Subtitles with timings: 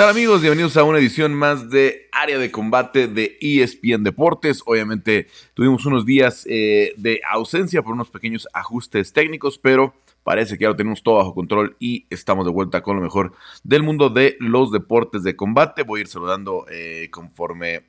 [0.00, 0.40] tal amigos?
[0.40, 4.62] Bienvenidos a una edición más de Área de Combate de ESPN Deportes.
[4.64, 9.92] Obviamente tuvimos unos días eh, de ausencia por unos pequeños ajustes técnicos, pero
[10.24, 13.34] parece que ya lo tenemos todo bajo control y estamos de vuelta con lo mejor
[13.62, 15.82] del mundo de los deportes de combate.
[15.82, 17.84] Voy a ir saludando eh, conforme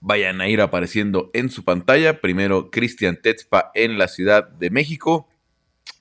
[0.00, 2.20] vayan a ir apareciendo en su pantalla.
[2.20, 5.30] Primero Cristian Tetzpa en la Ciudad de México.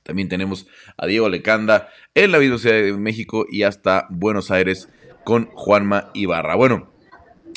[0.03, 0.67] También tenemos
[0.98, 4.89] a Diego Lecanda en la misma Ciudad de México y hasta Buenos Aires
[5.23, 6.55] con Juanma Ibarra.
[6.55, 6.91] Bueno,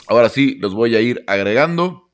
[0.07, 2.11] ahora sí, los voy a ir agregando.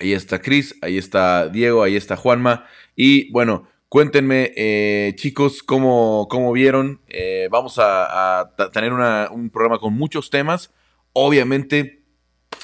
[0.00, 2.66] Ahí está Cris, ahí está Diego, ahí está Juanma.
[2.96, 7.00] Y bueno, cuéntenme, eh, chicos, cómo, cómo vieron.
[7.08, 10.72] Eh, vamos a, tener un programa con muchos temas.
[11.12, 12.02] Obviamente,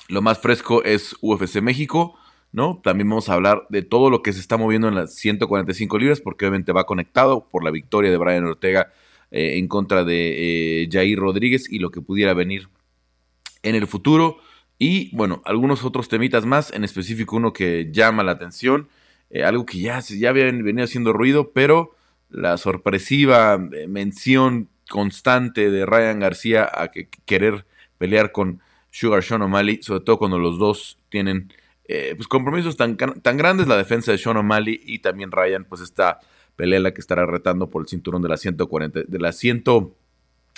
[0.08, 2.18] lo más fresco es UFC México.
[2.52, 2.80] ¿no?
[2.82, 6.20] También vamos a hablar de todo lo que se está moviendo en las 145 libras,
[6.22, 8.92] porque obviamente va conectado por la victoria de Brian Ortega
[9.36, 12.70] eh, en contra de eh, Jair Rodríguez y lo que pudiera venir
[13.62, 14.38] en el futuro.
[14.78, 18.88] Y bueno, algunos otros temitas más, en específico uno que llama la atención,
[19.28, 21.94] eh, algo que ya, ya había venido haciendo ruido, pero
[22.30, 27.66] la sorpresiva mención constante de Ryan García a que, querer
[27.98, 31.52] pelear con Sugar Sean O'Malley, sobre todo cuando los dos tienen
[31.86, 36.20] pues compromisos tan, tan grandes, la defensa de Sean O'Malley y también Ryan, pues está
[36.56, 39.64] pelea la que estará retando por el cinturón de la 140, de la 100,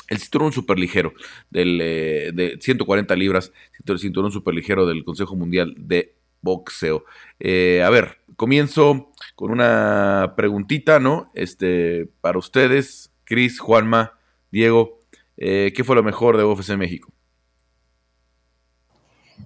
[0.09, 1.13] el cinturón superligero
[1.51, 3.53] del, eh, de 140 libras,
[3.85, 7.05] el cinturón superligero del Consejo Mundial de Boxeo.
[7.41, 11.31] Eh, a ver, comienzo con una preguntita, ¿no?
[11.35, 14.19] Este, para ustedes, Cris, Juanma,
[14.51, 15.01] Diego,
[15.37, 17.13] eh, ¿qué fue lo mejor de UFC México?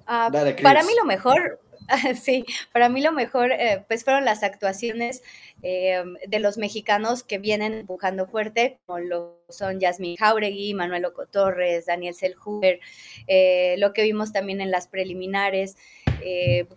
[0.06, 0.30] Ah,
[0.62, 1.61] para mí lo mejor
[2.20, 5.22] Sí, para mí lo mejor eh, pues fueron las actuaciones
[5.62, 11.26] eh, de los mexicanos que vienen empujando fuerte, como lo son Yasmin Jauregui, Manuel Oco
[11.26, 12.80] Torres, Daniel Selhuber,
[13.26, 15.76] eh, lo que vimos también en las preliminares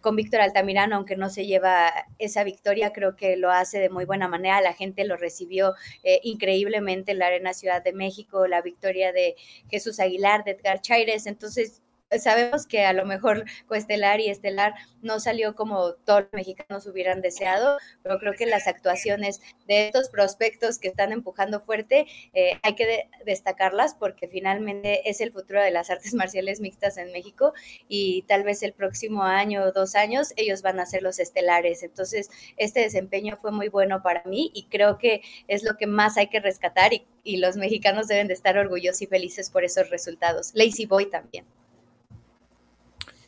[0.01, 4.03] con Víctor Altamirano, aunque no se lleva esa victoria, creo que lo hace de muy
[4.03, 5.75] buena manera, la gente lo recibió
[6.23, 9.35] increíblemente en la Arena Ciudad de México, la victoria de
[9.69, 11.83] Jesús Aguilar, de Edgar Chaires, entonces
[12.19, 17.21] sabemos que a lo mejor Coestelar y Estelar no salió como todos los mexicanos hubieran
[17.21, 22.75] deseado, pero creo que las actuaciones de estos prospectos que están empujando fuerte eh, hay
[22.75, 27.53] que destacarlas porque finalmente es el futuro de las artes marciales mixtas en México
[27.87, 31.83] y tal vez el próximo año o dos años ellos van a ser los estelares.
[31.83, 36.17] Entonces, este desempeño fue muy bueno para mí y creo que es lo que más
[36.17, 39.89] hay que rescatar y, y los mexicanos deben de estar orgullosos y felices por esos
[39.89, 40.51] resultados.
[40.53, 41.45] Lazy Boy también.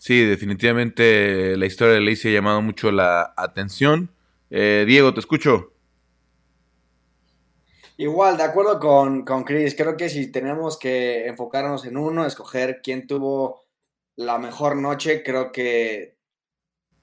[0.08, 4.10] Sí, definitivamente la historia de Lacey ha llamado mucho la atención.
[4.50, 5.74] Eh, Diego, te escucho.
[7.98, 12.80] Igual, de acuerdo con, con Chris, creo que si tenemos que enfocarnos en uno, escoger
[12.82, 13.66] quién tuvo
[14.16, 16.16] la mejor noche, creo que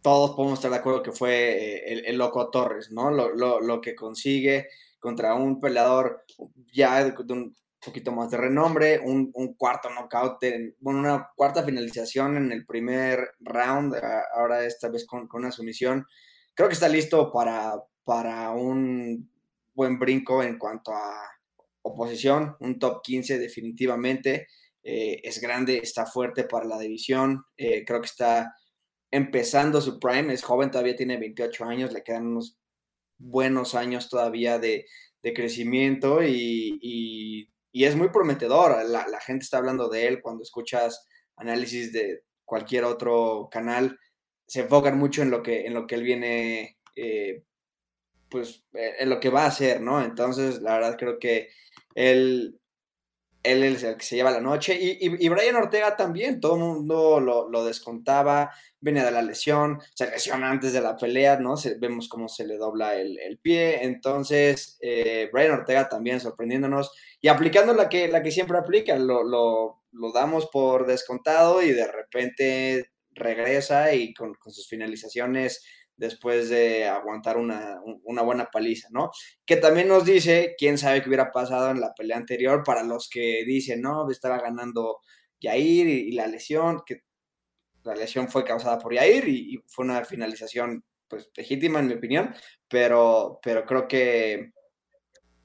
[0.00, 3.10] todos podemos estar de acuerdo que fue eh, el, Loco Torres, ¿no?
[3.10, 6.25] Lo, lo, que consigue contra un peleador
[6.72, 10.38] ya de, un poquito más de renombre, un, cuarto knockout,
[10.80, 13.94] bueno, una cuarta finalización en el primer round,
[14.34, 16.06] ahora esta vez con, una sumisión.
[16.54, 17.74] Creo que está listo para,
[18.04, 19.30] para un
[19.74, 21.30] buen brinco en cuanto a
[21.82, 24.48] oposición, un top 15 definitivamente.
[24.82, 28.54] Eh, es grande, está fuerte para la división, eh, creo que está
[29.10, 32.58] empezando su prime, es joven, todavía tiene 28 años, le quedan unos
[33.16, 34.86] buenos años todavía de,
[35.34, 37.48] crecimiento y
[37.82, 38.88] es muy prometedor.
[38.88, 43.98] La, gente está hablando de él cuando escuchas análisis de cualquier otro canal.
[44.46, 47.42] Se enfocan mucho en lo que, en lo que él viene, eh,
[48.28, 50.04] pues, eh, en lo que va a hacer, ¿no?
[50.04, 51.48] Entonces, la verdad creo que
[51.96, 52.60] él
[53.44, 54.77] él es el que se lleva la noche.
[54.81, 58.50] Y, y, Brian Ortega también, todo el mundo lo, descontaba,
[58.81, 61.55] venía de la lesión, se lesiona antes de la pelea, ¿no?
[61.79, 63.85] vemos cómo se le dobla el, pie.
[63.85, 69.23] Entonces, eh, Brian Ortega también sorprendiéndonos y aplicando la que, la que siempre aplica, lo,
[69.23, 69.82] lo,
[70.12, 75.64] damos por descontado y de repente regresa y con, con sus finalizaciones
[75.96, 79.11] después de aguantar una, buena paliza, ¿no?
[79.46, 83.08] Que también nos dice, quién sabe qué hubiera pasado en la pelea anterior para los
[83.08, 85.00] que dicen, no, estaba ganando
[85.41, 87.02] Yair y, la lesión, que
[87.85, 92.35] la lesión fue causada por Yair y, fue una finalización, pues, legítima en mi opinión,
[92.69, 94.52] pero, pero creo que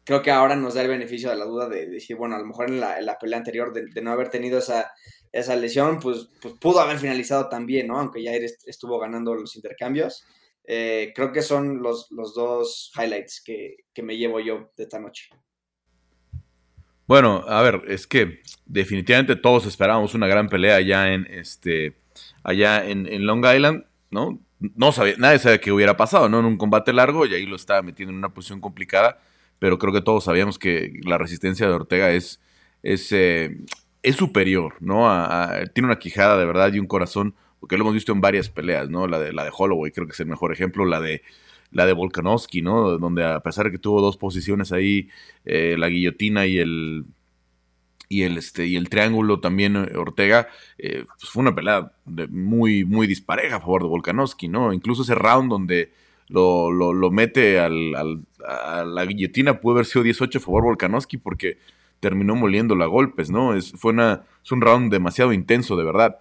[0.09, 2.45] creo que ahora nos da el beneficio de la duda de, decir, bueno, a lo
[2.45, 4.91] mejor en la, pelea anterior de, no haber tenido esa,
[5.31, 7.99] esa lesión, pues, pues pudo haber finalizado también, ¿no?
[7.99, 10.25] Aunque Yair estuvo ganando los intercambios.
[10.71, 15.27] Eh, creo que son los, los dos highlights que, me llevo yo de esta noche.
[17.07, 21.97] Bueno, a ver, es que definitivamente todos esperábamos una gran pelea allá en este
[22.43, 24.39] allá en, Long Island, ¿no?
[24.59, 26.39] No sabía, nadie sabía qué hubiera pasado, ¿no?
[26.39, 29.19] En un combate largo y ahí lo estaba metiendo en una posición complicada,
[29.57, 32.39] pero creo que todos sabíamos que la resistencia de Ortega es,
[32.83, 33.57] es, eh,
[34.03, 35.09] es superior, ¿no?
[35.73, 38.89] tiene una quijada de verdad y un corazón, porque lo hemos visto en varias peleas,
[38.89, 39.07] ¿no?
[39.07, 41.21] La de, la de Holloway creo que es el mejor ejemplo, la de
[41.71, 42.97] la de Volkanovski, ¿no?
[42.97, 45.09] Donde a pesar de que tuvo dos posiciones ahí,
[45.45, 47.05] eh, la guillotina y el
[48.07, 50.47] y el este y el triángulo también eh, Ortega
[50.79, 51.91] eh, pues fue una pelea
[52.31, 54.73] muy muy dispareja a favor de Volkanovski, ¿no?
[54.73, 55.93] Incluso ese round donde
[56.27, 57.95] lo, lo, mete al,
[58.45, 61.57] a la guillotina pudo haber sido 18 a favor de Volkanovski porque
[61.99, 63.55] terminó moliendo a golpes, ¿no?
[63.55, 66.17] Es, fue una, es un round demasiado intenso, de verdad.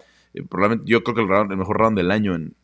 [0.49, 2.55] Probablemente yo creo que el, mejor round del año en,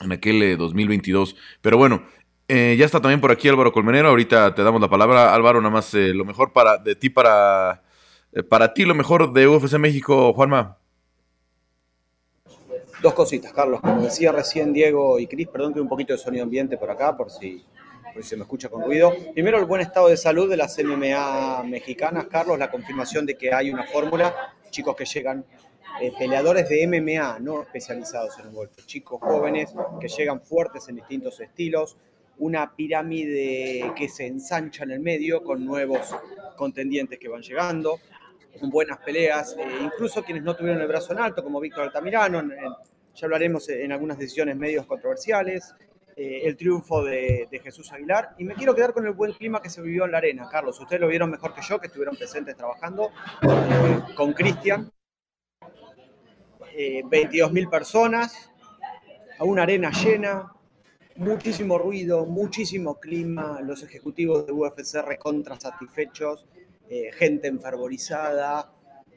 [0.00, 1.36] en aquel 2022.
[1.60, 2.02] Pero bueno,
[2.48, 4.08] eh, ya está también por aquí Álvaro Colmenero.
[4.08, 5.34] Ahorita te damos la palabra.
[5.34, 7.82] Álvaro, nada más eh, lo mejor para de ti para,
[8.32, 10.78] eh, para ti, lo mejor de UFC México, Juanma.
[13.02, 13.80] Dos cositas, Carlos.
[13.80, 17.16] Como decía recién Diego y Cris, perdón que un poquito de sonido ambiente por acá,
[17.16, 17.64] por si,
[18.14, 19.12] por si se me escucha con ruido.
[19.34, 23.52] Primero, el buen estado de salud de las MMA mexicanas, Carlos, la confirmación de que
[23.52, 25.44] hay una fórmula, chicos que llegan
[26.00, 30.96] eh, peleadores de MMA, no especializados en el golpe, chicos jóvenes que llegan fuertes en
[30.96, 31.96] distintos estilos,
[32.38, 36.14] una pirámide que se ensancha en el medio con nuevos
[36.56, 37.98] contendientes que van llegando,
[38.62, 42.42] buenas peleas, eh, incluso quienes no tuvieron el brazo en alto, como Víctor Altamirano,
[43.14, 45.74] ya hablaremos en algunas decisiones medios controversiales,
[46.14, 49.70] eh, el triunfo de, Jesús Aguilar, y me quiero quedar con el buen clima que
[49.70, 52.56] se vivió en la arena, Carlos, ustedes lo vieron mejor que yo, que estuvieron presentes
[52.56, 53.10] trabajando
[54.16, 54.90] con Cristian,
[56.76, 58.50] 22.000 eh, personas,
[59.38, 60.52] a una arena llena,
[61.16, 66.46] muchísimo ruido, muchísimo clima, los ejecutivos de UFC recontra satisfechos,
[66.88, 68.72] eh, gente enfervorizada,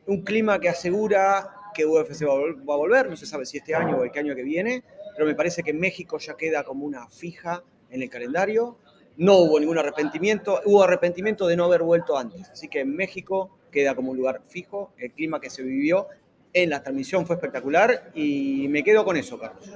[0.08, 3.98] un clima que asegura que UFC va a volver, no se sabe si este año
[3.98, 4.84] o el año que viene,
[5.16, 8.78] pero me parece que México ya queda como una fija en el calendario.
[9.18, 13.94] No hubo ningún arrepentimiento, hubo arrepentimiento de no haber vuelto antes, así que México queda
[13.94, 16.08] como un lugar fijo, el clima que se vivió
[16.54, 19.70] en la transmisión fue espectacular y me quedo con eso, Carlos.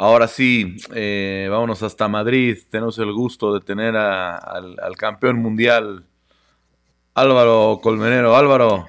[0.00, 2.56] Ahora sí, eh, vámonos hasta Madrid.
[2.70, 6.06] Tenemos el gusto de tener al, campeón mundial,
[7.14, 8.36] Álvaro Colmenero.
[8.36, 8.88] Álvaro.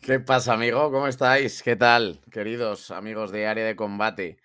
[0.00, 0.92] ¿Qué pasa, amigo?
[0.92, 1.60] ¿Cómo estáis?
[1.64, 4.38] ¿Qué tal, queridos amigos de Área de Combate?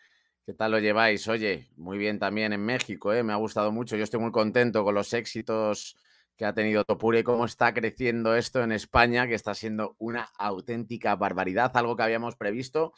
[0.47, 1.27] ¿Qué tal lo lleváis?
[1.27, 3.21] Oye, muy bien también en México, ¿eh?
[3.21, 3.95] me ha gustado mucho.
[3.95, 5.95] Yo estoy muy contento con los éxitos
[6.41, 10.27] que ha tenido Topure y cómo está creciendo esto en España, que está siendo una
[10.39, 12.93] auténtica barbaridad, algo que habíamos previsto,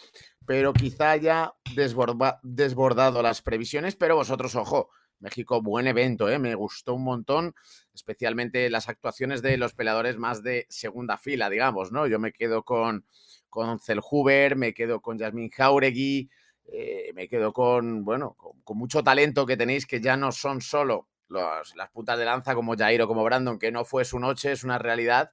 [0.46, 6.40] pero quizá ya desbordado las previsiones, pero vosotros, ojo, México, buen evento, ¿eh?
[6.40, 7.54] me gustó un montón,
[7.94, 12.08] especialmente las actuaciones de los peleadores más de segunda fila, digamos, ¿no?
[12.08, 13.06] Yo me quedo con,
[13.50, 13.78] con
[14.10, 16.30] Huber, me quedo con Yasmin Jauregui,
[16.72, 21.10] eh, me quedo con, bueno, con mucho talento que tenéis que ya no son solo
[21.34, 24.78] las puntas de lanza como Jairo, como Brandon, que no fue su noche, es una
[24.78, 25.32] realidad,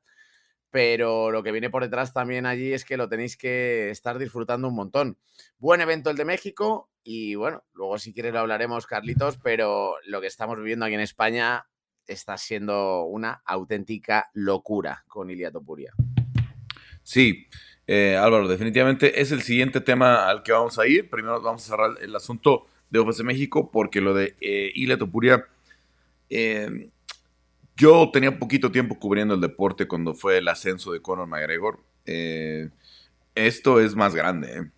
[0.70, 4.68] pero lo que viene por detrás también allí es que lo tenéis que estar disfrutando
[4.68, 5.18] un montón.
[5.58, 10.20] Buen evento el de México y bueno, luego si quieres lo hablaremos, Carlitos, pero lo
[10.20, 11.66] que estamos viviendo aquí en España
[12.06, 15.92] está siendo una auténtica locura con Ilia Topuria.
[17.02, 17.46] Sí,
[17.86, 21.08] eh, Álvaro, definitivamente es el siguiente tema al que vamos a ir.
[21.08, 25.46] Primero vamos a cerrar el asunto de OFC México porque lo de eh, Ilia Topuria
[26.30, 26.90] eh,
[27.76, 31.80] yo tenía poquito tiempo cubriendo el deporte cuando fue el ascenso de Conor McGregor.
[32.06, 32.70] Eh,
[33.34, 34.58] esto es más grande.
[34.58, 34.70] ¿eh?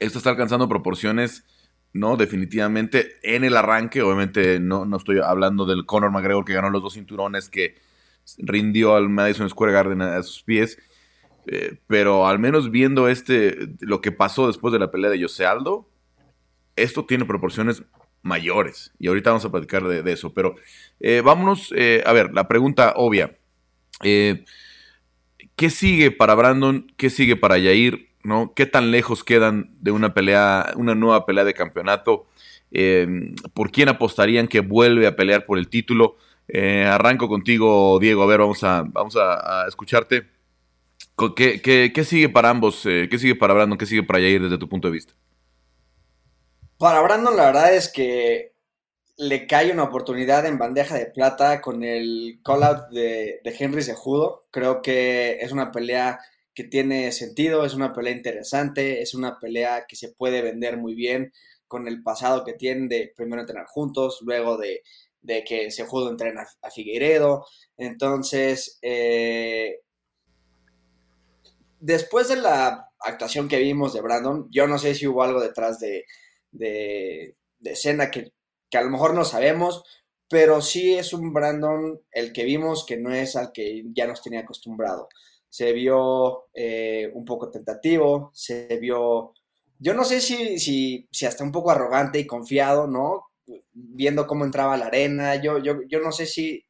[0.00, 1.44] Esto está alcanzando proporciones,
[1.92, 2.16] ¿no?
[2.16, 4.02] Definitivamente en el arranque.
[4.02, 7.76] Obviamente no, no estoy hablando del Conor McGregor que ganó los dos cinturones, que
[8.38, 10.78] rindió al Madison Square Garden a sus pies.
[11.86, 15.90] pero al menos viendo este, lo que pasó después de la pelea de Jose Aldo,
[16.74, 17.84] esto tiene proporciones
[18.24, 18.92] mayores.
[18.98, 20.32] Y ahorita vamos a platicar de, eso.
[20.34, 20.56] Pero
[20.98, 23.36] eh, vámonos, eh, a ver, la pregunta obvia.
[24.02, 24.44] Eh,
[25.54, 26.90] ¿Qué sigue para Brandon?
[26.96, 28.08] ¿Qué sigue para Yair?
[28.24, 28.54] ¿no?
[28.56, 32.26] ¿Qué tan lejos quedan de una pelea, una nueva pelea de campeonato?
[33.52, 36.16] ¿Por quién apostarían que vuelve a pelear por el título?
[36.88, 38.22] arranco contigo, Diego.
[38.22, 40.26] A ver, vamos a, vamos a, escucharte.
[41.36, 41.60] ¿Qué,
[41.94, 42.80] qué, sigue para ambos?
[42.82, 43.78] ¿Qué sigue para Brandon?
[43.78, 45.12] ¿Qué sigue para Yair desde tu punto de vista?
[46.84, 48.52] Para Brandon, la verdad es que
[49.16, 54.44] le cae una oportunidad en bandeja de plata con el call-out de, Henry Sejudo.
[54.50, 56.20] Creo que es una pelea
[56.54, 60.94] que tiene sentido, es una pelea interesante, es una pelea que se puede vender muy
[60.94, 61.32] bien
[61.68, 64.82] con el pasado que tienen de primero entrenar juntos, luego de,
[65.22, 67.46] de que Sejudo entrena a Figueiredo.
[67.78, 69.80] Entonces, eh,
[71.80, 75.80] después de la actuación que vimos de Brandon, yo no sé si hubo algo detrás
[75.80, 76.04] de,
[76.54, 78.32] de, escena que,
[78.70, 79.84] que, a lo mejor no sabemos,
[80.28, 84.22] pero sí es un Brandon el que vimos que no es al que ya nos
[84.22, 85.08] tenía acostumbrado.
[85.48, 89.34] Se vio eh, un poco tentativo, se vio,
[89.78, 93.26] yo no sé si, si, si, hasta un poco arrogante y confiado, ¿no?
[93.72, 96.64] Viendo cómo entraba la arena, yo, yo, yo no sé si,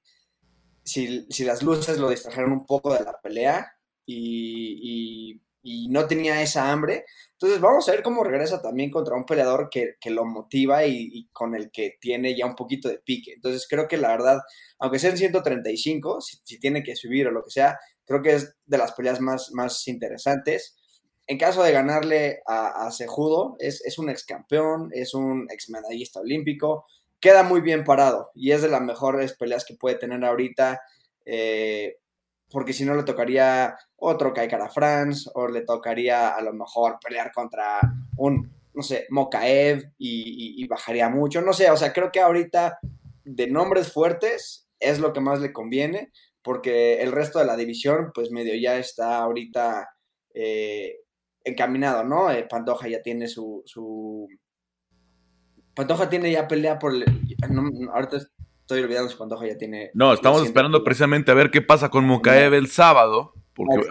[0.83, 3.73] si, si las luces lo distrajeron un poco de la pelea
[4.05, 5.44] y, y
[5.89, 7.05] no tenía esa hambre.
[7.33, 11.55] Entonces vamos a ver cómo regresa también contra un peleador que, lo motiva y, con
[11.55, 13.33] el que tiene ya un poquito de pique.
[13.33, 14.41] Entonces creo que la verdad,
[14.79, 18.79] aunque sean 135, si, tiene que subir o lo que sea, creo que es de
[18.79, 20.77] las peleas más, más interesantes.
[21.27, 25.71] En caso de ganarle a, a Sejudo, es, es un ex campeón, es un ex
[25.71, 26.87] medallista olímpico,
[27.25, 30.83] queda muy bien parado y es de las mejores peleas que puede tener ahorita.
[31.25, 31.97] Eh,
[32.55, 37.33] porque si no le tocaría otro Kaikara France o le tocaría a lo mejor pelear
[37.33, 37.81] contra
[38.17, 42.79] un, no sé, Mokaev y, bajaría mucho, no sé, o sea, creo que ahorita
[43.25, 48.13] de nombres fuertes es lo que más le conviene, porque el resto de la división,
[48.15, 49.89] pues medio ya está ahorita
[50.33, 51.01] eh,
[51.43, 52.31] encaminado, ¿no?
[52.31, 54.29] Eh, Pantoja ya tiene su, su...
[55.75, 56.93] Pantoja tiene ya pelea por...
[57.93, 58.19] ahorita
[58.65, 59.91] Estoy olvidando si Pantoja ya tiene.
[59.93, 63.87] No, estamos esperando precisamente a ver qué pasa con Mokaev el sábado, porque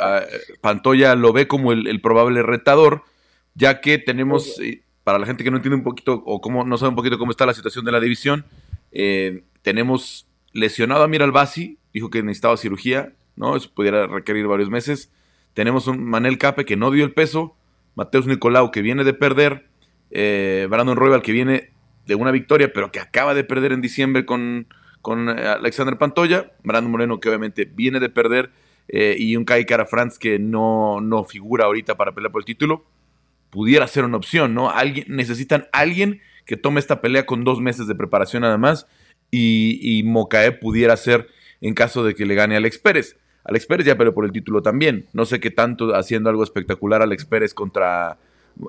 [0.61, 3.03] Pantoya lo ve como el, probable retador,
[3.53, 6.79] ya que tenemos, eh, para la gente que no entiende un poquito o cómo, no
[6.79, 8.45] sabe un poquito cómo está la situación de la división,
[8.91, 13.55] eh, tenemos lesionado a Mira Albasi, dijo que necesitaba cirugía, ¿no?
[13.55, 15.11] Eso pudiera requerir varios meses.
[15.53, 17.55] Tenemos un Manel Cape que no dio el peso,
[17.93, 19.67] Mateus Nicolau que viene de perder,
[20.09, 21.72] eh, Brandon Royal que viene
[22.05, 24.67] de una victoria, pero que acaba de perder en diciembre con,
[25.01, 28.51] con eh, Alexander Pantoya, Brandon Moreno que obviamente viene de perder,
[28.89, 32.45] eh, y un Kai Cara France que no, no figura ahorita para pelear por el
[32.45, 32.85] título,
[33.49, 34.69] pudiera ser una opción, ¿no?
[34.69, 38.87] Alguien, necesitan alguien que tome esta pelea con dos meses de preparación nada más,
[39.31, 41.27] y, y Mocae pudiera ser
[41.61, 43.17] en caso de que le gane a Alex Pérez.
[43.45, 45.07] Alex Pérez ya peleó por el título también.
[45.13, 48.17] No sé qué tanto haciendo algo espectacular Alex Pérez contra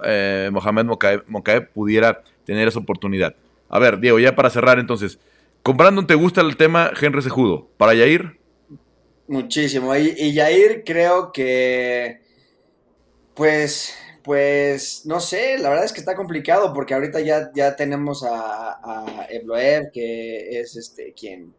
[0.04, 0.84] eh, Mohamed
[1.26, 3.34] Mokaev, pudiera tener esa oportunidad.
[3.68, 5.18] A ver, Diego, ya para cerrar entonces,
[5.62, 7.68] ¿con Brandon te gusta el tema Henry Sejudo?
[7.76, 8.38] ¿Para Yair?
[9.26, 9.94] Muchísimo.
[9.96, 12.20] Y, y Yair creo que,
[13.34, 18.22] pues, pues, no sé, la verdad es que está complicado porque ahorita ya, ya tenemos
[18.24, 21.54] a, a Evloev, que es este quien,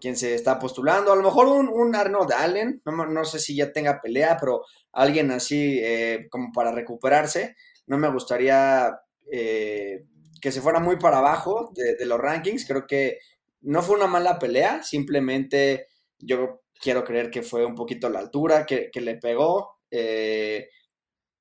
[0.00, 1.12] quien se está postulando.
[1.12, 4.64] A lo mejor un, un Arnold Allen, no, no, sé si ya tenga pelea, pero
[4.92, 7.54] alguien así eh, como para recuperarse
[7.86, 9.00] no me gustaría
[9.32, 10.04] eh,
[10.40, 12.64] que se fuera muy para abajo de, los rankings.
[12.66, 13.18] Creo que
[13.62, 18.66] no fue una mala pelea, simplemente yo quiero creer que fue un poquito la altura
[18.66, 19.80] que, le pegó.
[19.90, 20.68] Eh,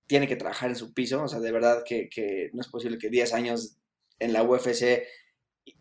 [0.08, 3.10] tiene que trabajar en su piso, o sea, de verdad que, no es posible que
[3.10, 3.77] 10 años
[4.18, 5.03] en la UFC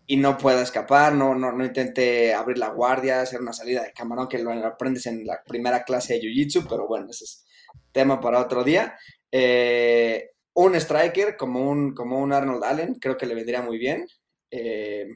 [0.07, 3.93] y no pueda escapar, no, no, no intente abrir la guardia, hacer una salida de
[3.93, 7.47] camarón que lo aprendes en la primera clase de Jiu-Jitsu, pero bueno, ese es
[7.93, 8.99] tema para otro día.
[9.33, 14.09] Eh, un striker como un, como un Arnold Allen, creo que le vendría muy bien.
[14.51, 15.07] Eh,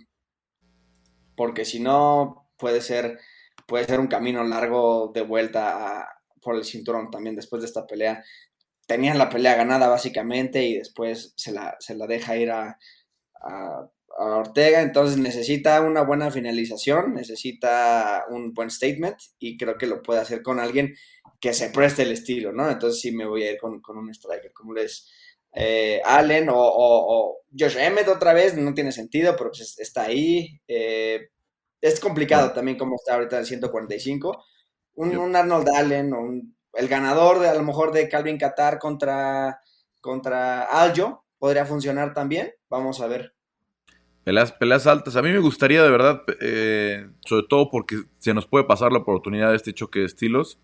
[1.36, 3.18] porque si no, puede ser,
[3.66, 6.06] puede ser un camino largo de vuelta
[6.40, 8.22] por el cinturón también después de esta pelea.
[8.86, 12.78] Tenían la pelea ganada básicamente y después se la, deja ir a,
[13.40, 14.80] a, Ortega.
[14.80, 20.42] Entonces necesita una buena finalización, necesita un buen statement y creo que lo puede hacer
[20.42, 20.94] con alguien
[21.40, 22.70] que se preste el estilo, ¿no?
[22.70, 25.10] Entonces sí me voy a ir con, con un striker, como les
[25.54, 30.60] eh, Allen o, Josh Emmett otra vez, no tiene sentido, pero pues está ahí.
[30.66, 31.28] Eh,
[31.80, 34.44] es complicado también como está ahorita en 145.
[34.94, 36.30] Un, Arnold Allen o
[36.74, 39.60] el ganador de a lo mejor de Calvin Qatar contra,
[40.00, 42.52] contra Aljo podría funcionar también.
[42.70, 43.34] Vamos a ver.
[44.24, 45.16] Peleas, peleas altas.
[45.16, 49.00] A mí me gustaría de verdad, eh, sobre todo porque se nos puede pasar la
[49.00, 50.58] oportunidad de este choque de estilos,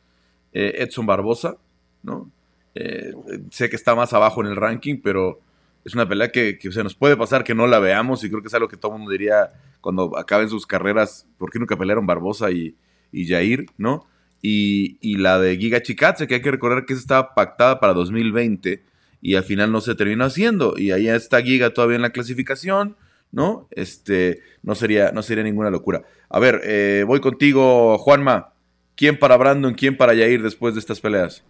[0.52, 1.56] Edson Barbosa,
[2.02, 2.30] ¿no?
[2.74, 3.12] Eh,
[3.50, 5.40] sé que está más abajo en el ranking, pero
[5.84, 8.48] es una pelea que, se nos puede pasar que no la veamos y creo que
[8.48, 12.06] es algo que todo el mundo diría cuando acaben sus carreras, ¿por qué nunca pelearon
[12.06, 12.76] Barbosa y,
[13.12, 14.06] y Jair, no?
[14.40, 18.84] Y, la de Giga Chikatse, que hay que recordar que estaba pactada para 2020
[19.20, 22.96] y al final no se terminó haciendo y ahí está Giga todavía en la clasificación,
[23.32, 23.66] ¿no?
[23.72, 26.04] Este, no sería, no sería ninguna locura.
[26.28, 28.52] A ver, eh, voy contigo, Juanma.
[28.94, 31.44] ¿Quién para Brandon, quién para Jair después de estas peleas?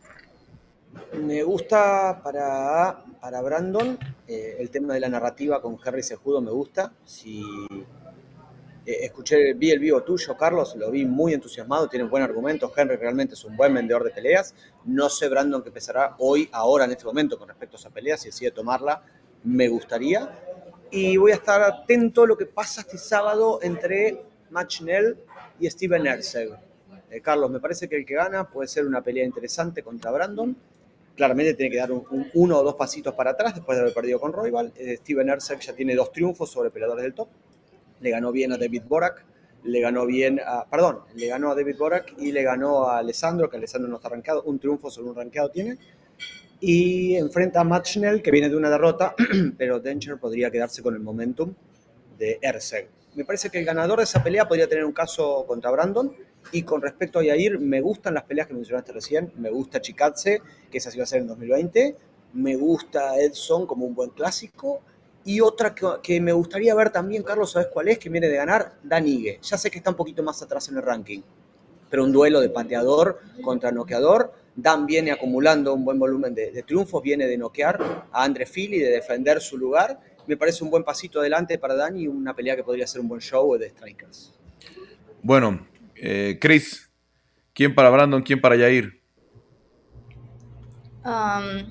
[1.15, 6.51] Me gusta para, para Brandon eh, el tema de la narrativa con Harry Sejudo, me
[6.51, 6.93] gusta.
[7.05, 7.43] Si
[8.89, 12.73] Eh, escuché, vi el vivo tuyo, Carlos, lo vi muy entusiasmado, tiene buen argumento.
[12.75, 14.55] Henry realmente es un buen vendedor de peleas.
[14.87, 18.17] No sé, Brandon, qué empezará hoy, ahora, en este momento, con respecto a esa pelea,
[18.17, 19.03] si decide tomarla,
[19.45, 20.31] me gustaría.
[20.91, 25.19] Y voy a estar atento a lo que pasa este sábado entre Machnell
[25.61, 26.49] y Steven Herzeg.
[27.11, 30.57] Eh, Carlos, me parece que el que gana puede ser una pelea interesante contra Brandon.
[31.19, 34.19] Claramente tiene que dar un, uno o dos pasitos para atrás después de haber perdido
[34.19, 34.73] con Royal.
[34.75, 37.29] Eh, Steven Herzeg ya tiene dos triunfos sobre peleadores del top
[38.01, 39.25] le ganó bien a David Borak,
[39.65, 43.51] le ganó bien a, perdón, le ganó a David Borak y le ganó a Alessandro,
[43.51, 45.79] que Alessandro no está rankeado, un triunfo sobre un rankeado tiene.
[46.61, 49.15] Y enfrenta a Matt Schnell, que viene de una derrota,
[49.59, 51.55] pero Danger podría quedarse con el momentum
[52.19, 52.89] de Erseg.
[53.15, 56.13] Me parece que el ganador de esa pelea podría tener un caso contra Brandon.
[56.53, 59.33] Y con respecto a Yair, me gustan las peleas que mencionaste recién.
[59.37, 60.41] Me gusta Chikatse,
[60.71, 61.97] que esa sí va a ser en 2020.
[62.35, 64.81] Me gusta Edson como un buen clásico.
[65.25, 67.99] Y otra que, me gustaría ver también, Carlos, ¿sabes cuál es?
[67.99, 69.39] Que viene de ganar Danigue.
[69.43, 71.21] Ya sé que está un poquito más atrás en el ranking,
[71.91, 74.33] pero un duelo de pateador contra noqueador.
[74.57, 78.91] Dan viene acumulando un buen volumen de, triunfos, viene de noquear a Andre Philly, de
[78.91, 80.01] defender su lugar.
[80.27, 83.09] Me parece un buen pasito adelante para Dan y una pelea que podría ser un
[83.09, 84.33] buen show de strikers.
[85.23, 85.67] Bueno,
[86.01, 86.91] eh, Chris,
[87.55, 89.01] ¿quién para Brandon, quién para Yair?
[91.05, 91.71] Um,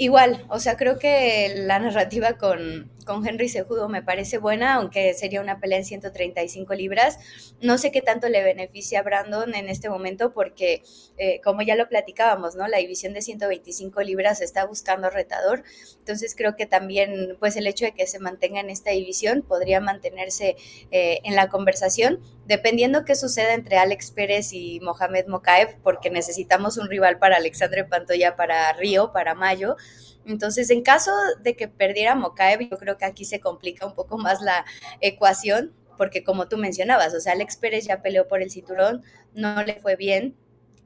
[0.00, 5.14] Igual, o sea, creo que la narrativa con, con Henry Sejudo me parece buena, aunque
[5.14, 7.18] sería una pelea en 135 libras.
[7.60, 10.84] No sé qué tanto le beneficia a Brandon en este momento porque,
[11.18, 12.68] eh, como ya lo platicábamos, ¿no?
[12.68, 15.64] La división de 125 libras está buscando retador.
[15.98, 19.80] Entonces creo que también, pues el hecho de que se mantenga en esta división podría
[19.80, 20.54] mantenerse
[20.92, 26.76] eh, en la conversación, dependiendo qué suceda entre Alex Pérez y Mohamed Mokaev, porque necesitamos
[26.76, 29.76] un rival para Alexandre Pantoya para Río, para Mayo.
[30.26, 31.10] Entonces, en caso
[31.42, 34.64] de que perdiera Mokaev, yo creo que aquí se complica un poco más la
[35.00, 39.02] ecuación, porque como tú mencionabas, o sea, Alex Pérez ya peleó por el cinturón,
[39.34, 40.36] no le fue bien,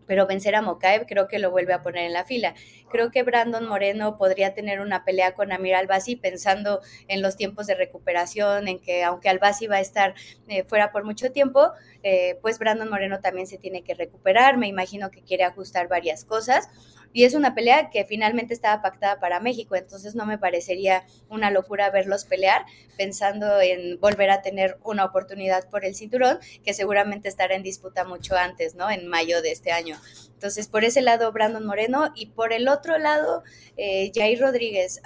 [0.07, 2.55] pero vencer a Mokaev creo que lo vuelve a poner en la fila.
[2.90, 7.66] Creo que Brandon Moreno podría tener una pelea con Amir Albasi pensando en los tiempos
[7.66, 10.14] de recuperación, en que aunque Albasi va a estar
[10.48, 11.72] eh, fuera por mucho tiempo,
[12.03, 14.59] eh, pues Brandon Moreno también se tiene que recuperar.
[14.59, 16.68] Me imagino que quiere ajustar varias cosas.
[17.14, 21.50] Y es una pelea que finalmente estaba pactada para México, entonces no me parecería una
[21.53, 22.66] locura verlos pelear
[22.98, 28.05] pensando en volver a tener una oportunidad por el cinturón, que seguramente estará en disputa
[28.05, 28.90] mucho antes, ¿no?
[28.90, 29.96] En mayo de este año.
[30.33, 33.44] Entonces, por ese lado, Brandon Moreno y por el otro lado,
[33.77, 35.00] eh, Jair Rodríguez.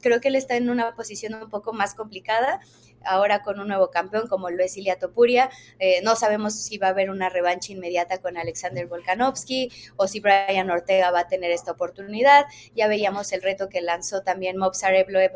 [0.00, 2.60] creo que él está en una posición un poco más complicada
[3.04, 5.50] ahora con un nuevo campeón como lo es Ilia Topuria.
[5.78, 10.20] Eh, no sabemos si va a haber una revancha inmediata con Alexander Volkanovski o si
[10.20, 12.46] Brian Ortega va a tener esta oportunidad.
[12.74, 14.72] Ya veíamos el reto que lanzó también Mob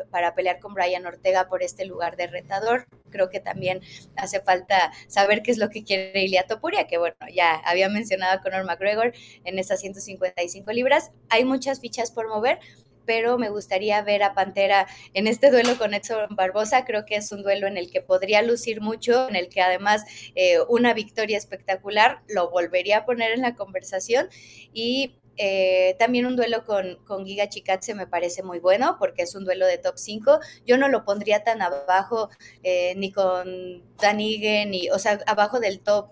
[0.09, 2.85] para pelear con Brian Ortega por este lugar de retador.
[3.09, 3.81] Creo que también
[4.15, 8.33] hace falta saber qué es lo que quiere Ilia Topuria, que bueno, ya había mencionado
[8.33, 11.11] a Conor McGregor en esas 155 libras.
[11.29, 12.59] Hay muchas fichas por mover,
[13.05, 16.85] pero me gustaría ver a Pantera en este duelo con Edson Barbosa.
[16.85, 20.03] Creo que es un duelo en el que podría lucir mucho, en el que además
[20.35, 24.27] eh, una victoria espectacular lo volvería a poner en la conversación
[24.73, 29.33] y eh, también un duelo con, con Giga Chikatse me parece muy bueno porque es
[29.35, 30.39] un duelo de top 5.
[30.65, 32.29] Yo no lo pondría tan abajo
[32.61, 36.11] eh, ni con Danigue, ni, o sea, abajo del top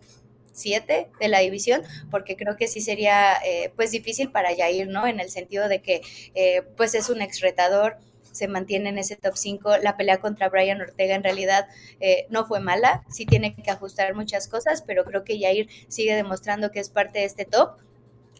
[0.51, 5.07] 7 de la división, porque creo que sí sería eh, pues difícil para Jair, ¿no?
[5.07, 6.01] En el sentido de que
[6.35, 7.97] eh, pues es un ex retador,
[8.31, 9.77] se mantiene en ese top 5.
[9.77, 11.67] La pelea contra Brian Ortega en realidad
[11.99, 16.15] eh, no fue mala, sí tiene que ajustar muchas cosas, pero creo que Jair sigue
[16.15, 17.77] demostrando que es parte de este top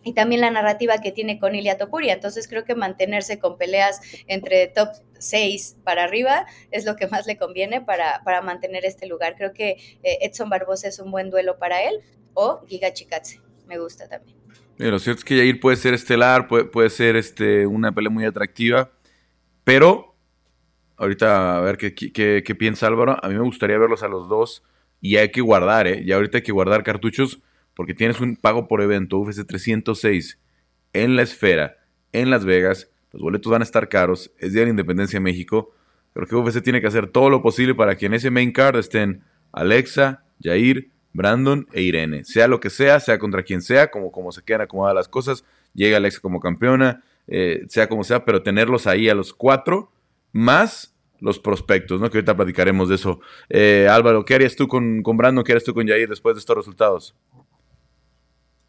[0.03, 2.13] y también la narrativa que tiene con Ilia Topuria.
[2.13, 7.27] Entonces creo que mantenerse con peleas entre top 6 para arriba es lo que más
[7.27, 9.35] le conviene para, para mantener este lugar.
[9.37, 12.01] Creo que eh, Edson Barbosa es un buen duelo para él
[12.33, 13.39] o Giga Chikatse.
[13.67, 14.37] Me gusta también.
[14.77, 18.25] lo cierto es que Yair puede ser estelar, puede, puede ser este, una pelea muy
[18.25, 18.91] atractiva,
[19.63, 20.15] pero
[20.97, 23.17] ahorita a ver qué, qué, qué piensa Álvaro.
[23.23, 24.63] A mí me gustaría verlos a los dos
[24.99, 26.01] y hay que guardar, ¿eh?
[26.03, 27.39] Y ahorita hay que guardar cartuchos
[27.75, 30.39] porque tienes un pago por evento UFC 306
[30.93, 31.77] en la esfera,
[32.11, 35.23] en Las Vegas, los boletos van a estar caros, es Día de la Independencia de
[35.23, 35.73] México,
[36.13, 38.77] pero que UFC tiene que hacer todo lo posible para que en ese main card
[38.77, 44.11] estén Alexa, Jair, Brandon e Irene, sea lo que sea, sea contra quien sea, como,
[44.11, 48.43] como se quedan acomodadas las cosas, llega Alexa como campeona, eh, sea como sea, pero
[48.43, 49.91] tenerlos ahí a los cuatro,
[50.31, 52.09] más los prospectos, ¿no?
[52.09, 53.19] Que ahorita platicaremos de eso.
[53.47, 55.43] Eh, Álvaro, ¿qué harías tú con Brandon?
[55.43, 57.15] ¿Qué harías tú con Jair después de estos resultados?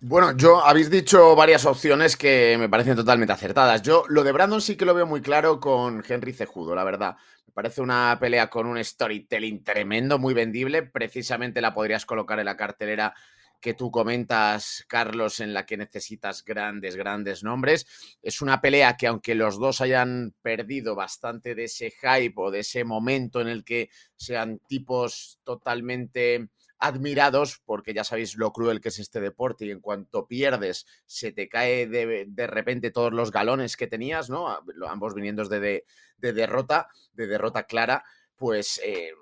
[0.05, 3.83] Bueno, yo habéis dicho varias opciones que me parecen totalmente acertadas.
[3.83, 7.15] Yo lo de Brandon sí que lo veo muy claro con Henry Cejudo, la verdad.
[7.47, 10.83] Me parece una pelea con un storytelling tremendo, muy vendible.
[10.83, 13.15] Precisamente la podrías colocar en la cartelera
[13.61, 17.87] que tú comentas, Carlos, en la que necesitas grandes, grandes nombres.
[18.23, 22.59] Es una pelea que aunque los dos hayan perdido bastante de ese hype o de
[22.59, 26.49] ese momento en el que sean tipos totalmente
[26.83, 31.31] admirados, porque ya sabéis lo cruel que es este deporte y en cuanto pierdes se
[31.31, 34.49] te cae de, repente todos los galones que tenías, ¿no?
[34.89, 35.85] Ambos viniendo de,
[36.17, 39.13] de derrota, de derrota clara, pues eh,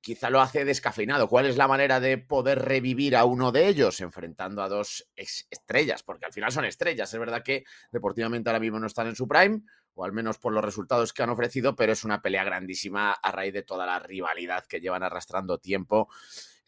[0.00, 1.28] quizá lo hace descafeinado.
[1.28, 4.00] ¿Cuál es la manera de poder revivir a uno de ellos?
[4.00, 7.12] Enfrentando a dos estrellas, porque al final son estrellas.
[7.12, 9.60] Es verdad que deportivamente ahora mismo no están en su prime,
[9.92, 13.30] o al menos por los resultados que han ofrecido, pero es una pelea grandísima a
[13.30, 16.08] raíz de toda la rivalidad que llevan arrastrando tiempo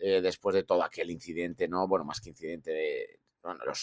[0.05, 1.87] eh, después de todo aquel incidente, ¿no?
[1.87, 3.21] Bueno, más que incidente de,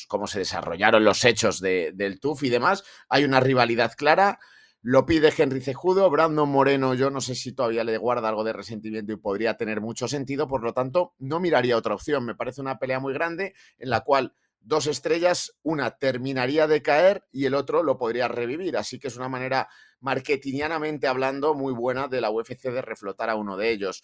[0.10, 2.84] cómo se desarrollaron los hechos del TUF y demás.
[3.08, 4.38] Hay una rivalidad clara.
[4.82, 8.52] Lo pide Henry Cejudo, Brandon Moreno, yo no sé si todavía le guarda algo de
[8.52, 12.26] resentimiento y podría tener mucho sentido, por lo tanto, no miraría otra opción.
[12.26, 17.24] Me parece una pelea muy grande en la cual dos estrellas, una terminaría de caer
[17.32, 18.76] y el otro lo podría revivir.
[18.76, 19.70] Así que es una manera
[20.02, 24.02] marketingianamente hablando muy buena de la UFC de reflotar a uno de ellos.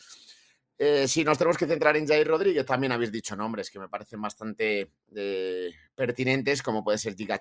[0.77, 3.87] Eh, si nos tenemos que centrar en Jair Rodríguez, también habéis dicho nombres que me
[3.87, 7.39] parecen bastante eh, pertinentes, como puede ser Giga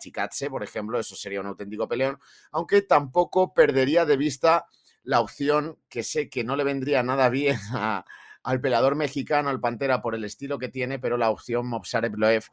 [0.49, 2.18] por ejemplo, eso sería un auténtico peleón,
[2.53, 4.66] aunque tampoco perdería de vista
[5.03, 7.59] la opción que sé que no le vendría nada bien
[8.44, 12.44] al peleador mexicano, al Pantera, por el estilo que tiene, pero la opción Mobsar Bloev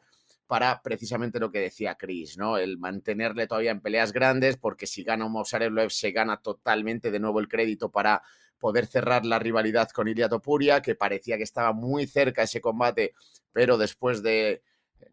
[0.48, 2.58] para precisamente lo que decía Chris, ¿no?
[2.58, 5.44] El mantenerle todavía en peleas grandes, porque si gana un
[5.88, 8.22] se gana totalmente de nuevo el crédito para
[8.62, 13.12] poder cerrar la rivalidad con Ilia Topuria, que parecía que estaba muy cerca ese combate,
[13.52, 14.62] pero después de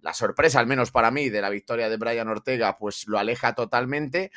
[0.01, 3.55] la sorpresa, al menos para mí, de la victoria de Brian Ortega, pues lo aleja
[3.55, 4.31] totalmente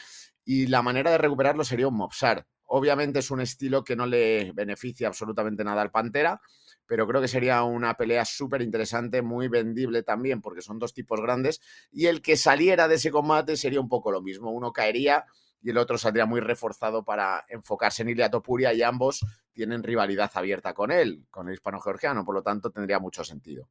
[0.46, 2.46] y la manera de recuperarlo sería un Mopsar.
[2.64, 6.40] Obviamente es un estilo que no le beneficia absolutamente nada al Pantera,
[6.86, 11.20] pero creo que sería una pelea súper interesante, muy vendible también, porque son dos tipos
[11.20, 11.60] grandes,
[11.92, 14.50] y el que saliera de ese combate sería un poco lo mismo.
[14.50, 15.26] Uno caería
[15.62, 20.30] y el otro saldría muy reforzado para enfocarse en Ilia Topuria y ambos tienen rivalidad
[20.34, 23.68] abierta con él, con el hispano-georgiano, por lo tanto tendría mucho sentido.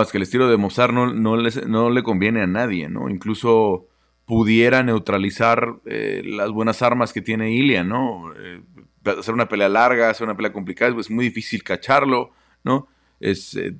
[0.00, 3.08] es que el estilo de Mozart no, no, le conviene a nadie, ¿no?
[3.08, 3.88] Incluso
[4.24, 8.32] pudiera neutralizar eh, las buenas armas que tiene Ilia, ¿no?
[8.36, 8.62] Eh,
[9.04, 12.30] hacer una pelea larga, hacer una pelea complicada, es muy difícil cacharlo,
[12.62, 12.86] ¿no?
[13.18, 13.76] Es, eh,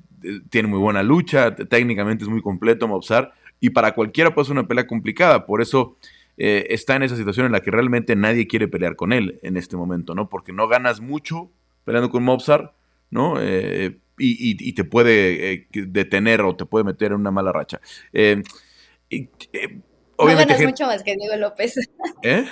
[0.49, 4.67] tiene muy buena lucha, técnicamente es muy completo Mozart, y para cualquiera puede ser una
[4.67, 5.97] pelea complicada, por eso
[6.37, 9.55] eh, está en esa situación en la que realmente nadie quiere pelear con él en
[9.57, 10.29] este momento, ¿no?
[10.29, 11.51] Porque no ganas mucho
[11.85, 12.73] peleando con Mobsar,
[13.11, 13.35] ¿no?
[13.39, 17.81] Eh, y, te puede eh, detener o te puede meter en una mala racha.
[18.11, 19.29] Y,
[20.17, 21.75] no ganas mucho más que Diego López.
[22.23, 22.45] ¿Eh?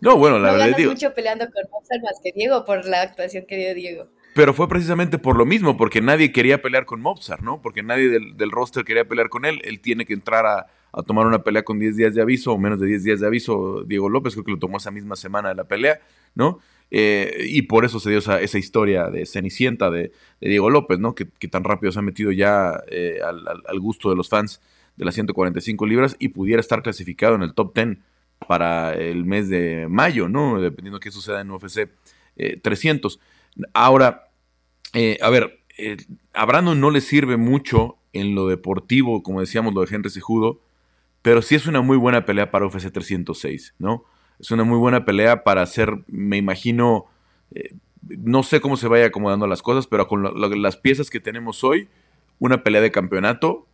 [0.00, 0.72] No, bueno, la no verdad.
[0.72, 4.08] Ganas mucho peleando con Mobsar más que Diego por la actuación que dio Diego.
[4.34, 7.60] Pero fue precisamente por lo mismo, porque nadie quería pelear con Mobsar, ¿no?
[7.60, 9.60] Porque nadie del, del roster quería pelear con él.
[9.64, 12.58] Él tiene que entrar a, a tomar una pelea con 10 días de aviso o
[12.58, 13.82] menos de 10 días de aviso.
[13.84, 16.00] Diego López creo que lo tomó esa misma semana de la pelea,
[16.34, 16.60] ¿no?
[16.90, 21.14] Eh, y por eso se dio esa, historia de Cenicienta de, Diego López, ¿no?
[21.14, 24.60] Que, tan rápido se ha metido ya eh, al, gusto de los fans
[24.96, 27.96] de las 145 libras y pudiera estar clasificado en el top 10
[28.46, 30.60] para el mes de mayo, ¿no?
[30.60, 31.88] Dependiendo de qué suceda en UFC
[32.62, 33.16] 300.
[33.16, 33.18] Eh,
[33.72, 34.30] Ahora,
[35.20, 35.60] a ver,
[36.34, 40.60] a Brandon no le sirve mucho en lo deportivo, como decíamos, lo de Henry Sejudo,
[41.22, 44.04] pero sí es una muy buena pelea para UFC 306, ¿no?
[44.40, 47.06] Es una muy buena pelea para hacer, me imagino,
[47.54, 47.74] eh,
[48.08, 50.24] no sé cómo se vaya acomodando las cosas, pero con
[50.60, 51.88] las piezas que tenemos hoy,
[52.40, 53.68] una pelea de campeonato,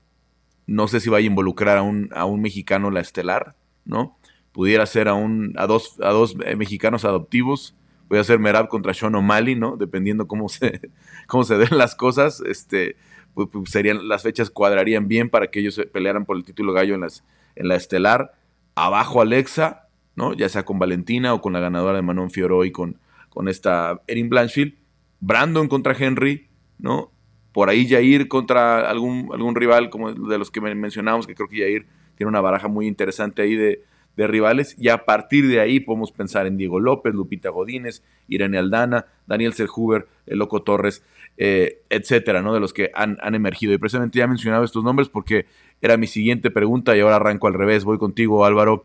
[0.66, 3.56] no sé si vaya a involucrar a un, a un mexicano la estelar,
[3.86, 4.18] ¿no?
[4.52, 7.74] Pudiera ser a, un, a, dos, a dos eh, mexicanos adoptivos,
[8.10, 9.78] voy a hacer Merab contra Sean O'Malley, ¿no?
[9.78, 10.90] Dependiendo cómo se,
[11.26, 12.96] cómo se den las cosas, este,
[13.32, 16.94] pues, pues, serían, las fechas cuadrarían bien para que ellos pelearan por el título gallo
[16.94, 17.24] en las
[17.58, 18.32] en la estelar,
[18.74, 20.32] abajo Alexa, ¿no?
[20.32, 24.00] Ya sea con Valentina o con la ganadora de Manon Fioró y con, con esta
[24.06, 24.74] Erin Blanchfield,
[25.20, 27.12] Brandon contra Henry, ¿no?
[27.52, 31.58] Por ahí Jair contra algún, algún rival como de los que mencionamos, que creo que
[31.58, 33.82] Jair tiene una baraja muy interesante ahí de,
[34.16, 38.58] de rivales, y a partir de ahí podemos pensar en Diego López, Lupita Godínez, Irene
[38.58, 41.04] Aldana, Daniel Serhuber, el Loco Torres,
[41.36, 42.52] eh, etcétera, ¿no?
[42.52, 43.72] De los que han, han, emergido.
[43.72, 45.46] Y precisamente ya he mencionado estos nombres porque
[45.80, 47.84] era mi siguiente pregunta y ahora arranco al revés.
[47.84, 48.84] Voy contigo, Álvaro.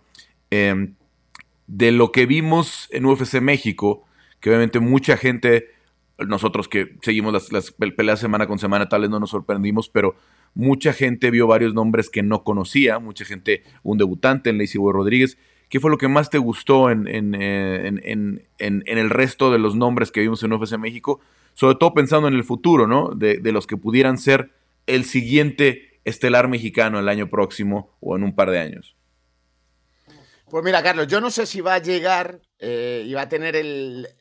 [0.49, 0.95] Em,
[1.67, 4.05] de lo que vimos en UFC México,
[4.39, 5.69] que obviamente mucha gente,
[6.19, 10.15] nosotros que seguimos las, las peleas semana con semana, tal vez no nos sorprendimos, pero
[10.53, 14.93] mucha gente vio varios nombres que no conocía, mucha gente, un debutante en Lacey Boy
[14.93, 15.37] Rodríguez.
[15.69, 19.75] ¿Qué fue lo que más te gustó en, en, en, en, el resto de los
[19.75, 21.19] nombres que vimos en UFC México?
[21.55, 23.09] Sobre todo pensando en el futuro, ¿no?
[23.15, 24.51] De, de los que pudieran ser
[24.85, 28.95] el siguiente estelar mexicano el año próximo o en un par de años.
[30.49, 33.55] Pues mira, Carlos, yo no sé si va a llegar eh, y va a tener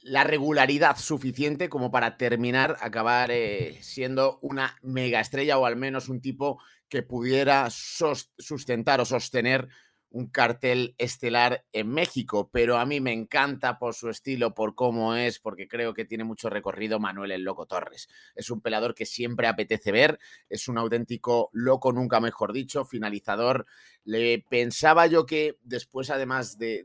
[0.02, 6.08] la regularidad suficiente como para terminar, acabar eh, siendo una mega estrella o al menos
[6.08, 9.68] un tipo que pudiera sustentar o sostener
[10.12, 15.14] un cartel estelar en México, pero a mí me encanta por su estilo, por cómo
[15.16, 18.08] es, porque creo que tiene mucho recorrido Manuel el Loco Torres.
[18.34, 20.18] Es un pelador que siempre apetece ver,
[20.50, 23.66] es un auténtico loco, nunca mejor dicho, finalizador.
[24.04, 26.84] Le pensaba yo que después, además de,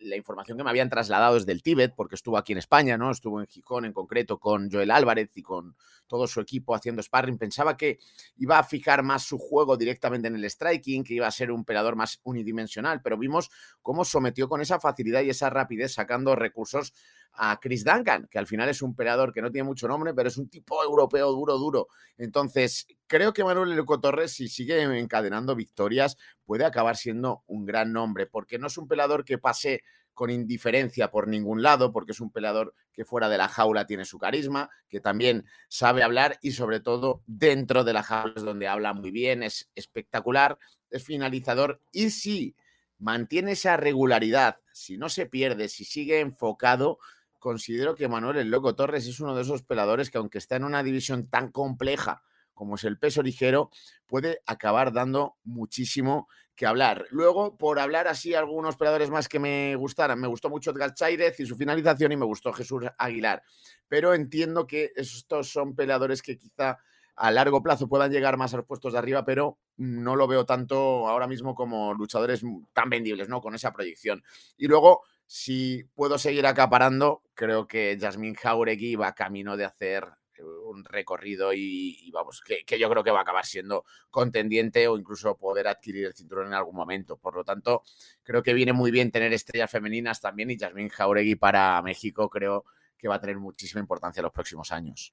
[0.00, 3.10] la información que me habían trasladado desde el Tíbet, porque estuvo aquí en España, ¿no?
[3.10, 7.38] Estuvo en Gijón en concreto con Joel Álvarez y con todo su equipo haciendo sparring,
[7.38, 7.98] pensaba que
[8.36, 11.64] iba a fijar más su juego directamente en el striking, que iba a ser un
[11.64, 12.61] pelador más unidimensional,
[13.02, 16.92] pero vimos cómo sometió con esa facilidad y esa rapidez sacando recursos
[17.34, 20.28] a Chris Duncan, que al final es un peleador que no tiene mucho nombre, pero
[20.28, 21.88] es un tipo europeo duro, duro.
[22.18, 27.92] Entonces, creo que Manuel Leco Torres, si sigue encadenando victorias, puede acabar siendo un gran
[27.92, 29.82] nombre, porque no es un peleador que pase
[30.14, 34.04] con indiferencia por ningún lado, porque es un peleador que fuera de la jaula tiene
[34.04, 38.68] su carisma, que también sabe hablar y sobre todo dentro de la jaula es donde
[38.68, 40.58] habla muy bien, es espectacular,
[40.90, 42.54] es finalizador y si
[42.98, 46.98] mantiene esa regularidad, si no se pierde, si sigue enfocado,
[47.38, 50.64] considero que Manuel el Loco Torres es uno de esos peleadores que aunque está en
[50.64, 52.22] una división tan compleja
[52.54, 53.70] como es el peso ligero,
[54.06, 57.06] puede acabar dando muchísimo que hablar.
[57.10, 61.40] Luego, por hablar así algunos peleadores más que me gustaran, me gustó mucho Edgar Chairez
[61.40, 63.42] y su finalización y me gustó Jesús Aguilar.
[63.88, 66.78] Pero entiendo que estos son peleadores que quizá
[67.16, 70.46] a largo plazo puedan llegar más a los puestos de arriba, pero no lo veo
[70.46, 73.40] tanto ahora mismo como luchadores tan vendibles, ¿no?
[73.40, 74.22] Con esa proyección.
[74.56, 80.06] Y luego, si puedo seguir acaparando, creo que Jasmine Jauregui va camino de hacer
[80.42, 85.36] un recorrido y, vamos, que, yo creo que va a acabar siendo contendiente o incluso
[85.36, 87.16] poder adquirir el cinturón en algún momento.
[87.16, 87.82] Por lo tanto,
[88.22, 92.64] creo que viene muy bien tener estrellas femeninas también y Jasmine Jauregui para México creo
[92.98, 95.12] que va a tener muchísima importancia en los próximos años.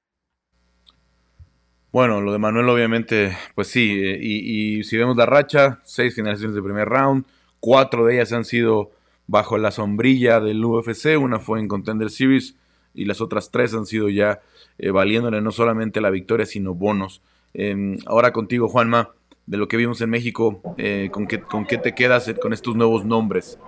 [1.91, 6.55] Bueno, lo de Manuel obviamente, pues sí, eh, y, si vemos la racha, seis finalizaciones
[6.55, 7.25] de primer round,
[7.59, 8.91] cuatro de ellas han sido
[9.25, 12.55] bajo la sombrilla del UFC, una fue en Contender Series
[12.93, 14.39] y las otras tres han sido ya
[14.79, 17.21] eh, valiéndole no solamente la victoria, sino bonos.
[17.53, 19.13] Em, ahora contigo, Juanma,
[19.45, 22.77] de lo que vimos en México, eh, ¿con, qué, ¿con qué te quedas con estos
[22.77, 23.59] nuevos nombres?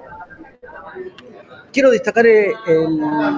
[1.73, 2.53] Quiero destacar eh,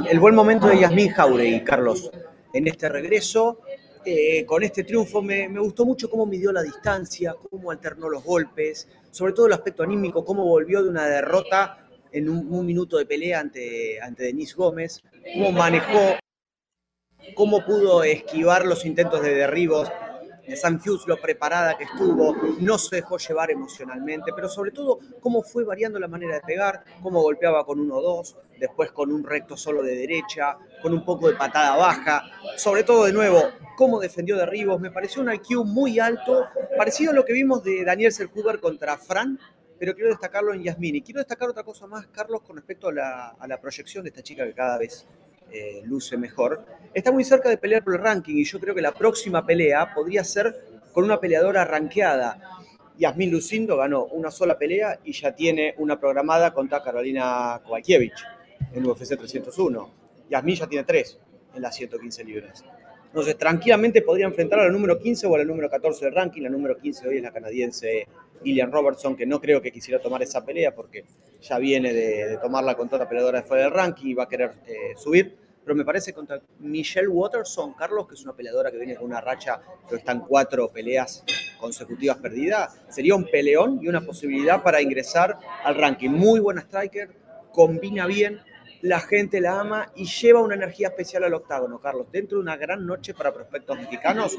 [0.10, 2.12] el, buen momento de Yasmín Jauregui, Carlos,
[2.54, 3.60] en este regreso.
[4.46, 9.34] con este triunfo me, gustó mucho cómo midió la distancia, cómo alternó los golpes, sobre
[9.34, 14.00] todo el aspecto anímico, cómo volvió de una derrota en un, minuto de pelea ante,
[14.00, 15.02] ante Denis Gómez,
[15.34, 16.18] cómo manejó
[17.36, 19.92] cómo pudo esquivar los intentos de derribos
[20.48, 25.00] de Sam Hughes, lo preparada que estuvo, no se dejó llevar emocionalmente, pero sobre todo
[25.22, 29.12] cómo fue variando la manera de pegar, cómo golpeaba con uno o dos, después con
[29.12, 32.24] un recto solo de derecha, con un poco de patada baja,
[32.58, 33.42] sobre todo de nuevo,
[33.78, 36.46] cómo defendió derribos, me pareció un IQ muy alto,
[36.78, 39.40] parecido a lo que vimos de Daniel Selhuber contra Fran,
[39.80, 41.02] pero quiero destacarlo en Yasmini.
[41.02, 44.22] Quiero destacar otra cosa más, Carlos, con respecto a la, a la proyección de esta
[44.22, 45.06] chica que cada vez
[45.54, 48.82] eh, luce mejor, está muy cerca de pelear por el ranking y yo creo que
[48.82, 50.56] la próxima pelea podría ser
[50.92, 52.40] con una peleadora ranqueada.
[52.98, 58.24] Yasmin Lucindo ganó una sola pelea y ya tiene una programada contra Carolina Kowalkiewicz
[58.74, 59.90] en UFC 301.
[60.30, 61.20] Yasmin ya tiene tres
[61.56, 62.64] en las 115 libras.
[63.14, 66.42] Entonces, tranquilamente podría enfrentar a la número 15 o a la número 14 del ranking.
[66.42, 68.08] La número 15 hoy es la canadiense
[68.44, 71.06] Lilian Robertson, que no creo que quisiera tomar esa pelea porque
[71.40, 74.54] ya viene de, tomarla contra otra peleadora de fuera del ranking y va a querer
[74.66, 78.96] eh, subir pero me parece contra Michelle Watterson, Carlos, que es una peleadora que viene
[78.96, 81.24] con una racha que están cuatro peleas
[81.60, 86.10] consecutivas perdidas, sería un peleón y una posibilidad para ingresar al ranking.
[86.10, 87.10] Muy buena striker,
[87.52, 88.42] combina bien,
[88.82, 92.08] la gente la ama y lleva una energía especial al octágono, Carlos.
[92.12, 94.38] Dentro de una gran noche para prospectos mexicanos,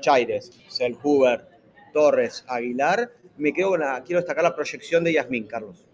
[0.00, 1.48] Chaires, Selhuber,
[1.92, 5.89] Torres, Aguilar, me quedo con la, quiero destacar la proyección de Yasmín, Carlos.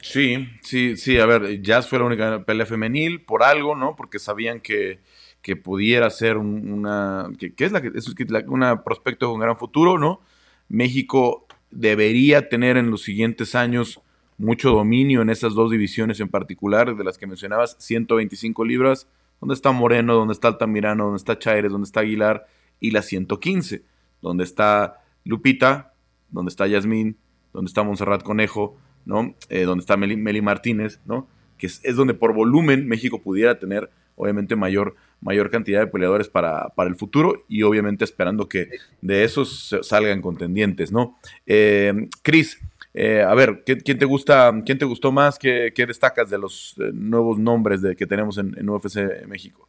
[0.00, 3.96] Sí, sí, sí, a ver, Jazz fue la única pelea femenil por algo, ¿no?
[3.96, 5.00] Porque sabían que,
[5.42, 8.14] que pudiera ser una, que, es la que es
[8.46, 10.20] una prospecto con gran futuro, ¿no?
[10.68, 14.00] México debería tener en los siguientes años
[14.38, 19.08] mucho dominio en esas dos divisiones en particular, de las que mencionabas, 125 libras,
[19.40, 22.46] donde está Moreno, donde está Altamirano, donde está Chaires, donde está Aguilar,
[22.80, 23.84] y las 115.
[24.20, 25.94] donde está Lupita,
[26.30, 27.16] donde está Yasmín,
[27.52, 29.34] donde está Montserrat Conejo, ¿no?
[29.48, 31.28] Eh, donde está Meli, Martínez, ¿no?
[31.58, 36.68] Que es, donde por volumen México pudiera tener, obviamente, mayor, mayor cantidad de peleadores para,
[36.70, 38.68] para, el futuro y obviamente esperando que
[39.00, 41.18] de esos salgan contendientes, ¿no?
[41.46, 42.58] Eh, Cris,
[42.94, 45.38] eh, a ver, ¿quién te gusta, quién te gustó más?
[45.38, 49.68] ¿Qué, destacas de los eh, nuevos nombres que tenemos en, en UFC México?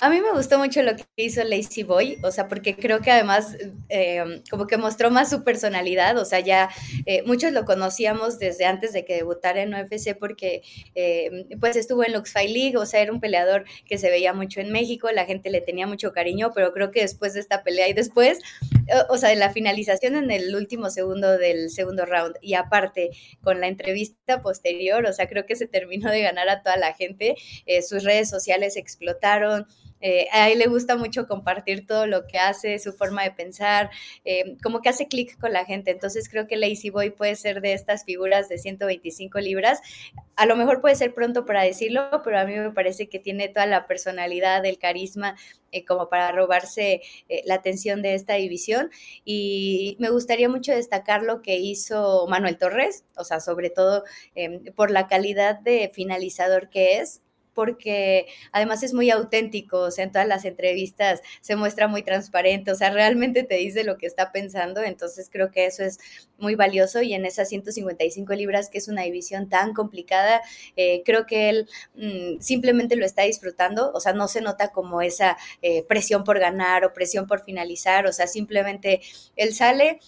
[0.00, 3.10] A mí me gustó mucho lo que hizo Lazy Boy, o sea, porque creo que
[3.10, 3.56] además
[3.88, 6.70] eh, como que mostró más su personalidad, o sea, ya
[7.06, 10.62] eh, muchos lo conocíamos desde antes de que debutara en UFC porque
[10.94, 14.32] eh, pues estuvo en Lux Fight League, o sea, era un peleador que se veía
[14.32, 17.62] mucho en México, la gente le tenía mucho cariño, pero creo que después de esta
[17.62, 18.40] pelea y después,
[19.08, 23.10] o sea, de la finalización en el último segundo del segundo round y aparte
[23.42, 26.94] con la entrevista posterior, o sea, creo que se terminó de ganar a toda la
[26.94, 27.36] gente,
[27.86, 29.66] sus redes sociales explotaron,
[30.06, 33.88] eh, a él le gusta mucho compartir todo lo que hace, su forma de pensar,
[34.26, 35.90] eh, como que hace clic con la gente.
[35.90, 39.80] Entonces creo que Lazy Boy puede ser de estas figuras de 125 libras.
[40.36, 43.48] A lo mejor puede ser pronto para decirlo, pero a mí me parece que tiene
[43.48, 45.36] toda la personalidad, el carisma
[45.72, 47.00] eh, como para robarse
[47.46, 48.90] la atención de esta división.
[49.24, 54.04] Y me gustaría mucho destacar lo que hizo Manuel Torres, o sea, sobre todo
[54.76, 57.22] por la calidad de finalizador que es
[57.54, 62.70] porque además es muy auténtico, o sea, en todas las entrevistas se muestra muy transparente,
[62.70, 65.98] o sea, realmente te dice lo que está pensando, entonces creo que eso es
[66.38, 70.42] muy valioso y en esas 155 libras, que es una división tan complicada,
[70.76, 75.00] eh, creo que él mm, simplemente lo está disfrutando, o sea, no se nota como
[75.02, 79.00] esa eh, presión por ganar o presión por finalizar, o sea, simplemente
[79.36, 80.00] él sale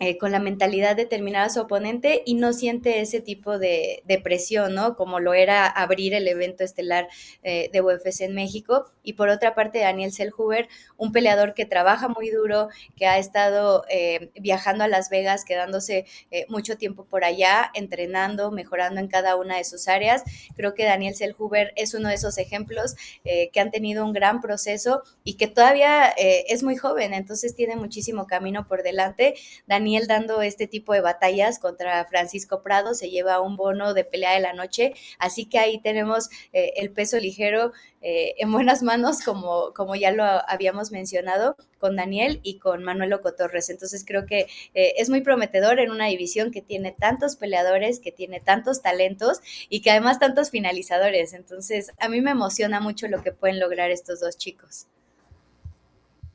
[0.00, 4.04] eh, con la mentalidad de terminar a su oponente y no siente ese tipo de,
[4.22, 4.94] presión, ¿no?
[4.94, 7.08] Como lo era abrir el evento estelar
[7.42, 8.92] eh, de UFC en México.
[9.02, 13.84] Y por otra parte, Daniel Selhuber, un peleador que trabaja muy duro, que ha estado
[13.90, 16.04] eh, viajando a Las Vegas, quedándose
[16.48, 20.22] mucho tiempo por allá, entrenando, mejorando en cada una de sus áreas.
[20.54, 25.02] Creo que Daniel Selhuber es uno de esos ejemplos que han tenido un gran proceso
[25.24, 29.34] y que todavía es muy joven, entonces tiene muchísimo camino por delante.
[29.66, 34.04] Daniel Daniel dando este tipo de batallas contra Francisco Prado, se lleva un bono de
[34.04, 37.72] pelea de la noche, así que ahí tenemos eh, el peso ligero
[38.02, 43.14] eh, en buenas manos, como, como ya lo habíamos mencionado, con Daniel y con Manuel
[43.14, 43.70] Ocotorres.
[43.70, 48.12] Entonces creo que eh, es muy prometedor en una división que tiene tantos peleadores, que
[48.12, 51.32] tiene tantos talentos y que además tantos finalizadores.
[51.32, 54.86] Entonces a mí me emociona mucho lo que pueden lograr estos dos chicos.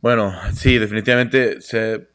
[0.01, 2.12] Bueno, sí, definitivamente se,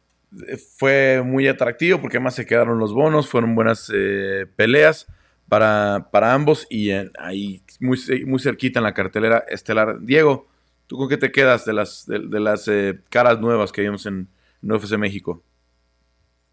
[0.76, 5.06] fue muy atractivo porque además se quedaron los bonos, fueron buenas eh, peleas
[5.48, 10.00] para, para, ambos y ahí muy, muy cerquita en la cartelera estelar.
[10.00, 10.46] Diego,
[10.86, 14.28] ¿tú con qué te quedas de las, de, las eh, caras nuevas que vimos en,
[14.62, 15.42] UFC México?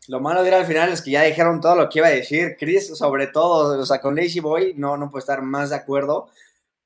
[0.08, 2.12] Lo malo de ir al final es que ya dijeron todo lo que iba a
[2.12, 2.56] decir.
[2.58, 6.30] Chris, sobre todo, o sea, con Lazy Boy no, no puedo estar más de acuerdo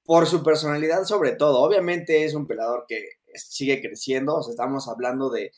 [0.06, 1.60] por su personalidad sobre todo.
[1.60, 5.52] Obviamente es un pelador que sigue creciendo, o sea, estamos hablando de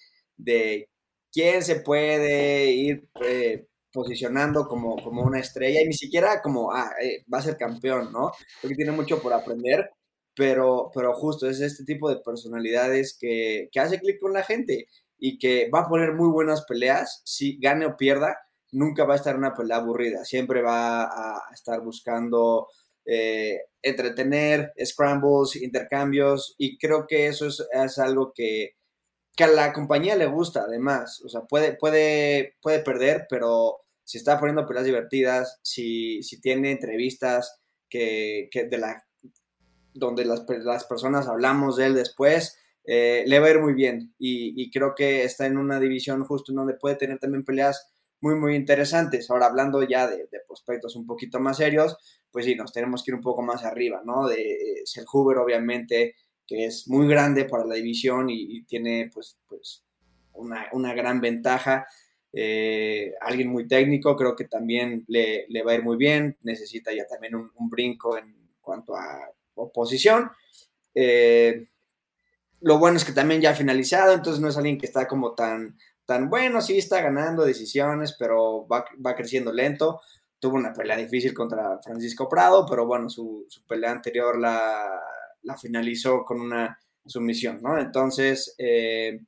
[1.32, 6.92] quién se puede ir eh, posicionando como, como una estrella y ni siquiera como, ah,
[7.02, 8.32] eh, va a ser campeón, ¿no?
[8.62, 9.92] Porque tiene mucho por aprender,
[10.36, 14.88] pero, pero justo es este tipo de personalidades que, que hace clic con la gente
[15.18, 18.38] y que va a poner muy buenas peleas, si gane o pierda,
[18.72, 22.68] nunca va a estar una pelea aburrida, siempre va a estar buscando
[23.06, 28.72] eh, entretener, scrambles, intercambios, y creo que eso es, es algo que,
[29.36, 31.22] que a la compañía le gusta, además.
[31.26, 36.72] O sea, puede, puede, puede perder, pero si está poniendo peleas divertidas, si, si tiene
[36.72, 39.06] entrevistas que, de la,
[39.94, 44.14] donde las, las, personas hablamos de él después, eh, le va a ir muy bien.
[44.18, 47.92] Y, creo que está en una división justo donde puede tener también peleas
[48.22, 49.30] muy, muy interesantes.
[49.30, 51.98] Ahora, hablando ya de, prospectos un poquito más serios,
[52.32, 54.28] pues sí, nos tenemos que ir un poco más arriba, ¿no?
[54.28, 56.16] De eh, Selhuber, obviamente,
[56.52, 59.86] que es muy grande para la división y, tiene pues, pues
[60.34, 61.88] una, gran ventaja.
[62.34, 67.08] Eh, alguien muy técnico, creo que también le, va a ir muy bien, necesita ya
[67.08, 70.30] también un, brinco en cuanto a oposición.
[70.94, 71.70] Eh,
[72.60, 75.36] lo bueno es que también ya ha finalizado, entonces no es alguien que está como
[75.36, 80.02] tan, tan bueno, sí está ganando decisiones, pero va, creciendo lento.
[80.38, 85.00] Tuvo una pelea difícil contra Francisco Prado, pero bueno, su pelea anterior la,
[85.44, 87.80] la finalizó con una sumisión, ¿no?
[87.80, 89.22] Entonces, eh,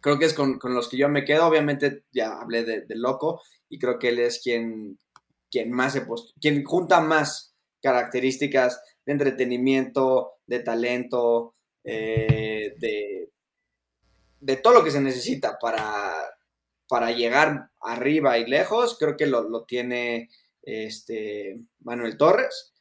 [0.00, 1.46] creo que es con, los que yo me quedo.
[1.46, 4.98] Obviamente, ya hablé de, Loco y creo que él es quien,
[5.50, 6.06] quien más se
[6.40, 11.54] quien junta más características de entretenimiento, de talento,
[11.84, 13.30] eh, de,
[14.40, 16.14] de todo lo que se necesita para,
[16.88, 20.28] para llegar arriba y lejos, creo que lo, tiene
[20.62, 22.72] este, Manuel Torres,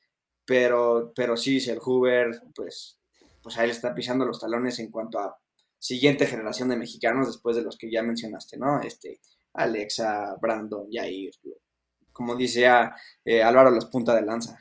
[0.50, 2.98] pero, pero sí, el Hoover, pues,
[3.40, 5.38] pues ahí le está pisando los talones en cuanto a
[5.78, 8.82] siguiente generación de mexicanos después de los que ya mencionaste, ¿no?
[8.82, 9.20] Este,
[9.54, 11.30] Alexa, Brandon, Jair,
[12.12, 12.68] como dice
[13.26, 14.58] eh, Álvaro, las puntas de lanza.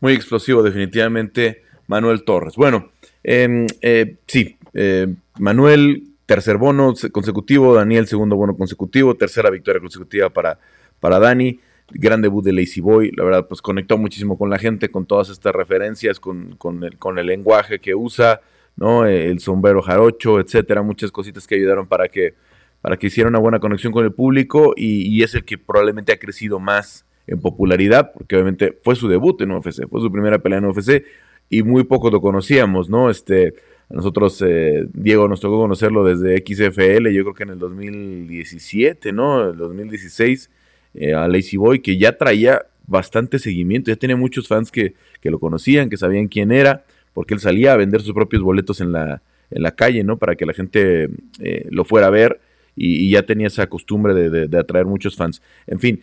[0.00, 2.56] Muy explosivo, definitivamente, Manuel Torres.
[2.56, 2.90] Bueno,
[3.22, 5.06] em, eh, sí, eh,
[5.38, 10.58] Manuel, tercer bono consecutivo, Daniel, segundo bono consecutivo, tercera victoria consecutiva para,
[10.98, 11.60] para Dani.
[11.92, 15.28] Gran debut de Lazy Boy, la verdad, pues conectó muchísimo con la gente, con todas
[15.28, 18.40] estas referencias, con, el, con el lenguaje que usa,
[18.76, 19.06] ¿no?
[19.06, 22.34] El sombrero jarocho, etcétera, muchas cositas que ayudaron para que,
[22.80, 26.12] para que hiciera una buena conexión con el público y, y es el que probablemente
[26.12, 30.38] ha crecido más en popularidad, porque obviamente fue su debut en UFC, fue su primera
[30.38, 31.04] pelea en UFC
[31.48, 33.10] y muy poco lo conocíamos, ¿no?
[33.10, 33.54] Este,
[33.90, 39.50] nosotros, eh, Diego, nos tocó conocerlo desde XFL, yo creo que en el 2017, ¿no?
[39.50, 40.48] El 2016,
[40.94, 45.30] eh, a Lazy Boy, que ya traía bastante seguimiento, ya tenía muchos fans que, que,
[45.30, 46.84] lo conocían, que sabían quién era,
[47.14, 50.16] porque él salía a vender sus propios boletos en la, en la calle, ¿no?
[50.16, 51.08] Para que la gente
[51.40, 52.40] eh, lo fuera a ver.
[52.76, 55.42] Y, ya tenía esa costumbre de, de, atraer muchos fans.
[55.66, 56.00] En fin,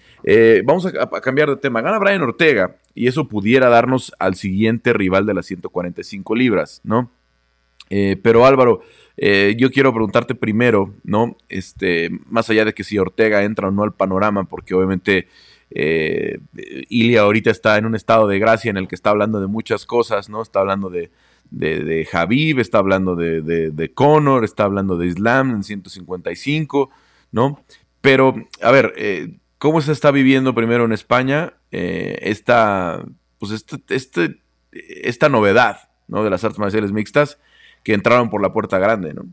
[0.63, 1.81] vamos a, cambiar de tema.
[1.81, 7.09] Gana Brian Ortega y eso pudiera darnos al siguiente rival de las 145 libras, ¿no?
[7.89, 8.81] Eh, pero Álvaro,
[9.17, 11.37] eh, yo quiero preguntarte primero, ¿no?
[11.49, 15.27] Este, más allá de que si Ortega entra o no al panorama, porque obviamente
[15.71, 16.39] eh,
[16.89, 19.87] Ilia ahorita está en un estado de gracia en el que está hablando de muchas
[19.87, 20.43] cosas, ¿no?
[20.43, 21.09] Está hablando de,
[21.49, 22.01] de, de
[22.61, 26.91] está hablando de, de, Conor, está hablando de Islam en 155,
[27.31, 27.63] ¿no?
[28.01, 28.93] Pero, a ver,
[29.57, 33.03] ¿cómo se está viviendo primero en España esta,
[33.39, 34.41] pues este, este,
[34.71, 36.23] esta novedad, ¿no?
[36.23, 37.39] De las artes marciales mixtas
[37.87, 39.23] que entraron por la puerta grande, ¿no?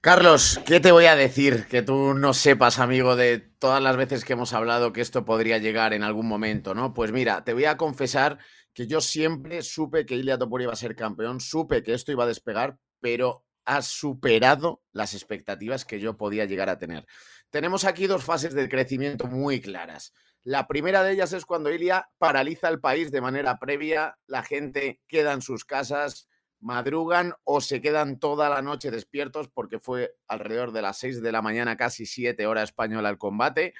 [0.00, 4.24] Carlos, ¿qué te voy a decir que tú no sepas, amigo, de todas las veces
[4.24, 6.94] que hemos hablado que esto podría llegar en algún momento, ¿no?
[6.94, 8.38] Pues mira, te voy a confesar
[8.72, 12.24] que yo siempre supe que Ilia Topuria iba a ser campeón, supe que esto iba
[12.24, 17.04] a despegar, pero ha superado las expectativas que yo podía llegar a tener.
[17.50, 20.14] Tenemos aquí dos fases de crecimiento muy claras.
[20.42, 25.02] La primera de ellas es cuando Ilia paraliza el país de manera previa, la gente
[25.06, 26.30] queda en sus casas,
[26.62, 31.32] madrugan o se quedan toda la noche despiertos porque fue alrededor de las 6 de
[31.32, 33.74] la mañana, casi 7 horas española el combate.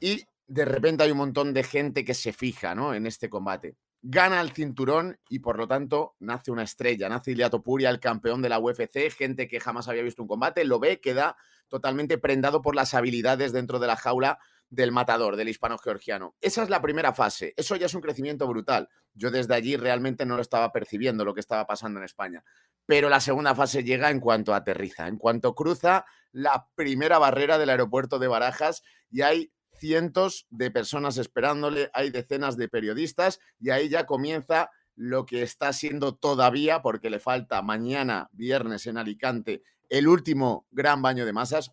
[0.00, 2.92] Y de repente hay un montón de gente que se fija ¿no?
[2.92, 3.76] en este combate.
[4.02, 8.42] Gana el cinturón y por lo tanto nace una estrella, nace Iliato Puria, el campeón
[8.42, 11.36] de la UFC, gente que jamás había visto un combate, lo ve, queda
[11.68, 14.40] totalmente prendado por las habilidades dentro de la jaula
[14.72, 16.34] del matador, del hispano-georgiano.
[16.40, 17.52] Esa es la primera fase.
[17.58, 18.88] Eso ya es un crecimiento brutal.
[19.12, 22.42] Yo desde allí realmente no lo estaba percibiendo lo que estaba pasando en España.
[22.86, 27.68] Pero la segunda fase llega en cuanto aterriza, en cuanto cruza la primera barrera del
[27.68, 33.90] aeropuerto de Barajas y hay cientos de personas esperándole, hay decenas de periodistas y ahí
[33.90, 40.08] ya comienza lo que está siendo todavía, porque le falta mañana, viernes en Alicante, el
[40.08, 41.72] último gran baño de masas,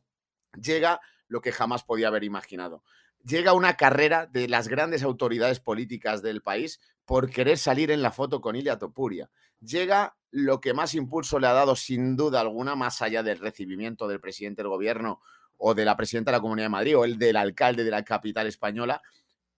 [0.61, 2.83] llega lo que jamás podía haber imaginado.
[3.23, 8.11] Llega una carrera de las grandes autoridades políticas del país por querer salir en la
[8.11, 9.29] foto con Ilia Topuria.
[9.61, 14.07] Llega lo que más impulso le ha dado, sin duda alguna, más allá del recibimiento
[14.07, 15.21] del presidente del gobierno
[15.57, 18.03] o de la presidenta de la Comunidad de Madrid o el del alcalde de la
[18.03, 19.01] capital española,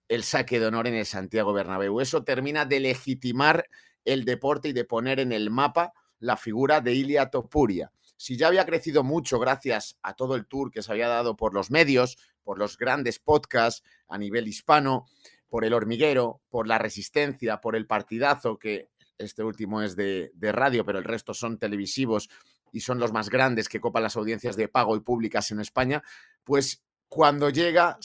[0.07, 2.01] el saque de honor en el Santiago Bernabéu.
[2.01, 3.69] Eso termina de legitimar
[4.03, 7.91] el deporte y de poner en el mapa la figura de Ilia Topuria
[8.21, 11.55] si ya había crecido mucho gracias a todo el tour que se había dado por
[11.55, 15.07] los medios, por los grandes podcasts a nivel hispano,
[15.49, 20.85] por el hormiguero, por la resistencia, por el partidazo, que este último es de, radio,
[20.85, 22.29] pero el resto son televisivos
[22.71, 26.03] y son los más grandes que copan las audiencias de pago y públicas en España,
[26.43, 27.97] pues cuando llega,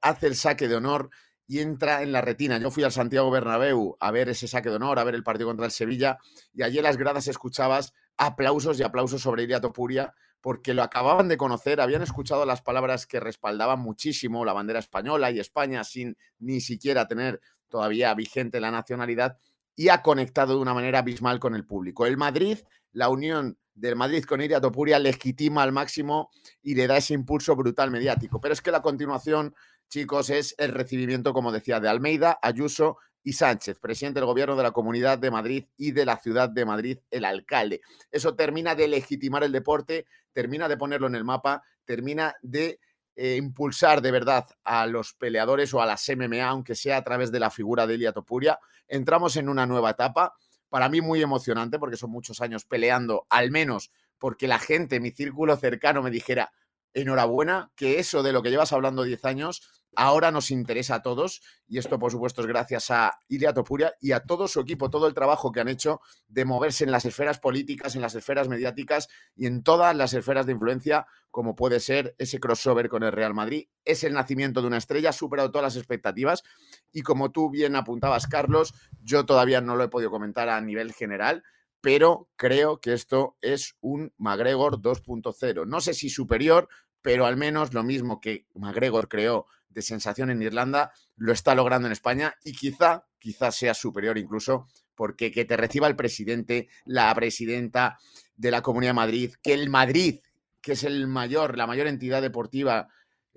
[0.00, 1.10] hace el saque de honor
[1.48, 2.58] y entra en la retina.
[2.58, 5.48] Yo fui al Santiago Bernabéu a ver ese saque de honor, a ver el partido
[5.48, 6.18] contra el Sevilla,
[6.54, 11.28] y allí en las gradas escuchabas aplausos y aplausos sobre Iria Topuria porque lo acababan
[11.28, 16.16] de conocer, habían escuchado las palabras que respaldaban muchísimo la bandera española y España sin
[16.38, 19.38] ni siquiera tener todavía vigente la nacionalidad
[19.74, 22.06] y ha conectado de una manera abismal con el público.
[22.06, 22.58] El Madrid,
[22.92, 26.30] la unión del Madrid con Iria Topuria legitima al máximo
[26.62, 28.40] y le da ese impulso brutal mediático.
[28.40, 29.54] Pero es que la continuación,
[29.88, 34.62] chicos, es el recibimiento, como decía, de Almeida, Ayuso y Sánchez, presidente del gobierno de
[34.62, 37.80] la Comunidad de Madrid y de la Ciudad de Madrid, el alcalde.
[38.12, 42.78] Eso termina de legitimar el deporte, termina de ponerlo en el mapa, termina de
[43.16, 47.32] eh, impulsar de verdad a los peleadores o a las MMA, aunque sea a través
[47.32, 48.60] de la figura de Elia Topuria.
[48.86, 50.36] Entramos en una nueva etapa,
[50.68, 55.10] para mí muy emocionante, porque son muchos años peleando, al menos porque la gente, mi
[55.10, 56.52] círculo cercano, me dijera,
[56.94, 61.42] enhorabuena, que eso de lo que llevas hablando 10 años ahora nos interesa a todos
[61.66, 65.06] y esto por supuesto es gracias a Ilia Topuria y a todo su equipo, todo
[65.08, 69.08] el trabajo que han hecho de moverse en las esferas políticas, en las esferas mediáticas
[69.34, 73.34] y en todas las esferas de influencia como puede ser ese crossover con el Real
[73.34, 73.68] Madrid.
[73.84, 76.44] Es el nacimiento de una estrella, ha superado todas las expectativas
[76.92, 80.92] y como tú bien apuntabas Carlos, yo todavía no lo he podido comentar a nivel
[80.92, 81.42] general,
[81.80, 85.66] pero creo que esto es un McGregor 2.0.
[85.66, 86.68] No sé si superior,
[87.02, 91.86] pero al menos lo mismo que McGregor creó de sensación en Irlanda, lo está logrando
[91.86, 97.14] en España y quizá, quizá sea superior incluso, porque que te reciba el presidente, la
[97.14, 97.98] presidenta
[98.36, 100.20] de la Comunidad de Madrid, que el Madrid,
[100.60, 102.88] que es el mayor, la mayor entidad deportiva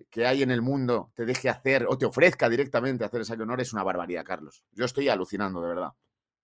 [0.10, 3.60] que hay en el mundo, te deje hacer o te ofrezca directamente hacer ese honor,
[3.60, 4.64] es una barbaridad, Carlos.
[4.74, 5.90] Yo estoy alucinando, de verdad.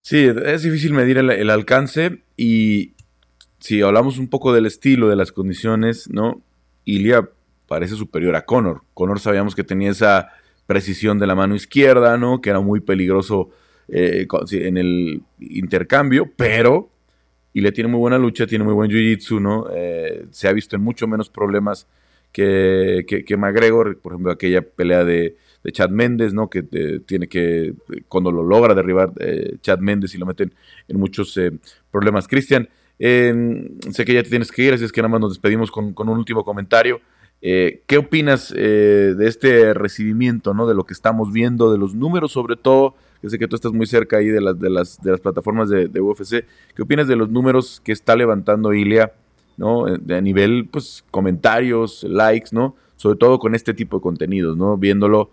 [0.01, 2.95] Sí, es difícil medir el, el alcance y
[3.59, 6.43] si hablamos un poco del estilo, de las condiciones, ¿no?
[6.83, 7.29] Ilia
[7.67, 8.83] parece superior a Conor.
[8.93, 10.29] Conor sabíamos que tenía esa
[10.65, 12.41] precisión de la mano izquierda, ¿no?
[12.41, 13.49] Que era muy peligroso
[13.87, 16.89] eh, en el intercambio, pero
[17.53, 19.67] y le tiene muy buena lucha, tiene muy buen jiu-jitsu, ¿no?
[19.73, 21.87] Eh, se ha visto en mucho menos problemas
[22.31, 25.37] que, que, McGregor, por ejemplo, aquella pelea de,
[25.71, 26.49] Chad Méndez, ¿no?
[26.49, 27.73] Que eh, tiene que,
[28.07, 29.13] cuando lo logra derribar
[29.61, 30.53] Chad Méndez y lo meten
[30.87, 31.39] en muchos
[31.89, 32.27] problemas.
[32.27, 35.71] Cristian, sé que ya te tienes que ir, así es que nada más nos despedimos
[35.71, 37.01] con un último comentario.
[37.41, 40.67] Eh, ¿Qué opinas eh, de este recibimiento, ¿no?
[40.67, 42.95] de lo que estamos viendo, de los números sobre todo?
[43.21, 45.69] Que sé que tú estás muy cerca ahí de las, de las, de las plataformas
[45.69, 46.45] de, UFC.
[46.75, 49.13] ¿Qué opinas de los números que está levantando Ilia,
[49.57, 49.87] ¿no?
[49.87, 52.75] Eh, a nivel, pues, comentarios, likes, ¿no?
[52.95, 54.77] Sobre todo con este tipo de contenidos, ¿no?
[54.77, 55.31] Viéndolo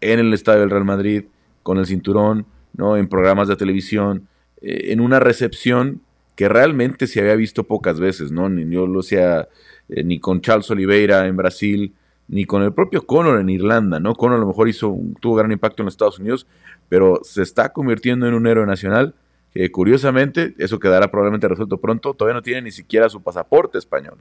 [0.00, 1.24] en el estadio del Real Madrid,
[1.62, 2.96] con el cinturón, ¿no?
[2.96, 4.28] En programas de televisión,
[4.60, 6.02] en una recepción
[6.38, 8.48] que realmente se había visto pocas veces, ¿no?
[8.48, 9.48] Yo lo sea
[9.88, 11.94] eh, ni con Charles Oliveira en Brasil,
[12.28, 14.14] ni con el propio Conor en Irlanda, ¿no?
[14.14, 16.46] Conor a lo mejor hizo, tuvo gran impacto en los Estados Unidos,
[16.88, 19.14] pero se está convirtiendo en un héroe nacional
[19.52, 24.18] que curiosamente, eso quedará probablemente resuelto pronto, todavía no tiene ni siquiera su pasaporte español.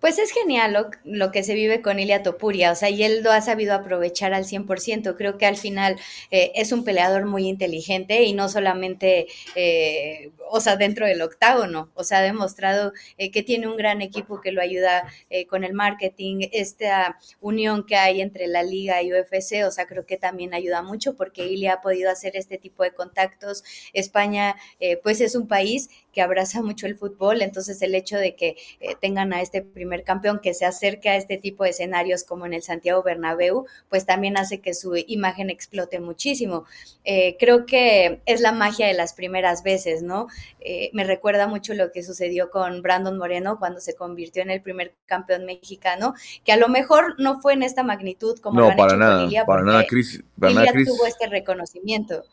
[0.00, 3.32] Pues es genial lo, que se vive con Ilia Topuria, o sea, y él lo
[3.32, 5.16] ha sabido aprovechar al 100%.
[5.16, 5.96] Creo que al final
[6.30, 11.90] eh, es un peleador muy inteligente y no solamente, eh, o sea, dentro del octágono,
[11.94, 15.04] o sea, ha demostrado eh, que tiene un gran equipo que lo ayuda
[15.48, 20.06] con el marketing, esta unión que hay entre la liga y UFC, o sea, creo
[20.06, 23.64] que también ayuda mucho porque Ilia ha podido hacer este tipo de contactos.
[23.92, 24.56] España,
[25.02, 28.56] pues es un país que abraza mucho el fútbol, entonces el hecho de que
[29.00, 32.44] tengan a este primer primer campeón que se acerque a este tipo de escenarios como
[32.44, 36.64] en el Santiago Bernabéu, pues también hace que su imagen explote muchísimo.
[37.04, 40.26] Eh, creo que es la magia de las primeras veces, ¿no?
[40.60, 44.60] Eh, me recuerda mucho lo que sucedió con Brandon Moreno cuando se convirtió en el
[44.60, 46.14] primer campeón mexicano,
[46.44, 49.84] que a lo mejor no fue en esta magnitud como no, para nada, para nada,
[49.86, 52.24] Chris, para tuvo este reconocimiento.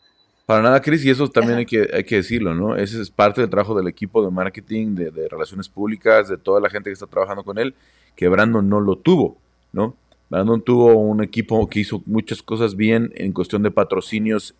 [0.46, 2.76] Para nada, Chris, y eso también hay que, hay que decirlo, ¿no?
[2.76, 6.68] Ese es parte del trabajo del equipo de marketing, de, relaciones públicas, de toda la
[6.68, 7.74] gente que está trabajando con él,
[8.14, 9.38] que Brandon no lo tuvo,
[9.72, 9.96] ¿no?
[10.28, 14.54] Brandon tuvo un equipo que hizo muchas cosas bien en cuestión de patrocinios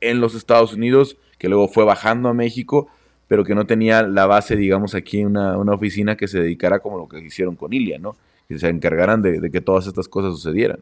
[0.00, 2.88] en los Estados Unidos, que luego fue bajando a México,
[3.28, 6.98] pero que no tenía la base, digamos, aquí una, una oficina que se dedicara como
[6.98, 8.16] lo que hicieron con Ilia, ¿no?
[8.48, 10.80] Que se encargaran de que todas estas cosas sucedieran.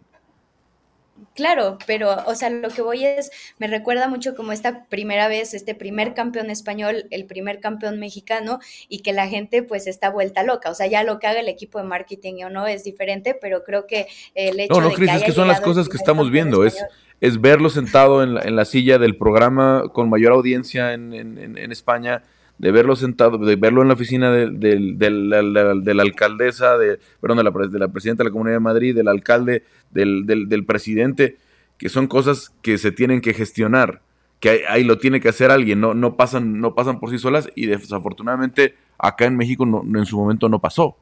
[1.37, 5.53] Claro, pero, o sea, lo que voy es, me recuerda mucho como esta primera vez,
[5.53, 8.59] este primer campeón español, el primer campeón mexicano,
[8.89, 10.71] y que la gente pues está vuelta loca.
[10.71, 13.65] O sea, ya lo que haga el equipo de marketing o no es diferente, pero
[13.65, 16.31] creo que el hecho no, no, de Cris, es que son las cosas que estamos
[16.31, 16.83] viendo, es,
[17.21, 21.59] es verlo sentado en la, en la, silla del programa con mayor audiencia en, en,
[21.59, 22.23] en España
[22.59, 27.51] de verlo sentado, de verlo en la oficina de, la, alcaldesa, de, perdón, de la,
[27.69, 31.37] de la presidenta de la Comunidad de Madrid, del alcalde, del, presidente,
[31.79, 34.01] que son cosas que se tienen que gestionar,
[34.41, 37.49] que ahí, lo tiene que hacer alguien, no, no, pasan, no pasan por sí solas
[37.55, 40.97] y desafortunadamente acá en México en su momento no pasó,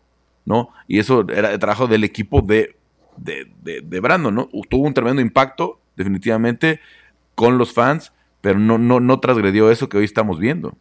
[0.45, 0.71] ¿no?
[0.89, 2.77] Y eso era el trabajo del equipo de,
[3.17, 4.49] de, de, Brandon, ¿no?
[4.69, 6.81] Tuvo un tremendo impacto, definitivamente,
[7.35, 10.77] con los fans, pero no, no, no transgredió eso que hoy estamos viendo.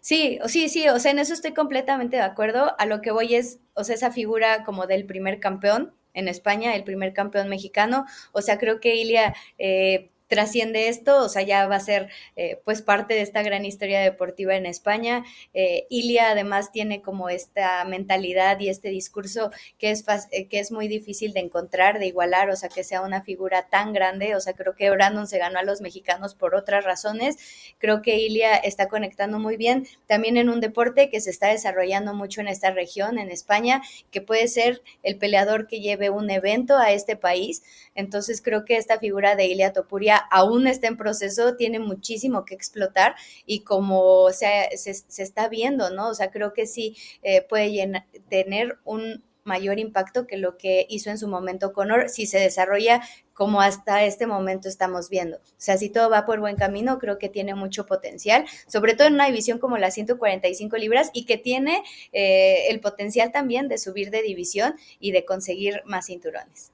[0.00, 2.74] Sí, sí, sí, o sea, en eso estoy completamente de acuerdo.
[2.78, 6.74] A lo que voy es, o sea, esa figura como del primer campeón en España,
[6.74, 8.06] el primer campeón mexicano.
[8.32, 12.60] O sea, creo que Ilia, eh, trasciende esto, o sea, ya va a ser eh,
[12.64, 15.24] pues parte de esta gran historia deportiva en España.
[15.54, 20.70] Eh, Ilia además tiene como esta mentalidad y este discurso que es, eh, que es
[20.70, 24.40] muy difícil de encontrar, de igualar, o sea, que sea una figura tan grande, o
[24.40, 27.36] sea, creo que Brandon se ganó a los mexicanos por otras razones,
[27.78, 32.14] creo que Ilia está conectando muy bien también en un deporte que se está desarrollando
[32.14, 36.76] mucho en esta región, en España, que puede ser el peleador que lleve un evento
[36.76, 37.64] a este país,
[37.96, 42.54] entonces creo que esta figura de Ilia Topuria aún está en proceso, tiene muchísimo que
[42.54, 43.14] explotar
[43.46, 46.08] y como se, se, está viendo, ¿no?
[46.08, 51.10] O sea, creo que sí eh, puede tener un mayor impacto que lo que hizo
[51.10, 53.02] en su momento Conor si se desarrolla
[53.34, 55.38] como hasta este momento estamos viendo.
[55.38, 59.08] O sea, si todo va por buen camino, creo que tiene mucho potencial, sobre todo
[59.08, 63.78] en una división como las 145 libras y que tiene eh, el potencial también de
[63.78, 66.72] subir de división y de conseguir más cinturones.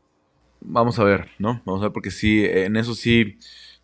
[0.68, 1.62] Vamos a ver, ¿no?
[1.64, 3.38] Vamos a ver porque sí, en eso sí,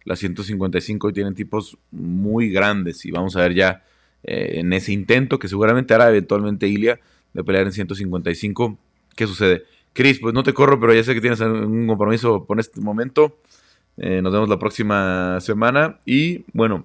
[0.05, 3.85] las 155 tienen tipos muy grandes y vamos a ver ya
[4.25, 6.99] eh, en ese intento que seguramente hará eventualmente Ilia
[7.33, 8.79] de pelear en 155,
[9.15, 9.63] ¿qué sucede?
[9.93, 13.39] Chris, pues no te corro, pero ya sé que tienes un compromiso por este momento.
[13.97, 16.85] Eh, nos vemos la próxima semana y bueno,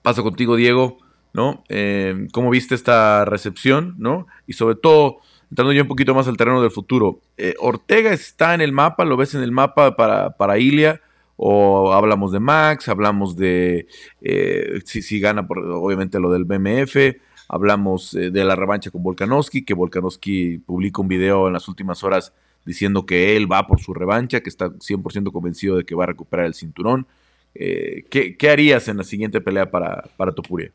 [0.00, 0.98] paso contigo Diego,
[1.34, 1.62] ¿no?
[1.68, 4.26] Eh, ¿Cómo viste esta recepción, ¿no?
[4.46, 5.18] Y sobre todo
[5.50, 9.04] entrando yo un poquito más al terreno del futuro, eh, ¿Ortega está en el mapa?
[9.04, 11.00] ¿Lo ves en el mapa para, para Ilia?
[11.36, 12.88] ¿O hablamos de Max?
[12.88, 13.88] ¿Hablamos de
[14.20, 17.16] eh, si, gana, por, obviamente, lo del BMF?
[17.48, 22.04] Hablamos eh, de la revancha con Volkanovski, que Volkanovski publica un video en las últimas
[22.04, 22.32] horas
[22.64, 26.08] diciendo que él va por su revancha, que está 100% convencido de que va a
[26.08, 27.06] recuperar el cinturón.
[27.52, 30.70] ¿qué, ¿qué, harías en la siguiente pelea para, para Topuria?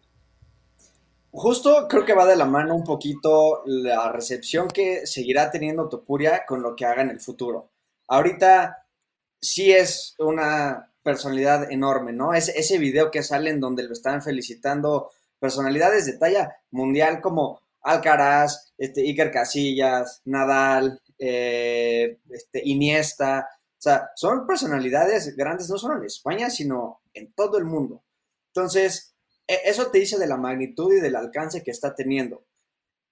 [1.37, 6.45] Justo creo que va de la mano un poquito la recepción que seguirá teniendo Topuria
[6.47, 7.71] con lo que haga en el futuro.
[8.07, 8.87] Ahorita
[9.41, 12.33] sí es una personalidad enorme, ¿no?
[12.33, 17.59] Es ese video que sale en donde lo están felicitando personalidades de talla mundial como
[17.81, 23.49] Alcaraz, este, Iker Casillas, Nadal, eh, este, Iniesta.
[23.71, 28.03] O sea, son personalidades grandes no solo en España, sino en todo el mundo.
[28.53, 29.14] Entonces,
[29.47, 32.43] eso te dice de la magnitud y del alcance que está teniendo.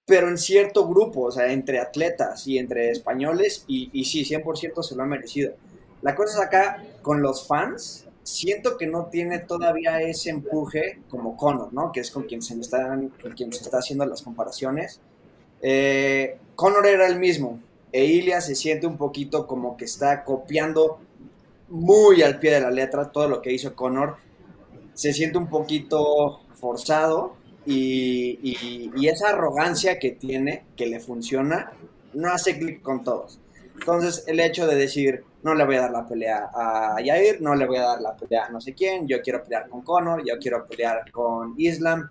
[0.06, 4.82] Pero en cierto grupo, o sea, entre atletas y entre españoles, y, y sí, 100%
[4.82, 5.54] se lo ha merecido.
[6.02, 11.36] La cosa es acá, con los fans, siento que no tiene todavía ese empuje como
[11.36, 11.92] Conor, ¿no?
[11.92, 15.00] Que es con quien se, están, con quien se está haciendo las comparaciones.
[15.62, 17.60] Eh, Conor era el mismo,
[17.92, 20.98] e Ilia se siente un poquito como que está copiando
[21.68, 24.16] muy al pie de la letra todo lo que hizo Conor
[24.94, 27.36] se siente un poquito forzado
[27.66, 31.72] y, esa arrogancia que tiene, que le funciona,
[32.14, 33.38] no hace clic con todos.
[33.74, 37.54] Entonces, el hecho de decir, no le voy a dar la pelea a Yair, no
[37.54, 40.22] le voy a dar la pelea a no sé quién, yo quiero pelear con Conor,
[40.24, 42.08] yo quiero pelear con Islam,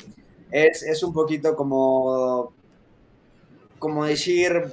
[0.51, 2.53] es, es un poquito como,
[3.79, 4.63] como decir,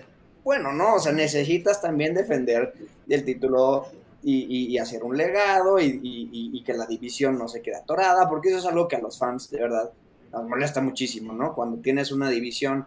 [0.44, 2.74] bueno, no, o sea, necesitas también defender
[3.08, 3.86] el título
[4.22, 8.66] y, hacer un legado y, que la división no se quede atorada, porque eso es
[8.66, 9.90] algo que a los fans de verdad
[10.32, 11.54] nos molesta muchísimo, ¿no?
[11.54, 12.86] Cuando tienes una división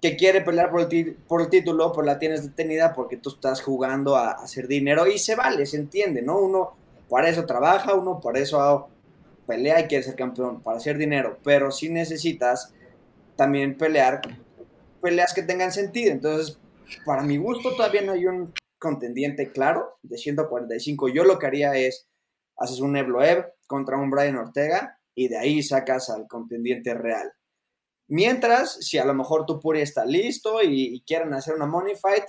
[0.00, 3.62] que quiere pelear por el, por el título, pues la tienes detenida porque tú estás
[3.62, 6.38] jugando a, hacer dinero y se vale, se entiende, ¿no?
[6.38, 6.74] Uno
[7.08, 8.88] para eso trabaja, uno para eso
[9.46, 12.72] pelea y quiere ser campeón, para hacer dinero, pero si necesitas
[13.36, 14.20] también pelear
[15.00, 16.12] peleas que tengan sentido.
[16.12, 16.58] Entonces,
[17.04, 18.52] para mi gusto todavía no hay un
[18.84, 21.08] contendiente claro de 145.
[21.08, 22.06] Yo lo que haría es,
[22.58, 27.32] haces un Evloev contra un Brian Ortega y de ahí sacas al contendiente real.
[28.08, 32.24] Mientras, si a lo mejor tu Puri está listo y, quieren hacer una money fight,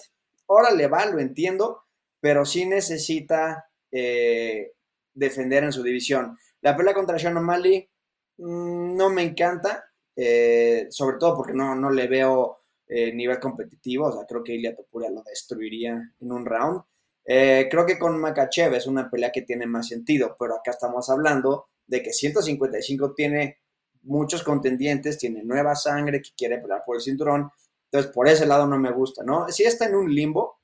[0.46, 1.84] órale, va, lo entiendo,
[2.22, 4.72] pero sí necesita eh,
[5.14, 6.38] defender en su división.
[6.62, 7.90] La pelea contra Sean O'Malley
[8.38, 9.84] mm, no me encanta,
[10.16, 14.08] eh, sobre todo porque no, no le veo eh, nivel competitivo.
[14.08, 16.82] O sea, creo que Ilia Topuria lo destruiría en un round.
[17.26, 21.10] Eh, creo que con Makachev es una pelea que tiene más sentido, pero acá estamos
[21.10, 23.60] hablando de que 155 tiene
[24.04, 27.50] muchos contendientes, tiene nueva sangre que quiere pelear por el cinturón.
[27.86, 29.50] Entonces, por ese lado no me gusta, ¿no?
[29.50, 30.60] Si está en un limbo,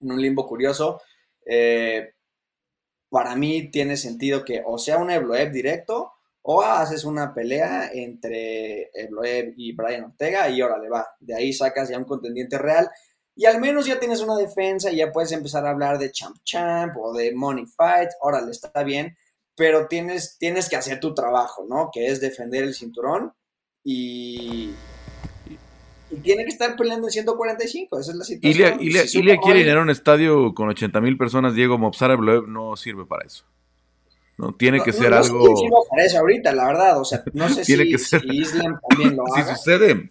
[0.00, 1.00] en un limbo curioso,
[1.44, 2.14] eh,
[3.10, 6.13] para mí tiene sentido que o sea un Evloev directo
[6.46, 11.06] o haces una pelea entre Ebloev y Brian Ortega y órale, va.
[11.18, 12.90] De ahí sacas ya un contendiente real
[13.34, 16.36] y al menos ya tienes una defensa y ya puedes empezar a hablar de champ
[16.44, 18.10] champ o de money fight.
[18.20, 19.16] Órale, está bien,
[19.56, 21.88] pero tienes, tienes que hacer tu trabajo, ¿no?
[21.90, 23.32] Que es defender el cinturón
[23.82, 24.70] y,
[26.10, 27.98] y tiene que estar peleando en 145.
[27.98, 28.82] Esa es la situación.
[28.82, 31.54] Ilia, quiere llenar un estadio con 80 mil personas.
[31.54, 33.46] Diego Mopsar Ebloev no sirve para eso.
[34.36, 34.52] ¿No?
[34.52, 35.56] Tiene que ser algo.
[36.08, 37.00] Sé ahorita, la verdad.
[37.00, 38.24] O sea, no sé Tiene si, que ser...
[38.26, 39.56] Islam también lo si haga.
[39.56, 40.10] sucede,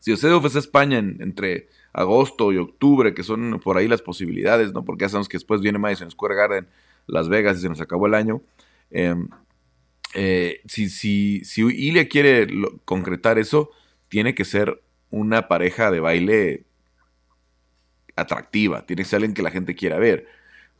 [0.00, 4.84] si sucede UFC España entre agosto y octubre, que son por ahí las posibilidades, ¿no?
[4.84, 6.68] Porque ya sabemos que después viene Madison Square Garden,
[7.06, 8.42] Las Vegas y se nos acabó el año.
[8.90, 9.14] Eh,
[10.14, 13.70] eh, si, si, si Ilya quiere lo, concretar eso,
[14.08, 16.64] tiene que ser una pareja de baile
[18.16, 18.86] atractiva.
[18.86, 20.26] Tiene que ser alguien que la gente quiera ver.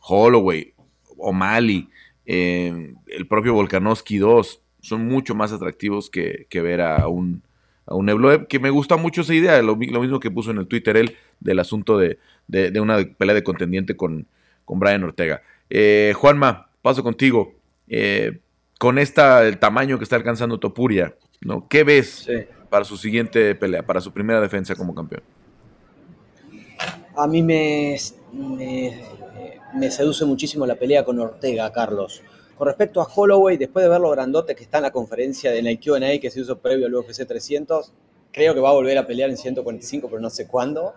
[0.01, 0.75] Holloway,
[1.17, 1.89] O'Malley,
[2.27, 7.43] eh, el propio Volkanovski 2 son mucho más atractivos que, que ver a un,
[7.87, 10.59] a un Evloev, que me gusta mucho esa idea, lo, lo, mismo que puso en
[10.59, 12.19] el Twitter él, del asunto de,
[12.49, 14.27] de, de una pelea de contendiente con,
[14.65, 15.43] con Brian Ortega.
[15.71, 17.55] Eh, Juanma, paso contigo.
[17.89, 18.41] Eh,
[18.79, 21.69] con esta, el tamaño que está alcanzando Topuria, ¿no?
[21.69, 22.33] ¿Qué ves sí.
[22.71, 25.23] para su siguiente pelea, para su primera defensa como campeón?
[27.17, 27.97] A mí me,
[28.33, 29.01] me,
[29.75, 32.23] me seduce muchísimo la pelea con Ortega, Carlos.
[32.57, 35.63] Con respecto a Holloway, después de ver lo grandote que está en la conferencia de
[35.63, 37.93] la Q&A que se hizo previo al UFC 300,
[38.31, 40.95] creo que va a volver a pelear en 145, pero no sé cuándo.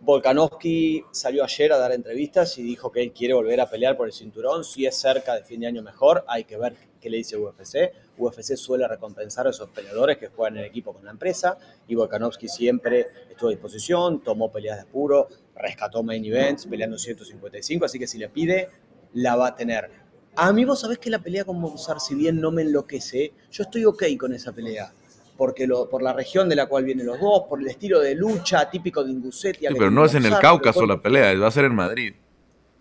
[0.00, 4.08] Volkanovski salió ayer a dar entrevistas y dijo que él quiere volver a pelear por
[4.08, 4.64] el cinturón.
[4.64, 7.92] Si es cerca de fin de año mejor, hay que ver qué le dice UFC.
[8.18, 11.56] UFC suele recompensar a esos peleadores que juegan en equipo con la empresa
[11.88, 17.84] y Volkanovski siempre estuvo a disposición, tomó peleas de puro, rescató main events peleando 155,
[17.84, 18.70] así que si le pide,
[19.14, 19.90] la va a tener.
[20.36, 23.64] A mí vos sabés que la pelea con Monsar, si bien no me enloquece, yo
[23.64, 24.92] estoy ok con esa pelea
[25.36, 28.14] porque lo, por la región de la cual vienen los dos, por el estilo de
[28.14, 29.70] lucha típico de Ingusetia.
[29.70, 32.14] Sí, pero no es en el Cáucaso la pelea, va a ser en Madrid.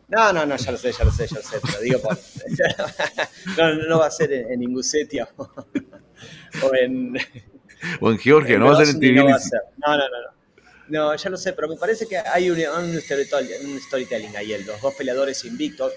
[0.10, 2.18] No, no, no, ya lo sé, ya lo sé, ya lo sé, pero digo, por...
[3.58, 5.44] no, no, va a ser en, en Ingusetia o,
[6.64, 7.16] o, en...
[8.02, 9.50] O en Georgia, en no va a ser en Tbilisi.
[9.78, 10.41] No, no, no, no.
[10.92, 15.46] No, ya lo sé, pero me parece que hay un, storytelling, ahí, los dos peleadores
[15.46, 15.94] invictos.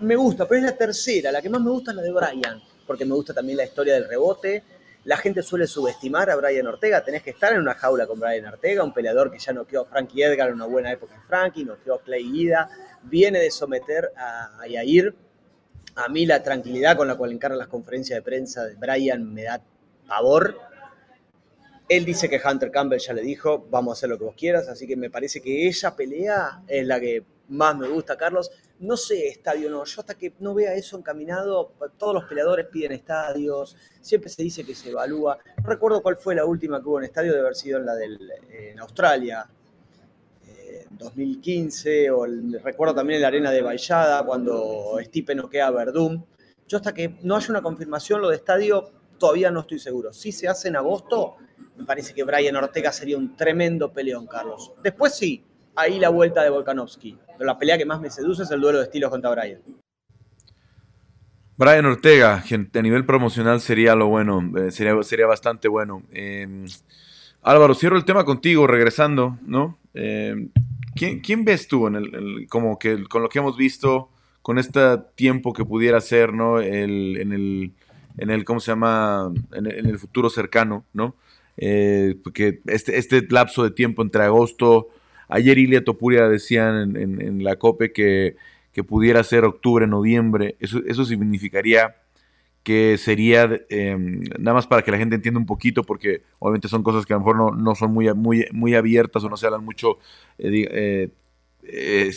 [0.00, 2.60] Me gusta, pero es la tercera, la que más me gusta es la de Brian,
[2.84, 4.64] porque me gusta también la historia del rebote,
[5.04, 7.04] la gente suele subestimar a Brian Ortega.
[7.04, 9.84] Tenés que estar en una jaula con Brian Ortega, un peleador que ya noqueó a
[9.84, 12.68] Frankie Edgar en una buena época en Frankie, noqueó a Clay Guida,
[13.04, 15.14] viene de someter a, a Yair.
[15.94, 19.44] A mí la tranquilidad con la cual encara las conferencias de prensa de Brian me
[19.44, 19.62] da
[20.08, 20.71] pavor.
[21.88, 24.68] Él dice que Hunter Campbell ya le dijo, vamos a hacer lo que vos quieras,
[24.68, 28.50] así que me parece que esa pelea es la que más me gusta, Carlos.
[28.80, 32.92] No sé estadio no, yo hasta que no vea eso encaminado, todos los peleadores piden
[32.92, 35.38] estadios, siempre se dice que se evalúa.
[35.62, 37.94] No recuerdo cuál fue la última que hubo en estadio, de haber sido en la
[37.94, 38.18] del,
[38.50, 39.48] en Australia,
[40.48, 45.70] eh, 2015, o el, recuerdo también en la arena de Vallada, cuando Stipe noquea a
[45.70, 46.24] Verdún.
[46.66, 50.12] Yo hasta que no haya una confirmación lo de estadio, todavía no estoy seguro.
[50.12, 51.36] Si se hace en agosto,
[51.76, 54.72] me parece que Brian Ortega sería un tremendo peleón, Carlos.
[54.82, 55.44] Después sí,
[55.74, 57.18] ahí la vuelta de Volkanovski.
[57.38, 59.60] Pero la pelea que más me seduce es el duelo de estilos contra Brian.
[61.56, 62.42] Brian Ortega,
[62.74, 66.02] a nivel promocional sería lo bueno, eh, sería, sería bastante bueno.
[66.12, 66.66] Eh,
[67.42, 69.78] Álvaro, cierro el tema contigo, regresando, ¿no?
[69.94, 70.48] Eh,
[70.94, 74.08] ¿quién, ¿quién, ves tú en el, como que con lo que hemos visto,
[74.40, 74.80] con este
[75.14, 76.60] tiempo que pudiera ser, ¿no?
[76.60, 77.72] El, en el,
[78.18, 79.32] en el, ¿cómo se llama?
[79.52, 81.16] En el futuro cercano, ¿no?
[81.56, 84.88] Eh, porque este, este lapso de tiempo entre agosto,
[85.28, 88.36] ayer Ilia Topuria decían en, la COPE que,
[88.72, 91.96] que, pudiera ser octubre, noviembre, eso, eso significaría
[92.62, 93.96] que sería, eh,
[94.38, 97.16] nada más para que la gente entienda un poquito, porque obviamente son cosas que a
[97.16, 99.98] lo mejor no, son muy, muy, muy abiertas o no se hablan mucho,
[100.38, 101.10] eh,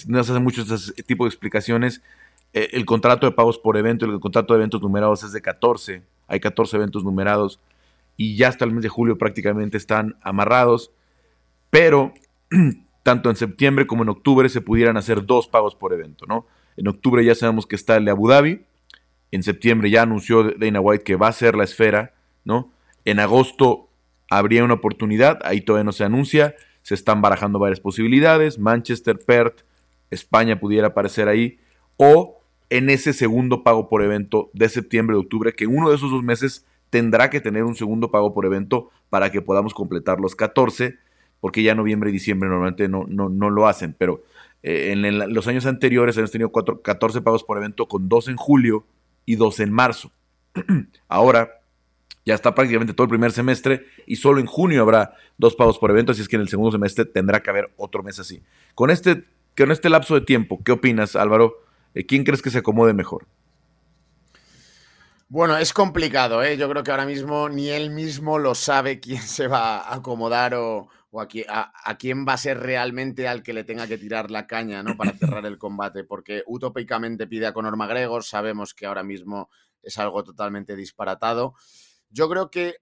[0.08, 2.02] no se hacen mucho este tipo de explicaciones.
[2.54, 6.04] Eh, el contrato de pagos por evento, el contrato de eventos numerados es de 14,
[6.28, 7.60] hay 14 eventos numerados
[8.18, 10.92] y ya hasta el mes de julio prácticamente están amarrados,
[11.70, 12.14] pero
[13.04, 16.48] tanto en septiembre como en octubre se pudieran hacer dos pagos por evento, ¿no?
[16.78, 18.66] En octubre ya sabemos que está el de Abu Dhabi,
[19.32, 22.14] en septiembre ya anunció Dana White que va a ser la esfera,
[22.44, 22.72] ¿no?
[23.04, 23.90] En agosto
[24.30, 29.62] habría una oportunidad, ahí todavía no se anuncia, se están barajando varias posibilidades, Manchester, Perth,
[30.10, 31.60] España pudiera aparecer ahí,
[31.98, 36.12] o en ese segundo pago por evento de septiembre, de octubre, que uno de esos
[36.12, 36.66] dos meses
[36.96, 40.96] tendrá que tener un segundo pago por evento para que podamos completar los 14,
[41.42, 44.24] porque ya noviembre y diciembre normalmente no, no, no lo hacen, pero
[44.64, 48.38] eh, en, los años anteriores hemos tenido cuatro, 14 pagos por evento con dos en
[48.38, 48.86] julio
[49.26, 50.14] y dos en marzo.
[51.10, 51.60] Ahora
[52.24, 55.92] ya está prácticamente todo el primer semestre y solo en junio habrá dos pagos por
[55.92, 58.42] evento, así es que en el segundo semestre tendrá que haber otro mes así.
[58.74, 59.26] Con este,
[59.58, 61.58] con este lapso de tiempo, ¿qué opinas, Álvaro?
[62.08, 63.28] ¿Quién crees que se acomode mejor?
[65.28, 66.56] Bueno, es complicado, ¿eh?
[66.56, 70.54] Yo creo que ahora mismo ni él mismo lo sabe quién se va a acomodar
[70.54, 70.90] o,
[71.50, 74.84] a, a, quién va a ser realmente al que le tenga que tirar la caña,
[74.84, 74.96] ¿no?
[74.96, 79.50] Para cerrar el combate, porque utópicamente pide a Conor McGregor, sabemos que ahora mismo
[79.82, 81.56] es algo totalmente disparatado.
[82.10, 82.76] Yo creo que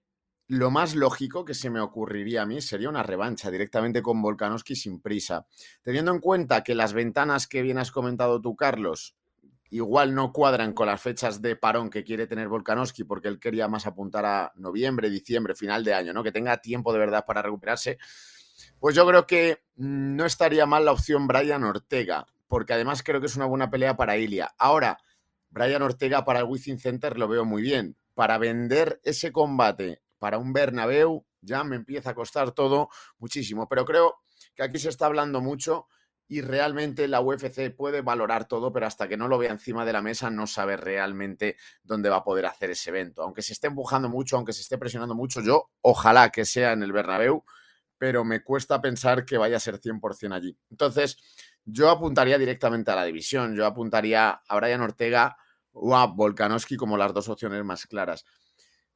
[0.46, 4.76] lo más lógico que se me ocurriría a mí sería una revancha directamente con Volkanovski
[4.76, 5.46] sin prisa.
[5.82, 9.16] Teniendo en cuenta que las ventanas que bien has comentado tú, Carlos,
[9.70, 13.68] igual no cuadran con las fechas de parón que quiere tener Volkanovski porque él quería
[13.68, 16.22] más apuntar a noviembre, diciembre, final de año, ¿no?
[16.22, 17.98] Que tenga tiempo de verdad para recuperarse.
[18.78, 23.26] Pues yo creo que no estaría mal la opción Brian Ortega, porque además creo que
[23.26, 24.54] es una buena pelea para Ilia.
[24.58, 24.98] Ahora,
[25.50, 27.96] Brian Ortega para el Wizzing Center lo veo muy bien.
[28.14, 32.88] Para vender ese combate para un Bernabéu ya me empieza a costar todo
[33.18, 34.16] muchísimo, pero creo
[34.54, 35.86] que aquí se está hablando mucho
[36.26, 39.92] y realmente la UFC puede valorar todo, pero hasta que no lo vea encima de
[39.92, 43.22] la mesa no sabe realmente dónde va a poder hacer ese evento.
[43.22, 46.82] Aunque se esté empujando mucho, aunque se esté presionando mucho, yo ojalá que sea en
[46.82, 47.44] el Bernabéu,
[47.98, 50.56] pero me cuesta pensar que vaya a ser 100% allí.
[50.70, 51.18] Entonces,
[51.64, 55.36] yo apuntaría directamente a la división, yo apuntaría a Brian Ortega
[55.72, 58.24] o a Volkanovski como las dos opciones más claras.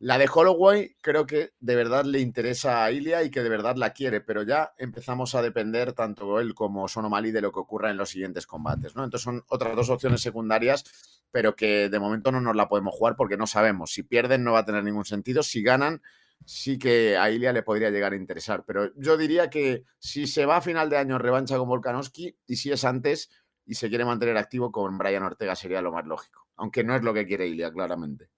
[0.01, 3.75] La de Holloway creo que de verdad le interesa a Ilia y que de verdad
[3.75, 7.91] la quiere, pero ya empezamos a depender tanto él como Sonomali de lo que ocurra
[7.91, 9.03] en los siguientes combates, ¿no?
[9.03, 10.85] Entonces son otras dos opciones secundarias,
[11.33, 13.93] pero que de momento no nos la podemos jugar porque no sabemos.
[13.93, 16.01] Si pierden no va a tener ningún sentido, si ganan
[16.45, 20.47] sí que a Ilia le podría llegar a interesar, pero yo diría que si se
[20.47, 23.31] va a final de año revancha con Volkanovski y si es antes
[23.67, 27.03] y se quiere mantener activo con Brian Ortega sería lo más lógico, aunque no es
[27.03, 28.31] lo que quiere Ilia, claramente.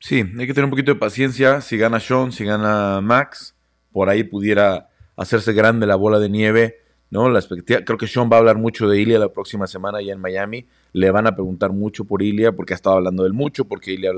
[0.00, 1.60] Sí, hay que tener un poquito de paciencia.
[1.60, 3.54] Si gana Sean, si gana Max,
[3.92, 6.78] por ahí pudiera hacerse grande la bola de nieve.
[7.10, 7.28] ¿no?
[7.28, 10.14] La expectativa, creo que Sean va a hablar mucho de Ilia la próxima semana ya
[10.14, 10.66] en Miami.
[10.94, 13.92] Le van a preguntar mucho por Ilia porque ha estado hablando de él mucho, porque
[13.92, 14.12] Ilia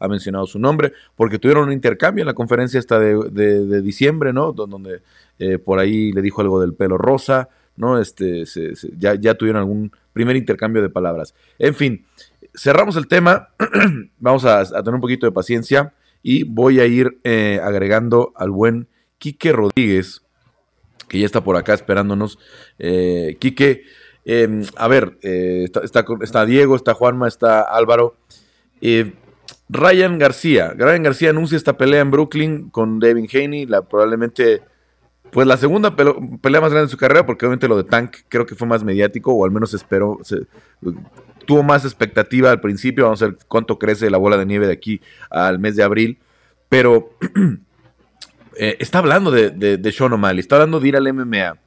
[0.00, 4.52] ha mencionado su nombre, porque tuvieron un intercambio en la conferencia esta de, diciembre, ¿no?
[4.52, 5.02] Donde
[5.38, 8.00] eh, por ahí le dijo algo del pelo rosa, ¿no?
[8.00, 8.44] Este,
[8.98, 11.34] ya, ya tuvieron algún primer intercambio de palabras.
[11.58, 12.04] En fin,
[12.58, 13.50] cerramos el tema.
[14.18, 18.88] Vamos a, tener un poquito de paciencia y voy a ir eh, agregando al buen
[19.18, 20.22] Quique Rodríguez,
[21.08, 22.38] que ya está por acá esperándonos.
[22.78, 23.84] Eh, Quique,
[24.24, 28.16] em, a ver, eh, está, Diego, está Juanma, está Álvaro.
[29.70, 30.72] Ryan García.
[30.76, 34.62] Ryan García anuncia esta pelea en Brooklyn con Devin Haney, la probablemente
[35.30, 38.46] pues la segunda pelea más grande de su carrera, porque obviamente lo de Tank creo
[38.46, 40.18] que fue más mediático, o al menos esperó,
[41.48, 43.04] tuvo más expectativa al principio.
[43.04, 46.18] Vamos a ver cuánto crece la bola de nieve de aquí al mes de abril.
[46.68, 47.14] Pero
[48.58, 51.58] eh, está hablando de, de, Sean O'Malley, está hablando de ir al MMA.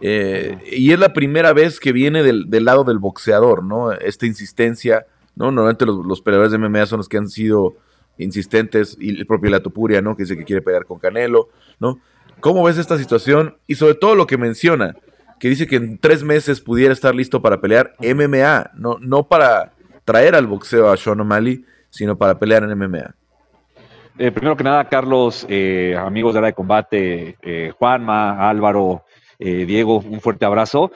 [0.00, 3.92] Eh, y es la primera vez que viene del, lado del boxeador, ¿no?
[3.92, 5.04] Esta insistencia,
[5.36, 5.52] ¿no?
[5.52, 7.74] Normalmente los, peleadores de MMA son los que han sido
[8.16, 10.16] insistentes, y el propio Latopuria, ¿no?
[10.16, 12.00] Que dice que quiere pelear con Canelo, ¿no?
[12.40, 13.58] ¿Cómo ves esta situación?
[13.66, 14.96] Y sobre todo lo que menciona,
[15.40, 19.72] que dice que en tres meses pudiera estar listo para pelear MMA, no, no para
[20.04, 23.14] traer al boxeo a Sean O'Malley, sino para pelear en MMA.
[24.18, 29.04] Eh, primero que nada, Carlos, eh, amigos de la de combate, eh, Juanma, Álvaro,
[29.38, 30.92] Diego, un fuerte abrazo.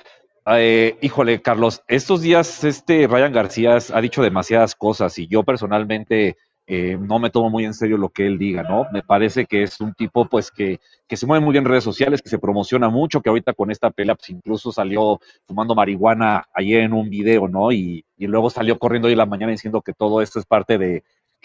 [1.01, 6.37] híjole, Carlos, estos días este Ryan García ha dicho demasiadas cosas y yo personalmente
[6.67, 8.87] eh, no me tomo muy en serio lo que él diga, ¿no?
[8.93, 11.85] Me parece que es un tipo, pues, que, que se mueve muy bien en redes
[11.85, 16.47] sociales, que se promociona mucho, que ahorita con esta pelea, pues, incluso salió fumando marihuana
[16.55, 17.71] ayer en un video, ¿no?
[17.71, 20.79] Y, y luego salió corriendo hoy en la mañana diciendo que todo esto es parte
[20.79, 21.05] de,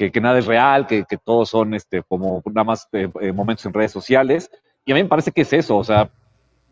[0.09, 3.65] que, nada es real, que, que todos son, este, como nada más eh, eh, momentos
[3.65, 4.49] en redes sociales.
[4.85, 6.09] Y a mí me parece que es eso, o sea,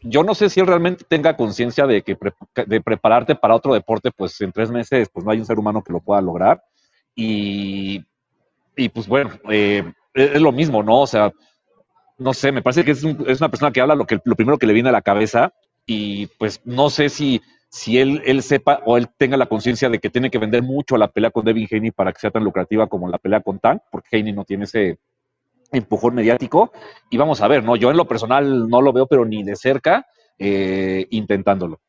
[0.02, 2.18] yo no sé si él realmente tenga conciencia de que
[2.66, 5.84] de prepararte para otro deporte, pues en tres meses, pues no hay un ser humano
[5.84, 6.64] que lo pueda lograr.
[7.16, 8.06] Y
[8.78, 11.02] y pues bueno, eh, es lo mismo, ¿no?
[11.02, 11.32] O sea,
[12.18, 14.68] no sé, me parece que es, una persona que habla lo, que, lo primero que
[14.68, 15.54] le viene a la cabeza
[15.86, 20.00] y pues no sé si, si él, él sepa o él tenga la conciencia de
[20.00, 22.88] que tiene que vender mucho la pelea con Devin Haney para que sea tan lucrativa
[22.88, 25.00] como la pelea con Tank, porque Haney no tiene ese
[25.72, 26.72] empujón mediático.
[27.10, 27.76] Y vamos a ver, ¿no?
[27.76, 30.06] Yo en lo personal no lo veo, pero ni de cerca,
[30.38, 31.80] eh, intentándolo.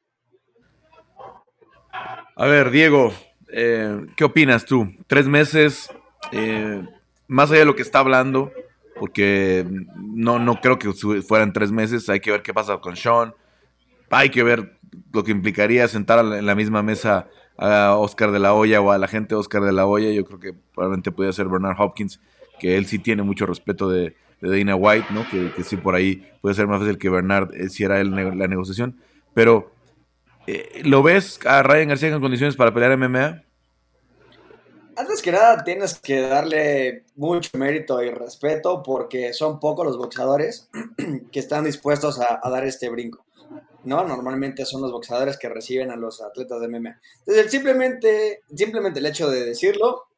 [2.37, 3.13] A ver, Diego,
[3.53, 4.89] eh, ¿qué opinas tú?
[5.07, 5.91] Tres meses,
[6.33, 6.83] eh,
[7.27, 8.53] más allá de lo que está hablando,
[8.99, 9.67] porque
[9.97, 13.35] no, no creo que fueran tres meses, hay que ver qué pasa con Sean,
[14.11, 14.79] hay que ver
[15.13, 18.99] lo que implicaría sentar en la misma mesa a Oscar de la Hoya o a
[18.99, 22.21] la gente de Oscar de la Hoya, yo creo que probablemente podría ser Bernard Hopkins,
[22.59, 25.27] que él sí tiene mucho respeto de, Dana White, ¿no?
[25.29, 28.97] Que, sí por ahí puede ser más fácil que Bernard hiciera él la negociación,
[29.35, 29.73] pero
[30.47, 33.43] eh, ¿lo ves a Ryan García en condiciones para pelear MMA?
[34.99, 40.69] Antes que nada, tienes que darle mucho mérito y respeto porque son pocos los boxeadores
[41.31, 43.25] que están dispuestos a, dar este brinco.
[43.85, 44.03] ¿no?
[44.05, 47.01] Normalmente son los boxeadores que reciben a los atletas de MMA.
[47.21, 50.09] Entonces, simplemente, simplemente el hecho de decirlo,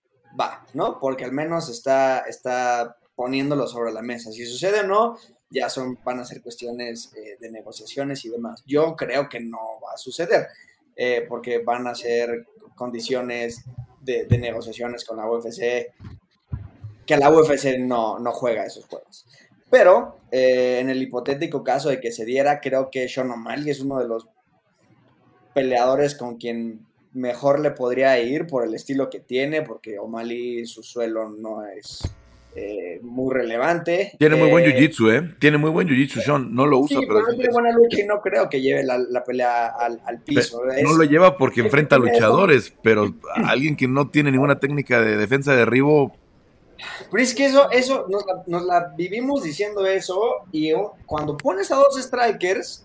[0.40, 0.98] va, ¿no?
[0.98, 4.32] Porque al menos está, está poniéndolo sobre la mesa.
[4.32, 5.18] Si sucede o no,
[5.50, 8.62] ya son, van a ser cuestiones eh, de negociaciones y demás.
[8.64, 10.48] Yo creo que no va a suceder,
[10.96, 13.66] eh, porque van a ser condiciones
[14.00, 15.92] de, negociaciones con la UFC,
[17.06, 19.26] que la UFC no, no juega esos juegos.
[19.70, 23.80] Pero eh, en el hipotético caso de que se diera, creo que Sean O'Malley es
[23.80, 24.26] uno de los
[25.54, 30.82] peleadores con quien mejor le podría ir por el estilo que tiene, porque O'Malley su
[30.82, 32.00] suelo no es
[32.54, 34.12] eh, muy relevante.
[34.18, 35.36] Tiene muy buen eh, jiu-jitsu, ¿eh?
[35.38, 36.52] Tiene muy buen jiu-jitsu, Sean.
[36.54, 37.24] No lo usa, pero.
[37.26, 40.60] tiene buena lucha y no creo que lleve la, pelea al, piso.
[40.82, 45.16] no lo lleva porque enfrenta a luchadores, pero alguien que no tiene ninguna técnica de
[45.16, 46.12] defensa de derribo.
[47.10, 48.06] Pero es que eso, eso
[48.46, 50.72] nos la, vivimos diciendo eso y
[51.06, 52.84] cuando pones a dos strikers,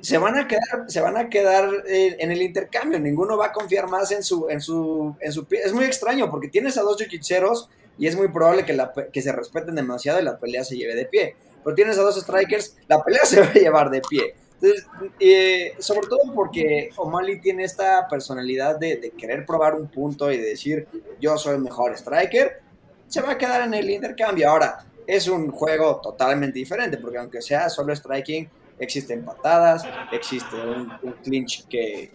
[0.00, 2.98] se van a quedar, se van a quedar eh, en el intercambio.
[2.98, 5.60] Ninguno va a confiar más en su, en su, en su pie.
[5.64, 7.68] Es muy extraño porque tienes a dos jiu-jitseros
[7.98, 10.94] y es muy probable que, la, que se respeten demasiado y la pelea se lleve
[10.94, 11.36] de pie.
[11.62, 14.34] Pero tienes a dos strikers, la pelea se va a llevar de pie.
[14.60, 14.86] Entonces,
[15.20, 20.38] eh, sobre todo porque O'Malley tiene esta personalidad de, de, querer probar un punto y
[20.38, 20.86] de decir,
[21.20, 22.60] yo soy el mejor striker,
[23.08, 24.48] se va a quedar en el intercambio.
[24.48, 31.14] Ahora, es un juego totalmente diferente, porque aunque sea solo striking, existen patadas, existe un,
[31.22, 32.10] clinch que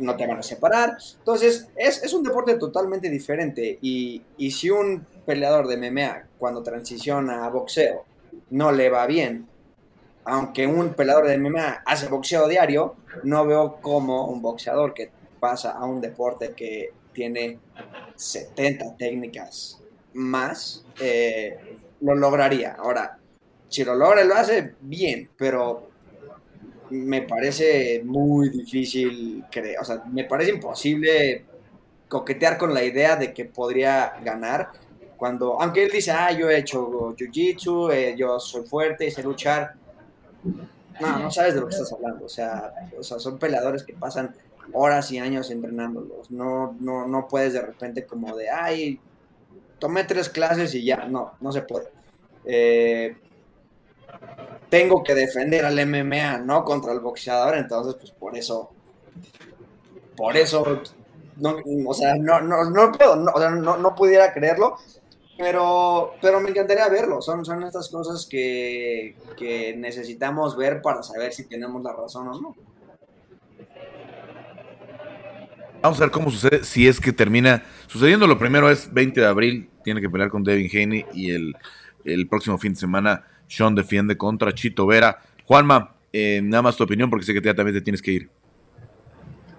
[0.00, 0.96] no te van a separar.
[1.18, 3.78] Entonces, es, un deporte totalmente diferente.
[3.80, 8.04] Y, si un peleador de MMA, cuando transiciona a boxeo,
[8.50, 9.46] no le va bien,
[10.24, 15.72] aunque un peleador de MMA hace boxeo diario, no veo como un boxeador que pasa
[15.72, 17.58] a un deporte que tiene
[18.14, 19.80] 70 técnicas
[20.14, 22.76] más, eh, lo lograría.
[22.78, 23.18] Ahora,
[23.68, 25.89] si lo logra, lo hace bien, pero
[26.90, 31.44] me parece muy difícil creer, o sea, me parece imposible
[32.08, 34.70] coquetear con la idea de que podría ganar
[35.16, 39.22] cuando, aunque él dice, ah, yo he hecho jiu-jitsu, eh, yo soy fuerte y sé
[39.22, 39.74] luchar.
[40.98, 43.92] No, no sabes de lo que estás hablando, o sea, o sea, son peleadores que
[43.92, 44.34] pasan
[44.72, 48.98] horas y años entrenándolos, no, no, no puedes de repente como de, ay,
[49.78, 51.88] tomé tres clases y ya, no, no se puede.
[52.44, 53.16] Eh,
[54.70, 56.64] tengo que defender al MMA, ¿no?
[56.64, 58.70] Contra el boxeador, entonces, pues por eso,
[60.16, 60.80] por eso,
[61.36, 61.56] no,
[61.86, 64.76] o sea, no, no, no puedo, o sea, no, no, pudiera creerlo,
[65.36, 67.20] pero, pero me encantaría verlo.
[67.20, 72.40] Son, son estas cosas que, que necesitamos ver para saber si tenemos la razón o
[72.40, 72.56] no.
[75.82, 78.26] Vamos a ver cómo sucede, si es que termina sucediendo.
[78.26, 81.56] Lo primero es 20 de abril, tiene que pelear con Devin Haney y el,
[82.04, 85.20] el próximo fin de semana sean defiende contra Chito Vera.
[85.44, 88.30] Juanma, eh, nada más tu opinión porque sé que también te tienes que ir.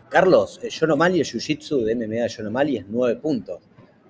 [0.09, 3.59] Carlos, John O'Malley, el Jiu-Jitsu de MMA de John O'Malley es nueve puntos.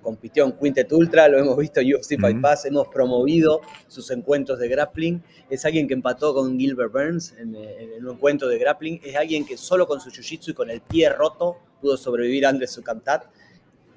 [0.00, 4.68] Compitió en Quintet Ultra, lo hemos visto en UFC Pass, hemos promovido sus encuentros de
[4.68, 5.22] grappling.
[5.48, 9.00] Es alguien que empató con Gilbert Burns en, en un encuentro de grappling.
[9.04, 12.48] Es alguien que solo con su Jiu-Jitsu y con el pie roto pudo sobrevivir a
[12.48, 13.26] Andrés Sukamtat.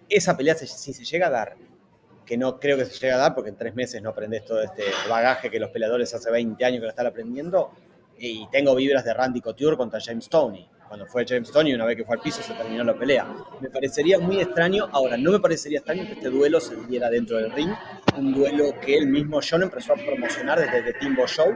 [0.09, 1.55] Esa pelea, si se llega a dar
[2.25, 4.61] que no creo que se llegue a dar porque en tres meses no aprendes todo
[4.61, 7.71] este bagaje que los peleadores hace 20 años que lo están aprendiendo.
[8.17, 10.67] Y tengo vibras de Randy Couture contra James Tony.
[10.87, 13.27] Cuando fue James Tony, una vez que fue al piso, se terminó la pelea.
[13.59, 17.37] Me parecería muy extraño, ahora no me parecería extraño que este duelo se diera dentro
[17.37, 17.71] del ring.
[18.17, 21.55] Un duelo que él mismo, John, empezó a promocionar desde The Timbo Show,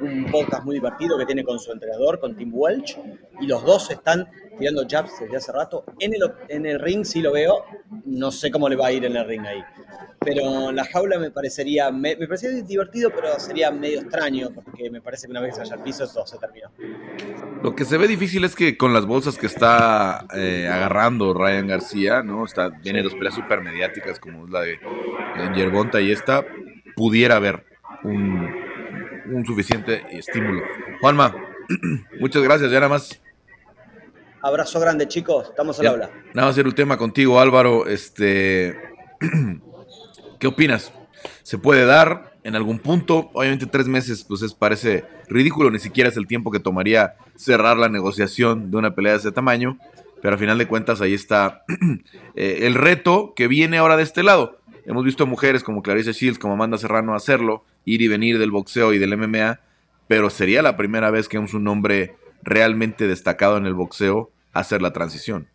[0.00, 2.98] un podcast muy divertido que tiene con su entrenador, con Tim Welch.
[3.40, 4.28] Y los dos están
[4.58, 5.84] tirando jabs desde hace rato.
[6.00, 7.64] En el, en el ring sí lo veo,
[8.04, 9.62] no sé cómo le va a ir en el ring ahí.
[10.20, 15.26] Pero la jaula me parecería, me, parecería divertido, pero sería medio extraño, porque me parece
[15.26, 16.70] que una vez que se vaya al piso, eso se terminó.
[17.62, 21.68] Lo que se ve difícil es que con las bolsas que está eh, agarrando Ryan
[21.68, 22.44] García, ¿no?
[22.44, 24.80] Está, tiene dos peleas super mediáticas, como la de
[26.00, 26.44] Y esta,
[26.94, 27.64] pudiera haber
[28.02, 28.50] un,
[29.26, 30.62] un suficiente estímulo.
[31.00, 31.34] Juanma,
[32.20, 33.20] muchas gracias, ya nada más
[34.46, 35.48] Abrazo grande, chicos.
[35.48, 36.10] Estamos al habla.
[36.32, 37.88] Nada más hacer un tema contigo, Álvaro.
[37.88, 38.78] Este,
[40.38, 40.92] ¿Qué opinas?
[41.42, 43.30] ¿Se puede dar en algún punto?
[43.32, 47.76] Obviamente tres meses, pues es, parece ridículo, ni siquiera es el tiempo que tomaría cerrar
[47.76, 49.78] la negociación de una pelea de ese tamaño,
[50.22, 51.64] pero al final de cuentas ahí está
[52.36, 54.58] eh, el reto que viene ahora de este lado.
[54.86, 58.92] Hemos visto mujeres como Clarice Shields, como Amanda Serrano hacerlo, ir y venir del boxeo
[58.92, 59.58] y del MMA,
[60.06, 64.82] pero sería la primera vez que vemos un hombre realmente destacado en el boxeo hacer
[64.82, 65.48] la transición.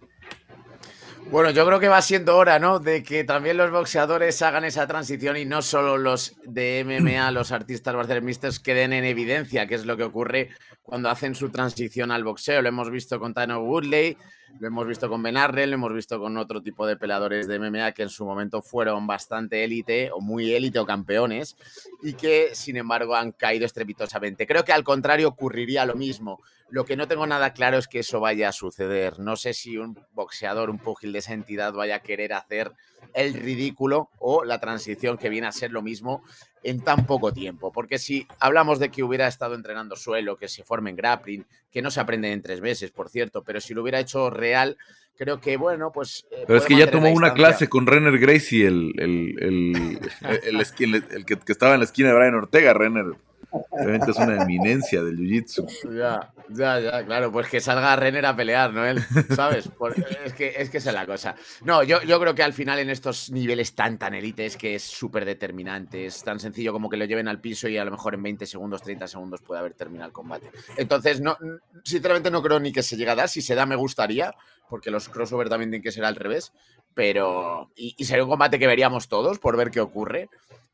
[1.31, 2.79] Bueno, yo creo que va siendo hora, ¿no?
[2.79, 7.53] De que también los boxeadores hagan esa transición y no solo los de MMA, los
[7.53, 10.49] artistas misters, queden en evidencia, que es lo que ocurre
[10.81, 12.61] cuando hacen su transición al boxeo.
[12.61, 14.17] Lo hemos visto con Tano Woodley,
[14.59, 17.91] lo hemos visto con Ben lo hemos visto con otro tipo de peladores de MMA
[17.93, 21.55] que en su momento fueron bastante élite o muy élite o campeones
[22.01, 24.45] y que sin embargo han caído estrepitosamente.
[24.45, 26.41] Creo que al contrario ocurriría lo mismo.
[26.69, 29.19] Lo que no tengo nada claro es que eso vaya a suceder.
[29.19, 32.71] No sé si un boxeador, un pugil de esa entidad vaya a querer hacer
[33.13, 36.23] el ridículo o la transición que viene a ser lo mismo
[36.63, 37.71] en tan poco tiempo.
[37.71, 41.81] Porque si hablamos de que hubiera estado entrenando suelo, que se forme en grappling, que
[41.81, 44.77] no se aprende en tres meses, por cierto, pero si lo hubiera hecho real,
[45.17, 46.25] creo que bueno, pues.
[46.31, 50.61] Eh, pero es que ya tomó una clase con Renner Gracie, el, el, el,
[51.11, 53.15] el, que, que, estaba en la esquina de Brian Ortega, Renner.
[53.51, 55.67] Obviamente es una eminencia del jiu-jitsu.
[55.97, 58.85] Ya, ya, ya, claro, pues que salga Renner a pelear, ¿no?
[58.85, 59.03] Él,
[59.35, 59.69] ¿sabes?
[60.25, 61.35] es, que, es que esa es la cosa.
[61.63, 64.83] No, yo, yo creo que al final en estos niveles tan, tan élites que es
[64.83, 68.13] súper determinante, es tan sencillo como que lo lleven al piso y a lo mejor
[68.13, 70.49] en 20 segundos, 30 segundos puede haber terminado el combate.
[70.77, 71.37] Entonces, no,
[71.83, 73.27] sinceramente no creo ni que se llegue a dar.
[73.29, 74.33] Si se da, me gustaría,
[74.69, 76.53] porque los crossover también tienen que ser al revés.
[76.93, 80.29] Pero, y, y sería un combate que veríamos todos por ver qué ocurre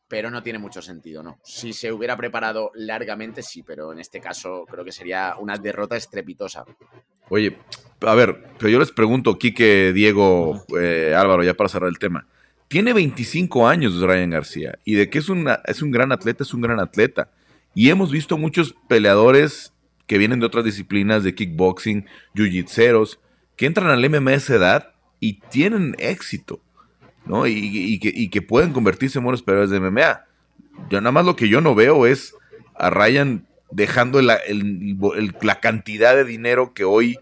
[0.07, 1.39] pero no tiene mucho sentido, ¿no?
[1.43, 5.97] Si se hubiera preparado largamente, sí, pero en este caso creo que sería una derrota
[5.97, 6.65] estrepitosa.
[7.29, 7.57] Oye,
[8.01, 12.25] a ver, pero yo les pregunto, Quique, Diego, eh, Álvaro, ya para cerrar el tema.
[12.67, 16.53] Tiene 25 años Ryan García y de que es, una, es un gran atleta, es
[16.53, 17.31] un gran atleta.
[17.73, 19.73] Y hemos visto muchos peleadores
[20.05, 23.19] que vienen de otras disciplinas de kickboxing, jiu-jitseros,
[23.55, 26.61] que entran al MMA a esa edad y tienen éxito.
[27.27, 27.47] ¿No?
[27.47, 30.25] Y, que, pueden convertirse en buenos peleadores de MMA.
[30.89, 32.35] Yo nada más lo que yo no veo es
[32.75, 34.39] a Ryan dejando la,
[35.41, 37.17] la cantidad de dinero que hoy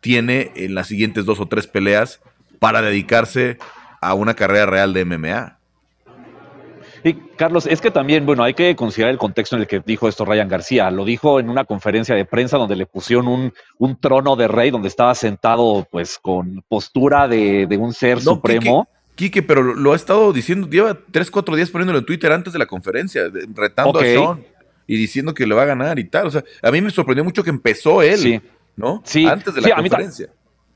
[0.00, 2.20] tiene en las siguientes dos o tres peleas
[2.58, 3.58] para dedicarse
[4.00, 5.58] a una carrera real de MMA.
[7.04, 10.08] Y Carlos, es que también, bueno, hay que considerar el contexto en el que dijo
[10.08, 10.90] esto Ryan García.
[10.90, 14.70] Lo dijo en una conferencia de prensa donde le pusieron un, un trono de rey,
[14.70, 18.88] donde estaba sentado pues con postura de, un ser supremo.
[19.18, 22.58] Quique, pero lo, ha estado diciendo, lleva tres, cuatro días poniéndolo en Twitter antes de
[22.60, 24.44] la conferencia, retando a Sean
[24.86, 26.28] y diciendo que le va a ganar y tal.
[26.28, 28.40] O sea, a mí me sorprendió mucho que empezó él,
[28.76, 29.02] ¿no?
[29.04, 29.26] Sí.
[29.26, 30.28] Antes de la conferencia.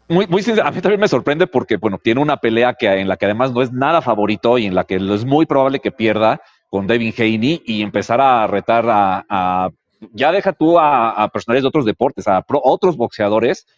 [0.09, 3.17] muy, muy a mí también me sorprende porque, bueno, tiene una pelea que, en la
[3.17, 6.43] que además no es nada favorito y en la que es muy probable que pierda
[6.69, 9.71] con Devin Haney y empezar a retar a,
[10.15, 13.69] ya deja tú a, a, personajes de otros deportes, a otros boxeadores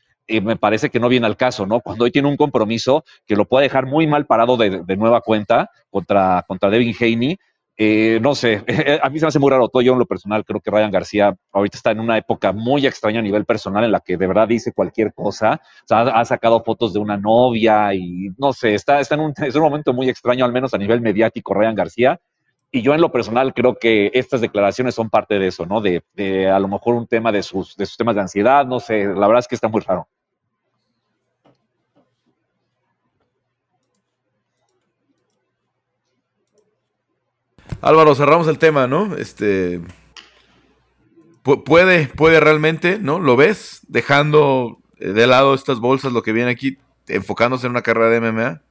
[0.42, 1.80] me parece que no viene al caso, ¿no?
[1.80, 5.70] Cuando hoy tiene un compromiso que lo puede dejar muy mal parado de, nueva cuenta
[5.90, 7.38] contra, contra Devin Haney,
[7.76, 8.64] eh, no sé,
[9.02, 9.82] a mí se me hace muy raro todo.
[9.82, 13.18] Yo en lo personal creo que Ryan García ahorita está en una época muy extraña
[13.18, 15.60] a nivel personal en la que de verdad dice cualquier cosa.
[15.82, 19.34] O sea, ha, sacado fotos de una novia y no sé, está, está en un,
[19.44, 22.20] es un momento muy extraño, al menos a nivel mediático, Ryan García.
[22.70, 25.80] Y yo en lo personal creo que estas declaraciones son parte de eso, ¿no?
[25.80, 28.80] De, de a lo mejor un tema de sus, de sus temas de ansiedad, no
[28.80, 30.08] sé, la verdad es que está muy raro.
[37.84, 39.14] Álvaro, cerramos el tema, ¿no?
[39.14, 39.82] Este.
[41.42, 43.20] Puede, puede realmente, ¿no?
[43.20, 43.82] ¿Lo ves?
[43.88, 46.78] Dejando de lado estas bolsas, lo que viene aquí,
[47.08, 48.62] enfocándose en una carrera de MMA.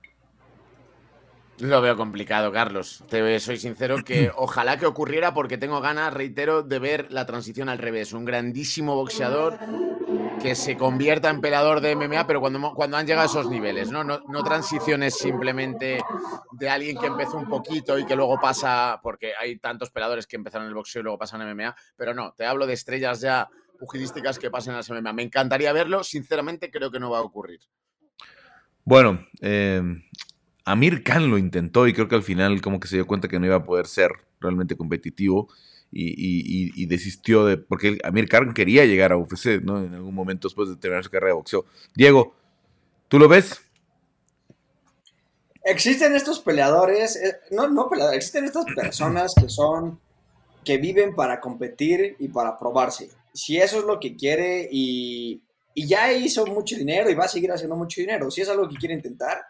[1.60, 3.04] Lo veo complicado, Carlos.
[3.10, 7.70] Te soy sincero que ojalá que ocurriera porque tengo ganas, reitero, de ver la transición
[7.70, 8.14] al revés.
[8.14, 9.60] Un grandísimo boxeador
[10.42, 13.92] que se convierta en peleador de MMA, pero cuando, cuando han llegado a esos niveles,
[13.92, 14.04] ¿no?
[14.04, 14.20] ¿no?
[14.28, 16.04] No transiciones simplemente
[16.52, 20.36] de alguien que empezó un poquito y que luego pasa, porque hay tantos peleadores que
[20.36, 23.48] empezaron el boxeo y luego pasan a MMA, pero no, te hablo de estrellas ya
[23.80, 25.14] pugilísticas que pasen a las MMA.
[25.14, 27.62] Me encantaría verlo, sinceramente creo que no va a ocurrir.
[28.84, 29.82] Bueno, eh,
[30.66, 33.40] Amir Khan lo intentó y creo que al final como que se dio cuenta que
[33.40, 35.50] no iba a poder ser realmente competitivo
[35.96, 39.84] y, desistió de, porque Amir Khan quería llegar a UFC, ¿no?
[39.84, 41.66] En algún momento después de terminar su carrera de boxeo.
[41.96, 42.34] Diego,
[43.08, 43.62] ¿tú lo ves?
[45.64, 50.00] Existen estos peleadores, eh, no, no peleadores, existen estas personas que son,
[50.66, 53.10] que viven para competir y para probarse.
[53.34, 55.42] Si eso es lo que quiere y,
[55.74, 58.68] y ya hizo mucho dinero y va a seguir haciendo mucho dinero, si es algo
[58.68, 59.46] que quiere intentar,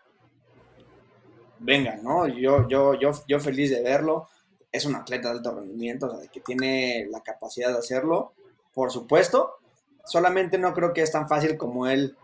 [1.64, 2.28] venga, ¿no?
[2.28, 4.28] Yo, yo, yo, yo feliz de verlo.
[4.72, 8.34] Es un atleta de alto rendimiento, o sea, que tiene la capacidad de hacerlo,
[8.74, 9.58] por supuesto.
[10.06, 12.16] Solamente no creo que es tan fácil como él.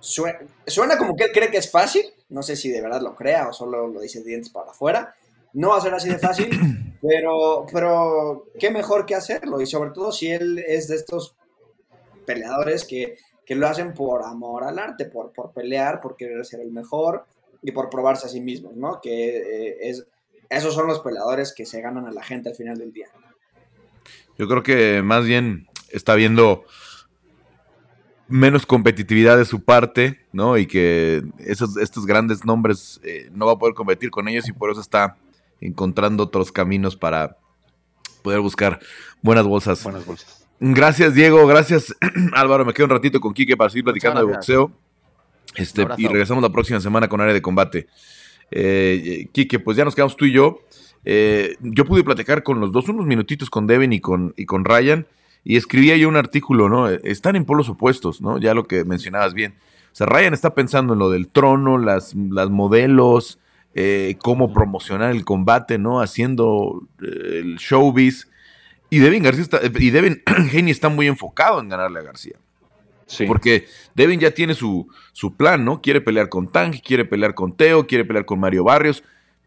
[0.00, 2.04] Suena, como que él cree que es fácil.
[2.28, 5.14] No sé si de verdad lo crea o solo lo dice dientes para afuera.
[5.52, 6.48] No va a ser así de fácil,
[7.02, 9.60] pero, pero qué mejor que hacerlo.
[9.60, 11.36] Y sobre todo si él es de estos
[12.24, 16.60] peleadores que que lo hacen por amor al arte, por, por pelear, por querer ser
[16.60, 17.26] el mejor
[17.62, 19.00] y por probarse a sí mismos, ¿no?
[19.00, 20.06] Que eh, es,
[20.50, 23.08] esos son los peleadores que se ganan a la gente al final del día.
[24.38, 26.64] Yo creo que más bien está viendo
[28.28, 30.56] menos competitividad de su parte, ¿no?
[30.56, 34.52] Y que esos, estos grandes nombres eh, no va a poder competir con ellos y
[34.52, 35.16] por eso está
[35.60, 37.36] encontrando otros caminos para
[38.22, 38.80] poder buscar
[39.22, 39.82] buenas bolsas.
[39.84, 40.48] Buenas bolsas.
[40.60, 41.46] Gracias, Diego.
[41.46, 41.94] Gracias,
[42.32, 42.64] Álvaro.
[42.64, 44.72] Me quedo un ratito con Quique para seguir platicando de boxeo.
[45.56, 47.86] Este, y regresamos la próxima semana con área de combate.
[48.50, 50.60] Eh, Quique, pues ya nos quedamos tú y yo.
[51.04, 54.64] Eh, yo pude platicar con los dos unos minutitos con Devin y con, y con
[54.64, 55.06] Ryan
[55.44, 56.88] y escribía yo un artículo, ¿no?
[56.88, 58.38] Están en polos opuestos, ¿no?
[58.38, 59.54] Ya lo que mencionabas bien.
[59.92, 63.38] O sea, Ryan está pensando en lo del trono, las, las modelos,
[63.74, 66.00] eh, cómo promocionar el combate, ¿no?
[66.00, 68.28] Haciendo eh, el showbiz.
[68.88, 72.36] Y Devin García está, y Devin Haney está muy enfocado en ganarle a García.
[73.12, 73.26] Sí.
[73.26, 75.82] Porque Devin ya tiene su, su plan, ¿no?
[75.82, 79.02] Quiere pelear con Tang, quiere pelear con Teo, quiere pelear con Mario Barrios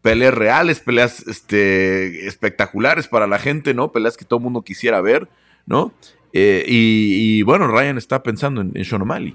[0.06, 3.90] peleas reales, peleas este, espectaculares para la gente, ¿no?
[3.90, 5.26] Peleas que todo el mundo quisiera ver,
[5.66, 5.92] ¿no?
[6.32, 9.34] Eh, y, bueno, Ryan está pensando en, en Sean O'Malley.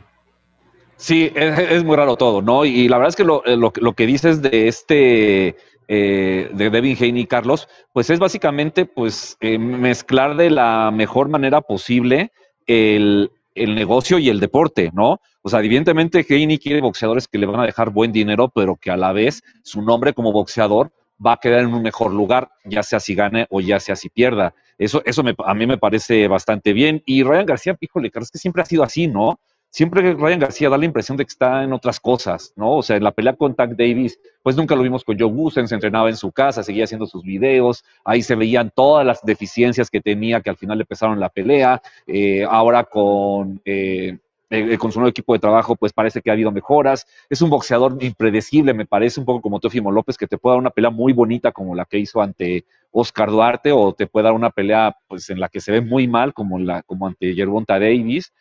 [0.95, 2.63] Sí, es, muy raro todo, ¿no?
[2.63, 5.57] Y la verdad es que lo, eh, lo, que dices de este,
[5.89, 12.31] eh, de Devin Haney, Carlos, pues es básicamente, pues, mezclar de la mejor manera posible
[12.65, 15.19] el, el negocio y el deporte, ¿no?
[15.41, 18.91] O sea, evidentemente Heini quiere boxeadores que le van a dejar buen dinero, pero que
[18.91, 20.91] a la vez su nombre como boxeador
[21.23, 24.09] va a quedar en un mejor lugar, ya sea si gane o ya sea si
[24.09, 24.53] pierda.
[24.77, 27.03] Eso, eso a mí me parece bastante bien.
[27.05, 29.39] Y Ryan García, híjole, es que siempre ha sido así, ¿no?
[29.71, 32.77] Siempre Ryan García da la impresión de que está en otras cosas, ¿no?
[32.77, 35.67] O sea, en la pelea con Tank Davis, pues nunca lo vimos con Joe Gusen,
[35.67, 39.89] se entrenaba en su casa, seguía haciendo sus videos, ahí se veían todas las deficiencias
[39.89, 41.81] que tenía que al final le pesaron la pelea.
[42.05, 44.17] Eh, ahora con, eh,
[44.49, 47.07] eh, con su nuevo equipo de trabajo, pues parece que ha habido mejoras.
[47.29, 50.59] Es un boxeador impredecible, me parece, un poco como Teofimo López, que te puede dar
[50.59, 54.33] una pelea muy bonita como la que hizo ante Oscar Duarte, o te puede dar
[54.33, 57.79] una pelea pues en la que se ve muy mal, como, la, como ante Yerbonta
[57.79, 58.33] Davis.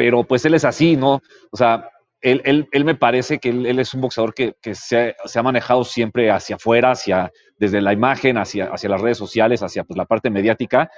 [0.00, 1.20] Pero pues él es así, ¿no?
[1.50, 1.90] O sea,
[2.22, 5.38] él, él, él me parece que él, es un boxeador que, que se, ha, se,
[5.38, 9.84] ha, manejado siempre hacia afuera, hacia, desde la imagen, hacia, hacia las redes sociales, hacia
[9.84, 10.90] pues, la parte mediática.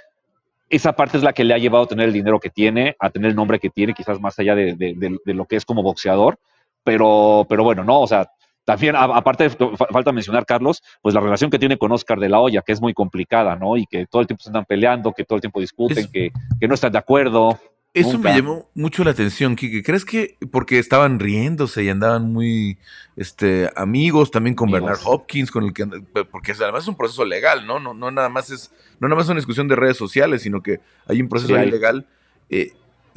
[0.69, 3.11] Esa parte es la que le ha llevado a tener el dinero que tiene, a
[3.11, 5.83] tener el nombre que tiene, quizás más allá de, de, de, lo que es como
[5.83, 6.39] boxeador.
[6.85, 8.31] Pero, pero bueno, no, o sea,
[8.65, 12.63] también, aparte, falta mencionar, Carlos, pues la relación que tiene con Oscar de la Hoya,
[12.65, 13.77] que es muy complicada, ¿no?
[13.77, 16.31] Y que todo el tiempo se andan peleando, que todo el tiempo discuten, que,
[16.61, 17.59] que, no están de acuerdo.
[17.95, 19.83] Eso me llamó mucho la atención, Kike.
[19.83, 22.79] ¿Crees que porque estaban riéndose y andaban muy
[23.17, 25.87] este, amigos también con Bernard Hopkins, con el que
[26.31, 27.81] porque además es un proceso legal, ¿no?
[27.81, 30.63] No, no nada más es, no nada más es una discusión de redes sociales, sino
[30.63, 32.07] que hay un proceso legal.
[32.49, 32.73] Eh,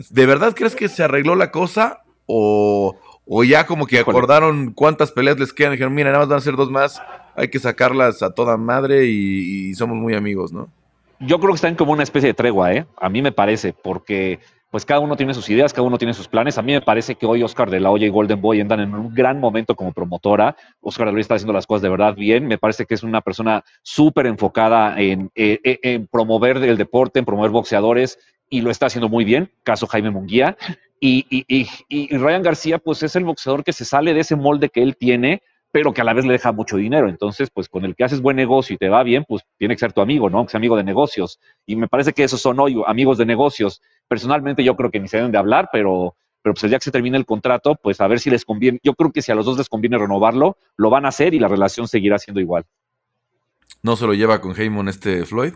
[0.10, 2.02] ¿De verdad crees que se arregló la cosa?
[2.26, 6.30] O, o ya como que acordaron cuántas peleas les quedan y dijeron, mira, nada más
[6.30, 7.02] van a ser dos más,
[7.36, 10.70] hay que sacarlas a toda madre y, y somos muy amigos, ¿no?
[11.22, 12.86] Yo creo que están como una especie de tregua, ¿eh?
[12.98, 14.40] A mí me parece, porque
[14.76, 16.58] pues cada uno tiene sus ideas, cada uno tiene sus planes.
[16.58, 18.94] A mí me parece que hoy Oscar de la Hoya y Golden Boy andan en
[18.94, 20.58] un gran momento como promotora.
[20.82, 22.46] Oscar de la Hoya está haciendo las cosas de verdad bien.
[22.46, 27.26] Me parece que es una persona súper enfocada en, eh, eh, promover el deporte, en
[27.26, 28.20] promover boxeadores
[28.50, 29.50] y lo está haciendo muy bien.
[29.64, 30.58] Caso Jaime Munguía.
[31.00, 31.70] Y
[32.12, 35.42] Ryan García, pues es el boxeador que se sale de ese molde que él tiene
[35.76, 37.10] pero que a la vez le deja mucho dinero.
[37.10, 39.80] Entonces, pues con el que haces buen negocio y te va bien, pues tiene que
[39.82, 40.46] ser tu amigo, ¿no?
[40.46, 41.38] Que sea amigo de negocios.
[41.66, 43.82] Y me parece que esos son hoy amigos de negocios.
[44.07, 46.86] Personalmente yo creo que ni se deben de hablar, pero, pero pues el día que
[46.86, 48.80] se termine el contrato, pues a ver si les conviene.
[48.84, 51.40] Yo creo que si a los dos les conviene renovarlo, lo van a hacer y
[51.40, 52.65] la relación seguirá siendo igual.
[53.82, 55.53] ¿No se lo lleva con Heyman este Floyd?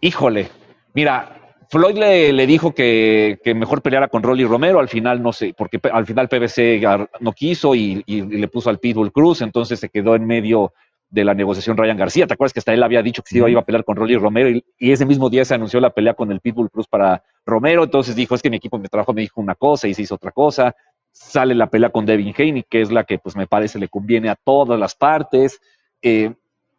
[0.00, 0.50] Híjole,
[0.94, 1.40] mira,
[1.70, 6.04] Floyd le, dijo que, mejor peleara con Rolly Romero, al final no sé, porque al
[6.04, 6.82] final PBC
[7.20, 10.72] no quiso y, le puso al Pitbull Cruz, entonces se quedó en medio
[11.10, 12.26] de la negociación Ryan García.
[12.26, 14.48] ¿Te acuerdas que hasta él había dicho que se iba a pelear con Rolly Romero
[14.50, 17.84] y, ese mismo día se anunció la pelea con el Pitbull Cruz para Romero?
[17.84, 20.14] Entonces dijo, es que mi equipo de trabajo me dijo una cosa y se hizo
[20.14, 20.74] otra cosa.
[21.12, 24.28] Sale la pelea con Devin Haney, que es la que pues me parece le conviene
[24.28, 25.60] a todas las partes.
[26.00, 26.32] Eh,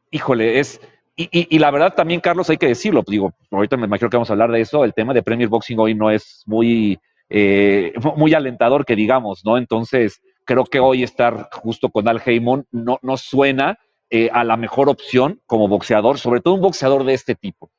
[0.09, 0.79] híjole, es,
[1.15, 4.33] y, la verdad también, Carlos, hay que decirlo, digo, ahorita me imagino que vamos a
[4.33, 6.99] hablar de eso, el tema de Premier Boxing hoy no es muy,
[7.29, 9.57] eh, muy alentador que digamos, ¿no?
[9.57, 13.77] Entonces, creo que hoy estar justo con Al Heyman no, no suena
[14.11, 17.71] eh, a la mejor opción como boxeador, sobre todo un boxeador de este tipo.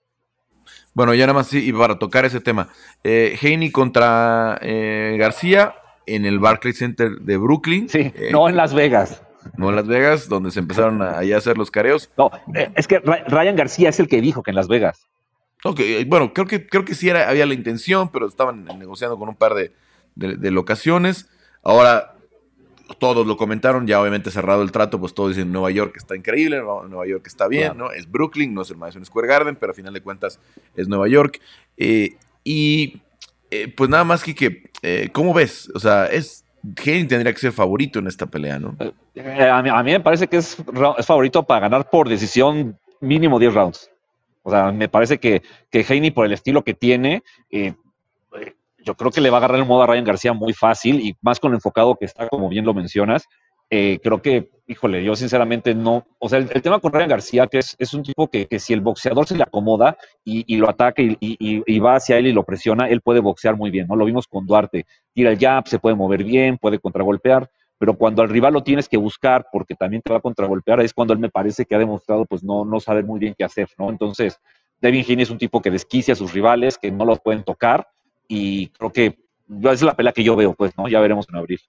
[0.95, 2.69] Bueno, ya nada más sí, y para tocar ese tema,
[3.05, 5.75] eh, contra eh, García
[6.07, 7.89] en el Barclays Center de Brooklyn.
[7.89, 9.23] Sí, no en Las Vegas.
[9.57, 12.11] No en Las Vegas, donde se empezaron a, a hacer los careos.
[12.19, 15.07] No, eh, es que Ryan García es el que dijo que en Las Vegas.
[15.65, 19.29] Ok, bueno, creo que, creo que sí era, había la intención, pero estaban negociando con
[19.29, 19.73] un par de,
[20.15, 21.29] de locaciones.
[21.63, 22.17] Ahora,
[22.99, 26.61] todos lo comentaron, ya obviamente cerrado el trato, pues todos dicen Nueva York está increíble,
[26.61, 27.91] Nueva York está bien, ¿no?
[27.91, 30.39] Es Brooklyn, no es el Madison Square Garden, pero a final de cuentas
[30.77, 31.41] es Nueva York.
[31.77, 33.01] Eh, y
[33.51, 35.71] eh, pues nada más que, eh, ¿cómo ves?
[35.75, 36.45] O sea, es
[36.85, 38.77] Hayden tendría que ser favorito en esta pelea, ¿no?
[38.79, 40.57] A mí, me parece que es,
[40.99, 43.91] es, favorito para ganar por decisión mínimo 10 rounds.
[44.45, 47.23] O sea, me parece que, que Haney, por el estilo que tiene,
[48.85, 51.17] yo creo que le va a agarrar el modo a Ryan García muy fácil y
[51.21, 53.27] más con lo enfocado que está, como bien lo mencionas.
[53.75, 56.07] Eh, creo que, híjole, yo sinceramente no.
[56.19, 58.75] O sea, el, tema con Ryan García, que es, es un tipo que, que, si
[58.75, 62.45] el boxeador se le acomoda y, lo ataca y, y, va hacia él y lo
[62.45, 63.97] presiona, él puede boxear muy bien, ¿no?
[63.97, 64.85] Lo vimos con Duarte.
[65.15, 67.49] Tira el jab, se puede mover bien, puede contragolpear,
[67.79, 70.93] pero cuando al rival lo tienes que buscar porque también te va a contragolpear, es
[70.93, 73.69] cuando él me parece que ha demostrado, pues, no, no saber muy bien qué hacer,
[73.79, 73.89] ¿no?
[73.89, 74.39] Entonces,
[74.83, 77.89] Devin Haney es un tipo que desquicia a sus rivales, que no los pueden tocar
[78.29, 79.19] y creo que
[79.61, 80.89] esa es la pelea que yo veo, pues, ¿no?
[80.89, 81.61] Ya veremos en abril.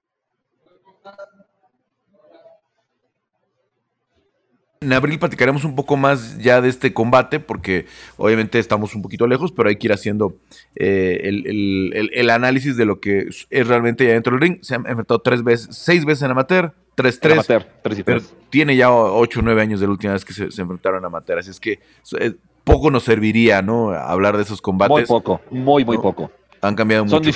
[4.82, 7.86] En abril platicaremos un poco más ya de este combate, porque
[8.18, 10.36] obviamente estamos un poquito lejos, pero hay que ir haciendo
[10.76, 14.58] eh, el, análisis de lo que es realmente ya dentro del ring.
[14.62, 17.34] Se han enfrentado tres veces, seis veces en amateur, tres, tres.
[17.34, 18.36] Amateur, tres y tres.
[18.50, 21.40] tiene ya ocho o nueve años de la última vez que se, enfrentaron en amateur,
[21.40, 21.80] así es que
[22.20, 22.34] eh,
[22.66, 23.92] poco nos serviría, ¿no?
[23.92, 24.92] Hablar de esos combates.
[24.92, 26.30] Muy poco, muy, muy poco.
[26.64, 27.32] Han cambiado mucho.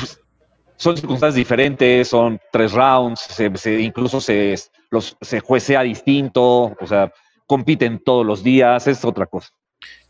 [0.77, 4.55] Son circunstancias diferentes, son tres rounds, se, incluso se,
[4.91, 7.11] los, se juecea distinto, o sea,
[7.47, 9.49] compiten todos los días, es otra cosa.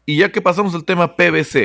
[0.05, 1.55] Y ya que pasamos al tema PBC,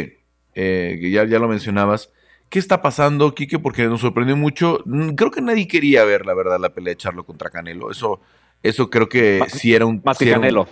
[0.54, 2.12] eh, que ya, ya lo mencionabas,
[2.48, 3.58] ¿qué está pasando, Kike?
[3.58, 4.82] Porque nos sorprendió mucho.
[4.84, 7.90] Mm, creo que nadie quería ver, la verdad, la pelea de Charlo contra Canelo.
[7.90, 8.20] Eso,
[8.62, 10.00] eso creo que sí era un.
[10.04, 10.68] Más que Canelo.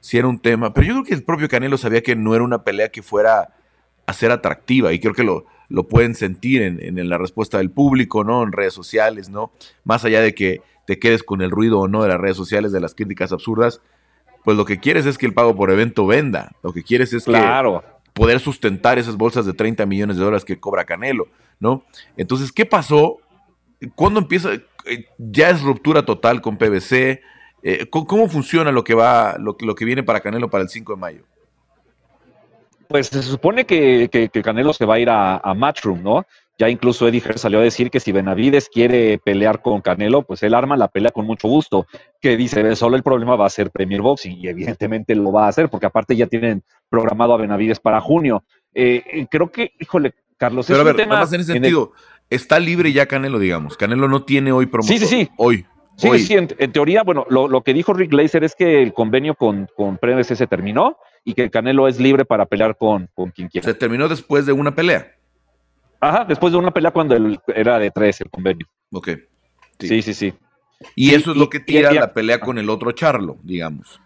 [0.00, 0.72] sí era un tema.
[0.74, 3.54] Pero yo creo que el propio Canelo sabía que no era una pelea que fuera
[4.06, 4.92] a ser atractiva.
[4.92, 8.42] Y creo que lo, lo pueden sentir en, la respuesta del público, ¿no?
[8.42, 9.52] En redes sociales, ¿no?
[9.84, 12.72] Más allá de que te quedes con el ruido o no de las redes sociales,
[12.72, 13.80] de las críticas absurdas,
[14.44, 16.52] pues lo que quieres es que el pago por evento venda.
[16.64, 17.84] Lo que quieres es claro.
[18.12, 21.28] poder sustentar esas bolsas de 30 millones de dólares que cobra Canelo,
[21.60, 21.84] ¿no?
[22.16, 23.18] Entonces, ¿qué pasó?
[23.94, 24.54] ¿Cuándo empieza?
[24.86, 27.20] Eh, ¿Ya es ruptura total con PBC?
[27.62, 30.94] Eh, ¿Cómo funciona lo que va, lo, lo que viene para Canelo para el 5
[30.94, 31.24] de mayo?
[32.90, 34.10] Pues se supone que,
[34.42, 36.26] Canelo se va a ir a, Matchroom, ¿no?
[36.58, 40.54] Ya incluso Eddie salió a decir que si Benavides quiere pelear con Canelo, pues él
[40.54, 41.86] arma la pelea con mucho gusto.
[42.20, 45.48] Que dice, solo el problema va a ser Premier Boxing, y evidentemente lo va a
[45.50, 48.42] hacer, porque aparte ya tienen programado a Benavides para junio.
[48.74, 51.92] Eh, eh, creo que, híjole, Carlos, Pero es a ver, tema más en ese sentido,
[52.28, 53.76] está libre ya Canelo, digamos.
[53.76, 54.98] Canelo no tiene hoy promoción.
[54.98, 55.30] Sí, sí, sí.
[55.36, 55.64] Hoy.
[55.96, 59.68] Sí, sí, en, teoría, bueno, lo, que dijo Rick Glazer es que el convenio con,
[59.76, 63.64] con se terminó y que Canelo es libre para pelear con, con quien quiera.
[63.64, 65.12] Se terminó después de una pelea.
[66.00, 67.16] Ajá, después de una pelea cuando
[67.54, 68.66] era de tres el convenio.
[68.92, 69.10] Ok.
[69.78, 70.34] Sí, sí, sí.
[70.94, 74.00] Y eso es lo que tira la pelea con el otro Charlo, digamos.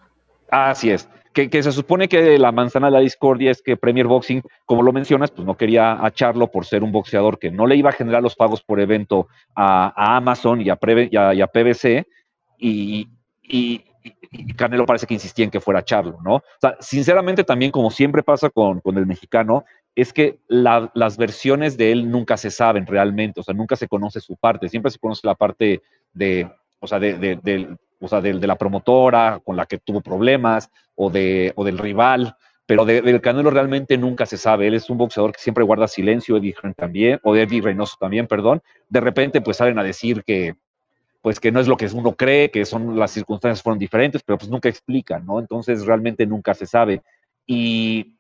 [0.51, 1.09] Así es.
[1.33, 4.93] Que, se supone que la manzana de la discordia es que Premier Boxing, como lo
[4.93, 7.95] mencionas, pues no quería a Charlo por ser un boxeador que no le iba a
[7.95, 9.27] generar los pagos por evento
[9.57, 12.07] a, Amazon y a, PBC.
[12.59, 13.09] y,
[14.31, 16.37] y Canelo parece que insistía en que fuera Charlo, ¿no?
[16.37, 19.65] O sea, sinceramente también, como siempre pasa con, el mexicano,
[19.95, 24.21] es que las versiones de él nunca se saben realmente, o sea, nunca se conoce
[24.21, 25.83] su parte, siempre se conoce la parte
[26.13, 26.51] de,
[26.81, 31.11] o sea, de, de, o sea, de, la promotora con la que tuvo problemas o,
[31.11, 32.37] de, o del rival,
[32.67, 34.67] pero del Canelo realmente nunca se sabe.
[34.67, 38.63] Él es un boxeador que siempre guarda silencio, Eddie también, o Eddie Reynoso también, perdón.
[38.89, 40.55] De repente, pues salen a decir que,
[41.25, 44.37] pues que no es lo que uno cree, que son las circunstancias fueron diferentes, pero
[44.37, 45.41] pues nunca explican, ¿no?
[45.41, 47.01] Entonces realmente nunca se sabe.
[47.47, 48.19] Y,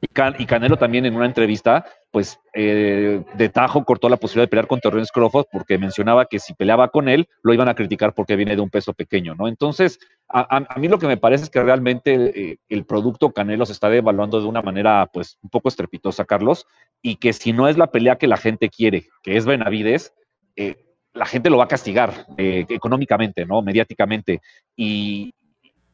[0.00, 4.68] y, Canelo también en una entrevista, pues eh, de tajo cortó la posibilidad de pelear
[4.68, 8.36] con Terrence Crawford porque mencionaba que si peleaba con él, lo iban a criticar porque
[8.36, 9.48] viene de un peso pequeño, ¿no?
[9.48, 9.98] Entonces,
[10.28, 13.88] a, mí lo que me parece es que realmente eh, el producto Canelo se está
[13.88, 16.68] devaluando de una manera, pues, un poco estrepitosa, Carlos,
[17.02, 20.14] y que si no es la pelea que la gente quiere, que es Benavides,
[20.54, 20.84] eh,
[21.18, 23.60] la gente lo va a castigar eh, económicamente, ¿no?
[23.60, 24.40] Mediáticamente.
[24.76, 25.34] Y,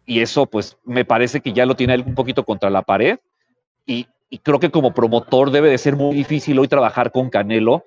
[0.06, 3.18] eso, pues, me parece que ya lo tiene un poquito contra la pared.
[3.86, 4.06] Y,
[4.42, 7.84] creo que como promotor debe de ser muy difícil hoy trabajar con Canelo,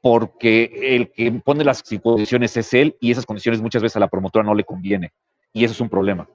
[0.00, 4.08] porque el que pone las condiciones es él y esas condiciones muchas veces a la
[4.08, 5.12] promotora no le conviene.
[5.52, 6.26] Y eso es un problema.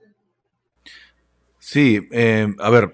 [1.59, 2.93] Sí, eh, a ver,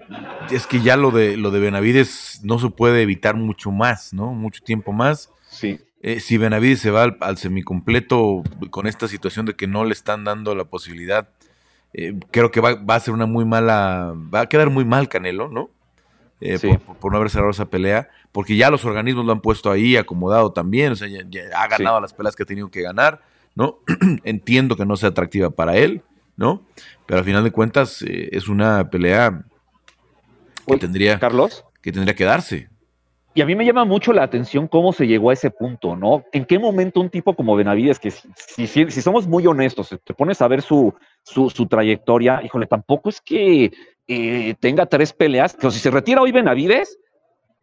[0.50, 4.32] es que ya lo de lo de Benavides no se puede evitar mucho más, ¿no?
[4.32, 5.30] Mucho tiempo más.
[5.48, 5.78] Sí.
[6.06, 10.22] Eh, si Benavides se va al, semicompleto con esta situación de que no le están
[10.24, 11.30] dando la posibilidad,
[11.94, 15.48] eh, creo que va, a ser una muy mala, va a quedar muy mal Canelo,
[15.48, 15.70] ¿no?
[16.44, 16.58] eh,
[17.00, 20.52] por, no haber cerrado esa pelea, porque ya los organismos lo han puesto ahí acomodado
[20.52, 21.24] también, o sea, ya,
[21.56, 23.22] ha ganado las peleas que ha tenido que ganar,
[23.54, 23.78] ¿no?
[24.24, 26.02] Entiendo que no sea atractiva para él,
[26.36, 26.62] ¿no?
[27.06, 29.44] Pero al final de cuentas eh, es una pelea
[30.66, 32.68] que tendría, Carlos, que tendría que darse.
[33.36, 36.24] Y a mí me llama mucho la atención cómo se llegó a ese punto, ¿no?
[36.32, 38.66] ¿En qué momento un tipo como Benavides, que si,
[39.02, 40.94] somos muy honestos, te pones a ver su,
[41.24, 43.72] su, su trayectoria, híjole, tampoco es que
[44.06, 46.96] eh, tenga tres peleas, que si se retira hoy Benavides,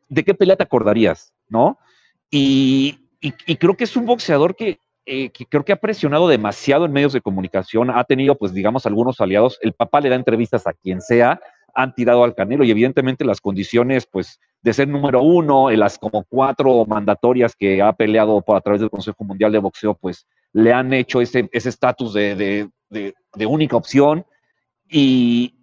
[0.09, 1.33] ¿de qué pelea te acordarías?
[1.47, 1.77] ¿No?
[2.29, 2.99] Y,
[3.59, 7.21] creo que es un boxeador eh, que, creo que ha presionado demasiado en medios de
[7.21, 11.39] comunicación, ha tenido, pues, digamos, algunos aliados, el papá le da entrevistas a quien sea,
[11.73, 15.97] han tirado al Canelo y evidentemente las condiciones, pues, de ser número uno, en las
[15.97, 20.27] como cuatro mandatorias que ha peleado por a través del Consejo Mundial de Boxeo, pues,
[20.53, 24.25] le han hecho ese estatus de, de única opción.
[24.89, 25.61] Y,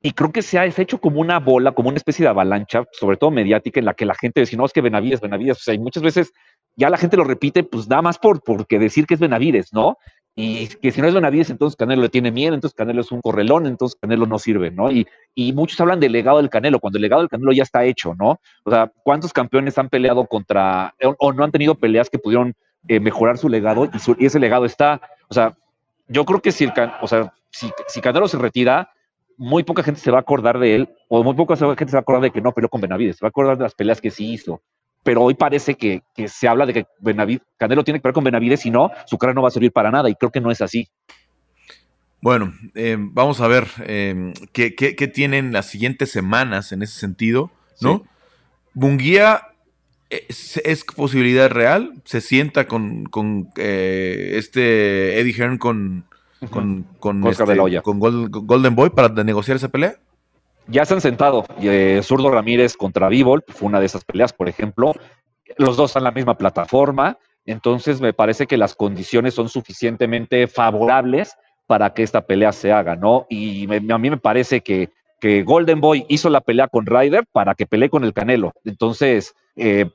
[0.00, 3.16] y creo que se ha hecho como una bola, como una especie de avalancha, sobre
[3.16, 5.74] todo mediática, en la que la gente dice, no, es que Benavides, Benavides, o sea,
[5.74, 6.32] y muchas veces
[6.76, 9.98] ya la gente lo repite, pues nada más por porque decir que es Benavides, ¿no?
[10.40, 13.20] Y que si no es Benavides, entonces Canelo le tiene miedo, entonces Canelo es un
[13.20, 14.88] correlón, entonces Canelo no sirve, ¿no?
[14.88, 15.04] Y,
[15.34, 18.14] y muchos hablan del legado del Canelo, cuando el legado del Canelo ya está hecho,
[18.14, 18.38] ¿no?
[18.62, 22.54] O sea, ¿cuántos campeones han peleado contra, o, no han tenido peleas que pudieron
[22.86, 25.56] eh, mejorar su legado y, ese legado está, o sea,
[26.06, 28.92] yo creo que si, el, o sea, si, si Canelo se retira,
[29.36, 31.98] muy poca gente se va a acordar de él, o muy poca gente se va
[31.98, 34.00] a acordar de que no peleó con Benavides, se va a acordar de las peleas
[34.00, 34.62] que sí hizo.
[35.08, 38.66] Pero hoy parece que, se habla de que Benavides, Canelo tiene que pelear con Benavides,
[38.66, 40.60] y no, su cara no va a servir para nada, y creo que no es
[40.60, 40.86] así.
[42.20, 48.04] Bueno, eh, vamos a ver eh, ¿qué, tienen las siguientes semanas en ese sentido, ¿no?
[48.74, 49.46] Bunguía
[50.10, 56.04] es, posibilidad real, se sienta con, con eh, este Eddie Hearn con,
[56.50, 57.44] con, con, este,
[57.82, 59.96] Golden Boy para negociar esa pelea?
[60.68, 61.46] Ya se han sentado.
[61.62, 64.92] Eh, Zurdo Ramírez contra Bivol fue una de esas peleas, por ejemplo.
[65.56, 67.18] Los dos están en la misma plataforma.
[67.46, 71.34] Entonces me parece que las condiciones son suficientemente favorables
[71.66, 73.26] para que esta pelea se haga, ¿no?
[73.30, 77.54] Y a mí me parece que, que Golden Boy hizo la pelea con Ryder para
[77.54, 78.52] que pelee con el Canelo.
[78.64, 79.90] Entonces, eh,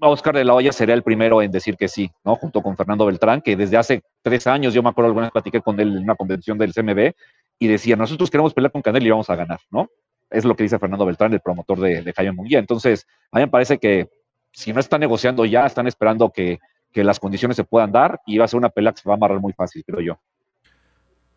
[0.00, 2.36] Oscar de la Hoya sería el primero en decir que sí, ¿no?
[2.36, 5.60] Junto con Fernando Beltrán, que desde hace tres años, yo me acuerdo alguna vez platiqué
[5.60, 7.12] con él en una convención del CMB
[7.58, 9.88] y decía, nosotros queremos pelear con Canelo y vamos a ganar, ¿no?
[10.30, 12.58] Es lo que dice Fernando Beltrán, el promotor de, de Jaime Munguía.
[12.58, 14.08] Entonces, a mí me parece que
[14.56, 16.58] si no están negociando ya, están esperando que,
[16.94, 19.18] las condiciones se puedan dar y va a ser una pelea que se va a
[19.18, 20.18] amarrar muy fácil, creo yo.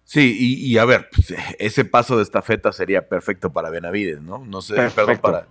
[0.05, 4.37] Sí, y, a ver, pues, ese paso de estafeta sería perfecto para Benavides, ¿no?
[4.37, 5.47] No sé, perdón, para,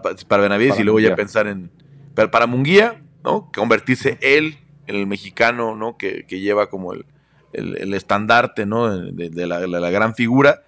[0.00, 1.68] para, Benavides y luego ya pensar en,
[2.14, 3.50] pero para Munguía, ¿no?
[3.52, 4.56] Convertirse él
[4.86, 5.98] en el mexicano, ¿no?
[5.98, 7.04] Que, lleva como el,
[7.52, 8.96] estandarte, ¿no?
[8.96, 10.62] De, la, gran figura.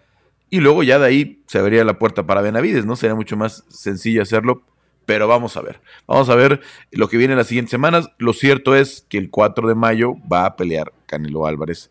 [0.51, 2.97] Y luego ya de ahí se abriría la puerta para Benavides, ¿no?
[2.97, 4.63] Sería mucho más sencillo hacerlo.
[5.07, 5.81] Pero vamos a ver.
[6.07, 6.61] Vamos a ver
[6.93, 8.11] lo que viene en las siguientes semanas.
[8.19, 11.91] Lo cierto es que el 4 de mayo va a pelear Canelo Álvarez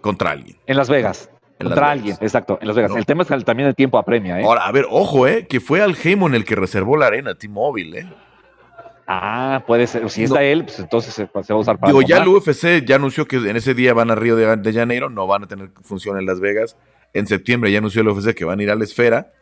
[0.00, 0.56] contra alguien.
[0.66, 1.30] En Las Vegas.
[1.58, 2.96] contra alguien, exacto, en Las Vegas.
[2.96, 4.44] El tema es que también el tiempo apremia, ¿eh?
[4.44, 5.46] Ahora, a ver, ojo, ¿eh?
[5.46, 8.08] Que fue Al Heyman el que reservó la arena, T-Mobile, ¿eh?
[9.10, 10.08] Ah, puede ser.
[10.10, 11.90] Si está él, pues entonces se, va a usar para.
[11.90, 15.08] Digo, ya el UFC ya anunció que en ese día van a Río de, Janeiro,
[15.08, 16.76] no van a tener función en Las Vegas.
[17.14, 19.32] En septiembre ya anunció el UFC que van a ir a la esfera.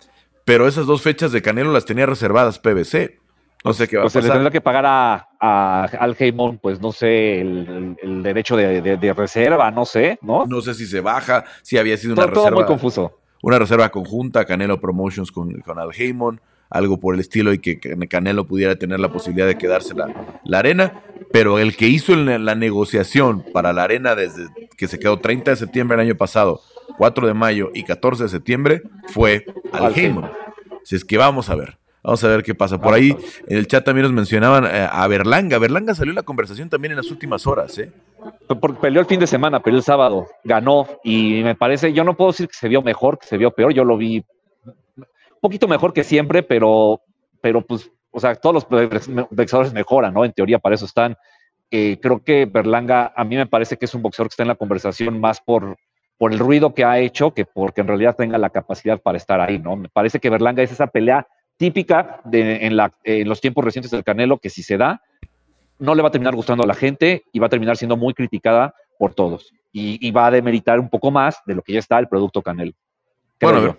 [0.44, 3.18] Pero esas dos fechas de Canelo las tenía reservadas PBC.
[3.64, 4.12] No sé qué va a pasar.
[4.12, 9.14] Pues se le tendrá que pagar a, Al Heyman, pues no sé, el, derecho de,
[9.16, 10.46] reserva, no sé, ¿no?
[10.46, 12.50] No sé si se baja, si había sido una reserva.
[12.50, 13.18] Todo muy confuso.
[13.42, 16.40] Una reserva conjunta, Canelo Promotions con, con Al Heyman
[16.70, 17.78] algo por el estilo y que
[18.08, 21.02] Canelo pudiera tener la posibilidad de quedarse la, la arena,
[21.32, 25.56] pero el que hizo la negociación para la arena desde que se quedó 30 de
[25.56, 26.60] septiembre del año pasado,
[26.98, 30.30] 4 de mayo y 14 de septiembre fue Al Heyman.
[30.84, 31.78] Si es que vamos a ver.
[32.02, 32.80] Vamos a ver qué pasa.
[32.80, 33.16] Por ahí
[33.48, 35.58] en el chat también nos mencionaban eh, a Berlanga.
[35.58, 37.90] Berlanga salió en la conversación también en las últimas horas, ¿eh?
[38.80, 42.30] peleó el fin de semana, peleó el sábado, ganó y me parece, yo no puedo
[42.30, 44.24] decir que se vio mejor, que se vio peor, yo lo vi
[45.40, 47.00] poquito mejor que siempre, pero,
[47.40, 50.24] pero pues, o sea, todos los boxeadores mejoran, ¿no?
[50.24, 51.16] En teoría para eso están.
[51.70, 54.48] Eh, creo que Berlanga, a mí me parece que es un boxeador que está en
[54.48, 55.76] la conversación más por,
[56.16, 59.40] por el ruido que ha hecho que porque en realidad tenga la capacidad para estar
[59.40, 59.76] ahí, ¿no?
[59.76, 61.26] Me parece que Berlanga es esa pelea
[61.56, 65.02] típica de, en, la, en los tiempos recientes del Canelo, que si se da,
[65.78, 68.14] no le va a terminar gustando a la gente y va a terminar siendo muy
[68.14, 69.52] criticada por todos.
[69.72, 72.72] Y, va a demeritar un poco más de lo que ya está el producto Canelo.
[73.38, 73.76] bueno,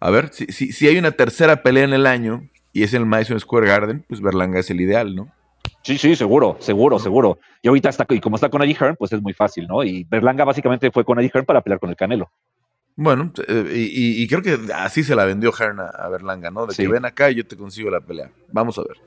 [0.00, 3.02] a ver, si, si, si, hay una tercera pelea en el año y es en
[3.02, 5.32] el Madison Square Garden, pues Berlanga es el ideal, ¿no?
[5.82, 7.38] Sí, sí, seguro, seguro, seguro.
[7.62, 9.82] Y ahorita está, y como está con Eddie Hearn, pues es muy fácil, ¿no?
[9.82, 12.30] Y Berlanga básicamente fue con Eddie Hearn para pelear con el Canelo.
[12.96, 16.66] Bueno, eh, y, creo que así se la vendió Hearn a, Berlanga, ¿no?
[16.66, 18.30] De que ven acá y yo te consigo la pelea.
[18.52, 18.98] Vamos a ver.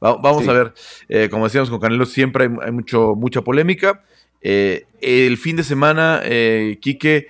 [0.00, 0.72] vamos a ver.
[1.08, 4.04] Eh, como decíamos con Canelo, siempre hay, mucho, mucha polémica.
[4.40, 6.22] Eh, el fin de semana,
[6.80, 7.26] Quique,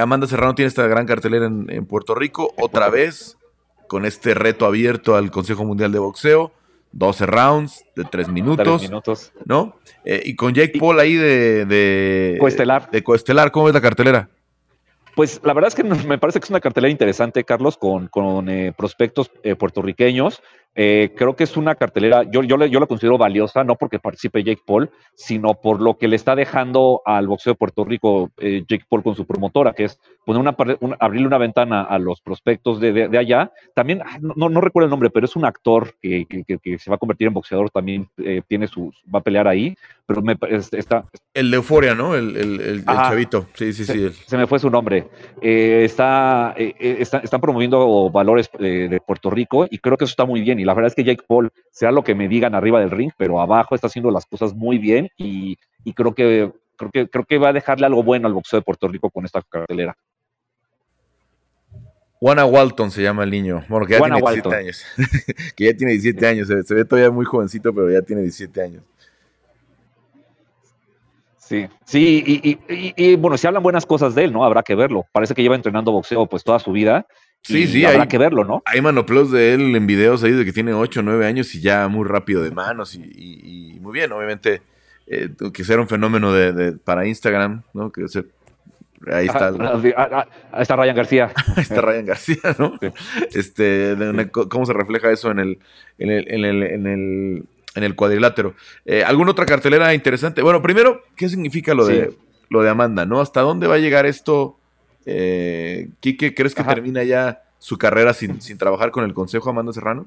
[0.00, 3.38] Amanda Serrano tiene esta gran cartelera en, Puerto Rico, otra vez,
[3.88, 6.52] con este reto abierto al Consejo Mundial de Boxeo.
[6.92, 8.82] 12 rounds de 3 minutos.
[8.82, 9.32] minutos.
[9.44, 9.76] ¿No?
[10.04, 12.36] y con Jake Paul ahí de, de.
[12.40, 12.90] Coestelar.
[12.90, 14.28] De Coestelar, ¿cómo es la cartelera?
[15.14, 18.48] Pues la verdad es que me parece que es una cartelera interesante, Carlos, con, con
[18.48, 20.42] eh, prospectos eh, puertorriqueños.
[20.74, 24.44] Eh, creo que es una cartelera, yo, yo, yo la considero valiosa, no porque participe
[24.44, 28.84] Jake Paul, sino por lo que le está dejando al boxeo de Puerto Rico Jake
[28.88, 30.56] Paul con su promotora, que es poner una,
[31.00, 33.52] abrirle una ventana a los prospectos de, de, allá.
[33.74, 36.96] También, ah, no, no, recuerdo el nombre, pero es un actor que, que, se va
[36.96, 38.08] a convertir en boxeador, también
[38.48, 39.74] tiene su, va a pelear ahí,
[40.06, 40.36] pero me,
[40.72, 41.04] está...
[41.34, 42.16] El de Euforia, ¿no?
[42.16, 44.10] El, el, el, chavito, sí, sí, sí.
[44.26, 45.08] Se me fue su nombre.
[45.40, 50.12] Eh, está, eh, eh, está, están promoviendo valores de Puerto Rico y creo que eso
[50.12, 50.59] está muy bien.
[50.60, 53.10] Y la verdad es que Jake Paul, sea lo que me digan arriba del ring,
[53.16, 55.56] pero abajo está haciendo las cosas muy bien y,
[55.94, 58.88] creo, que, creo, que, creo que va a dejarle algo bueno al boxeo de Puerto
[58.88, 59.96] Rico con esta cartelera.
[62.20, 63.64] Juana Walton se llama el niño.
[63.68, 64.84] Bueno, que ya tiene 17 años.
[65.56, 66.48] que ya tiene 17 años.
[66.48, 68.82] se, ve todavía muy jovencito, pero ya tiene 17 años.
[71.38, 72.22] Sí, sí,
[72.68, 74.44] y, bueno, si hablan buenas cosas de él, ¿no?
[74.44, 75.06] Habrá que verlo.
[75.10, 77.06] Parece que lleva entrenando boxeo pues toda su vida.
[77.42, 78.62] Sí, sí, habrá que verlo, ¿no?
[78.66, 81.60] Hay manoplos de él en videos ahí de que tiene 8 o 9 años y
[81.60, 84.62] ya muy rápido de manos y, muy bien, obviamente,
[85.06, 87.90] eh, que ser un fenómeno de, para Instagram, ¿no?
[87.90, 88.02] Que
[89.10, 89.48] ahí está.
[89.48, 91.32] ahí está Ryan García.
[91.56, 92.78] ahí está Ryan García, ¿no?
[93.32, 93.96] Este,
[94.30, 95.58] ¿cómo se refleja eso en el,
[95.98, 97.44] en el, en el, en el
[97.74, 98.54] en el cuadrilátero.
[98.84, 100.42] Eh, ¿Alguna otra cartelera interesante?
[100.42, 102.12] Bueno, primero, ¿qué significa lo, de,
[102.48, 103.06] lo de Amanda?
[103.06, 103.20] ¿no?
[103.20, 104.58] ¿Hasta dónde va a llegar esto?
[105.06, 109.72] Eh, Quique, ¿crees que termina ya su carrera sin, sin, trabajar con el Consejo Amanda
[109.72, 110.06] Serrano?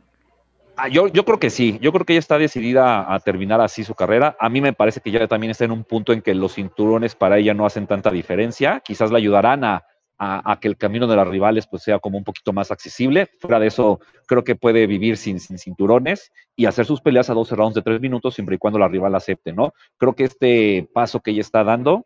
[0.75, 3.83] Ah, yo, yo creo que sí, yo creo que ella está decidida a terminar así
[3.83, 4.35] su carrera.
[4.39, 7.15] A mí me parece que ya también está en un punto en que los cinturones
[7.15, 8.81] para ella no hacen tanta diferencia.
[8.83, 9.85] Quizás la ayudarán a,
[10.17, 13.29] a, que el camino de las rivales pues sea como un poquito más accesible.
[13.39, 17.33] Fuera de eso, creo que puede vivir sin, sin cinturones y hacer sus peleas a
[17.33, 19.73] 12 rounds de 3 minutos siempre y cuando la rival acepte, ¿no?
[19.97, 22.05] Creo que este paso que ella está dando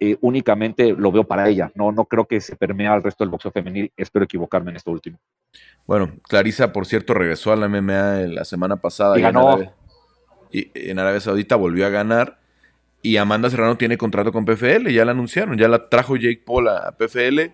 [0.00, 3.30] eh, únicamente lo veo para ella, no, no creo que se permea al resto del
[3.30, 5.18] boxeo femenil, espero equivocarme en esto último.
[5.86, 9.18] Bueno, Clarisa, por cierto, regresó a la MMA la semana pasada.
[9.18, 9.58] Y ganó.
[10.50, 12.38] y en Arabia Saudita volvió a ganar
[13.04, 16.68] y Amanda Serrano tiene contrato con PFL, ya la anunciaron, ya la trajo Jake Paul
[16.68, 17.52] a PFL.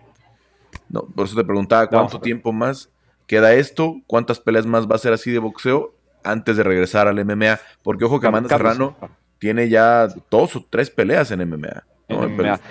[0.87, 2.89] No, por eso te preguntaba cuánto tiempo más
[3.27, 5.93] queda esto, cuántas peleas más va a ser así de boxeo
[6.23, 7.59] antes de regresar al MMA.
[7.83, 8.95] Porque ojo que Amanda Serrano
[9.39, 11.83] tiene ya dos o tres peleas en MMA.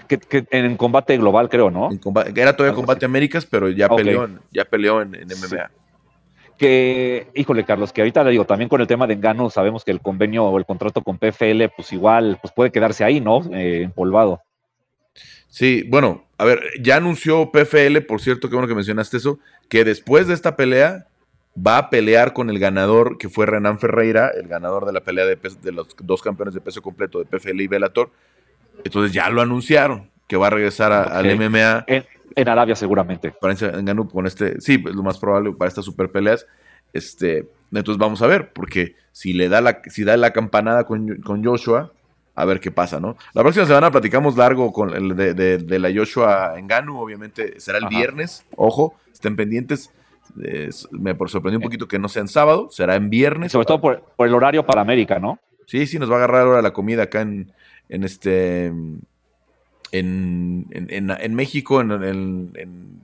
[0.09, 1.91] Que, en combate global, creo, ¿no?
[2.35, 5.71] era todavía combate Américas, pero ya peleó, ya peleó en, MMA
[6.61, 9.93] que, híjole, Carlos, que ahorita le digo, también con el tema de engano, sabemos que
[9.93, 13.41] el convenio o el contrato con PFL, pues igual, pues puede quedarse ahí, ¿no?
[13.51, 14.43] Eh, empolvado.
[15.49, 19.39] Sí, bueno, a ver, ya anunció PFL, por cierto, qué bueno que mencionaste eso,
[19.71, 21.07] que después de esta pelea
[21.57, 25.25] va a pelear con el ganador, que fue Renan Ferreira, el ganador de la pelea
[25.25, 28.11] de, de los dos campeones de peso completo de PFL y Bellator.
[28.85, 31.85] Entonces ya lo anunciaron, que va a regresar al MMA.
[32.37, 33.33] En Arabia seguramente.
[33.33, 36.47] Para Engano con este, sí, es lo más probable para estas super peleas.
[36.93, 41.23] Este, entonces vamos a ver, porque si le da la, si da la campanada con,
[41.45, 41.93] Joshua,
[42.35, 43.17] a ver qué pasa, ¿no?
[43.35, 48.45] La próxima semana platicamos largo con el de, la Joshua Engano, obviamente será el viernes,
[48.57, 49.93] ojo, estén pendientes.
[50.35, 53.53] me sorprendió un poquito que no sea en sábado, será en viernes.
[53.53, 55.39] Sobre todo por, el horario para América, ¿no?
[55.67, 57.53] Sí, sí, nos va a agarrar ahora la comida acá en,
[57.91, 58.73] en este
[59.93, 62.53] en, en, México, en,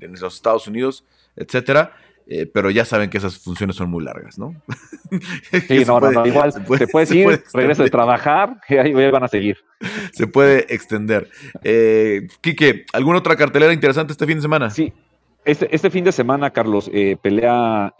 [0.00, 1.04] los Estados Unidos,
[1.36, 1.94] etcétera.
[2.28, 4.52] Eh, pero ya saben que esas funciones son muy largas, ¿no?
[5.68, 9.28] Sí, no, no, igual se puede, puedes ir, regreso de trabajar, y ahí van a
[9.28, 9.58] seguir.
[10.10, 11.30] Se puede extender.
[11.62, 14.70] Eh, Quique, ¿alguna otra cartelera interesante este fin de semana?
[14.70, 14.92] Sí,
[15.44, 17.94] este, este fin de semana, Carlos, eh, pelea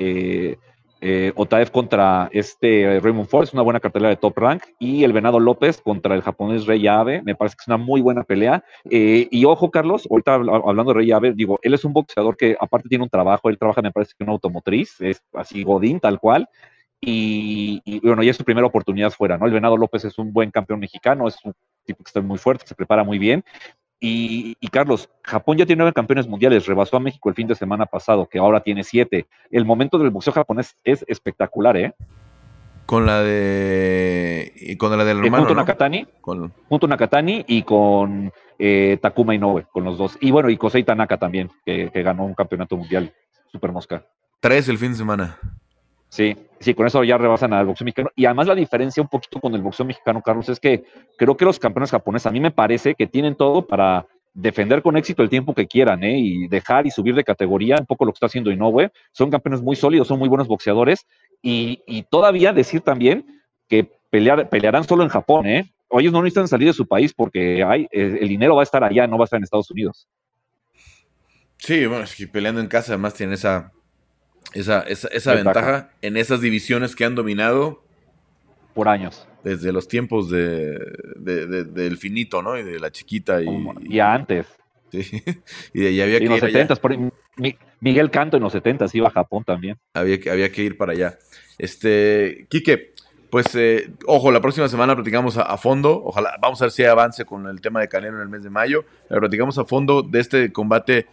[1.01, 5.13] eh, eh, Otaev contra este Raymond Force, una buena cartelera de top rank, y el
[5.13, 8.65] Venado López contra el japonés Rey Abe, me parece que es una muy buena pelea.
[8.91, 12.57] Eh, y ojo, Carlos, ahorita hablando de Rey Abe, digo, él es un boxeador que
[12.61, 16.01] aparte tiene un trabajo, él trabaja, me parece que en una automotriz, es así Godín,
[16.01, 16.49] tal cual.
[17.01, 19.47] Y, bueno, ya es su primera oportunidad fuera, ¿no?
[19.47, 21.53] El Venado López es un buen campeón mexicano, es un
[21.85, 23.45] tipo que está muy fuerte, se prepara muy bien.
[23.99, 27.87] Y, Carlos, Japón ya tiene nueve campeones mundiales, rebasó a México el fin de semana
[27.87, 29.27] pasado, que ahora tiene siete.
[29.51, 31.95] El momento del boxeo japonés es espectacular, ¿eh?
[32.85, 35.61] Con la de Y con la del eh, hermano, junto ¿no?
[35.63, 40.17] Nakatani, Con- junto Nakatani y con eh, Takuma Inoue, con los dos.
[40.21, 43.13] Y bueno, y Kosei Tanaka también, que, que ganó un campeonato mundial,
[43.51, 44.05] super mosca.
[44.41, 45.39] tres el fin de semana.
[46.17, 48.11] Sí, sí, con eso ya rebasan al boxeo mexicano.
[48.17, 50.85] Y además la diferencia un poquito con el boxeo mexicano, Carlos, es que
[51.19, 54.97] creo que los campeones japoneses a mí me parece que tienen todo para defender con
[54.97, 56.19] éxito el tiempo que quieran, ¿eh?
[56.19, 58.91] Y dejar y subir de categoría, un poco lo que está haciendo Inoue.
[59.13, 61.07] Son campeones muy sólidos, son muy buenos boxeadores.
[61.43, 65.71] Y, todavía decir también que pelear, pelearán solo en Japón, ¿eh?
[65.89, 68.83] O ellos no necesitan salir de su país porque hay, el dinero va a estar
[68.83, 70.09] allá, no va a estar en Estados Unidos.
[71.59, 73.71] Sí, bueno, es que peleando en casa además tienen esa,
[74.55, 75.91] esa, esa, esa Ventaja.
[76.03, 77.83] en esas divisiones que han dominado
[78.75, 79.27] Por años.
[79.45, 80.79] desde los tiempos de,
[81.17, 82.59] de- de- del finito, ¿no?
[82.59, 84.47] Y de la chiquita y, como- y antes.
[84.91, 85.01] sí,
[85.75, 86.53] y de ahí había que en ir allá.
[86.53, 86.97] 70 por,
[87.37, 89.77] Mi- Miguel Canto en los 70 iba a Japón también.
[89.95, 91.19] Había que, había que ir para allá.
[91.59, 92.95] Este, Quique,
[93.31, 96.03] pues, eh, ojo, la próxima semana platicamos a, a fondo.
[96.05, 98.43] Ojalá, vamos a ver si hay avance con el tema de Canelo en el mes
[98.43, 98.85] de mayo.
[99.09, 101.07] Pero platicamos a fondo de este combate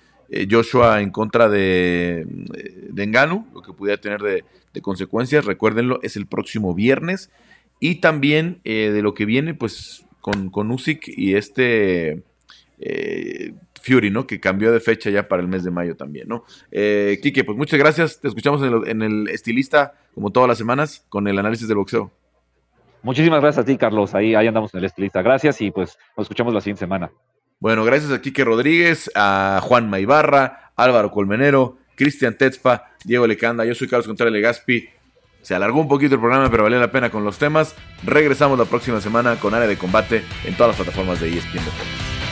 [0.50, 3.06] Joshua en contra de, de
[3.54, 4.44] lo que pudiera tener de,
[4.74, 5.46] de consecuencias.
[5.46, 7.32] Recuérdenlo, es el próximo viernes.
[7.80, 12.24] Y también eh, de lo que viene, pues, con, con Usyk y este
[12.80, 14.26] eh, Fury, ¿no?
[14.26, 16.46] Que cambió de fecha ya para el mes de mayo también, ¿no?
[16.72, 18.22] Eh, Quique, pues muchas gracias.
[18.22, 21.78] Te escuchamos en el, en el estilista, como todas las semanas, con el análisis del
[21.78, 22.12] boxeo.
[23.02, 24.16] Muchísimas gracias a ti, Carlos.
[24.16, 25.22] Ahí, ahí andamos en el estilista.
[25.22, 27.12] Gracias y pues nos escuchamos la siguiente semana.
[27.64, 33.64] Bueno, gracias a Quique Rodríguez, a Juan Maibarra, Álvaro Colmenero, Cristian Tetzpa, Diego Lecanda.
[33.64, 34.90] Yo soy Carlos Contreras Legaspi.
[35.42, 37.74] Se alargó un poquito el programa, pero valió la pena con los temas.
[38.04, 42.23] Regresamos la próxima semana con área de combate en todas las plataformas de ESPN Deportes.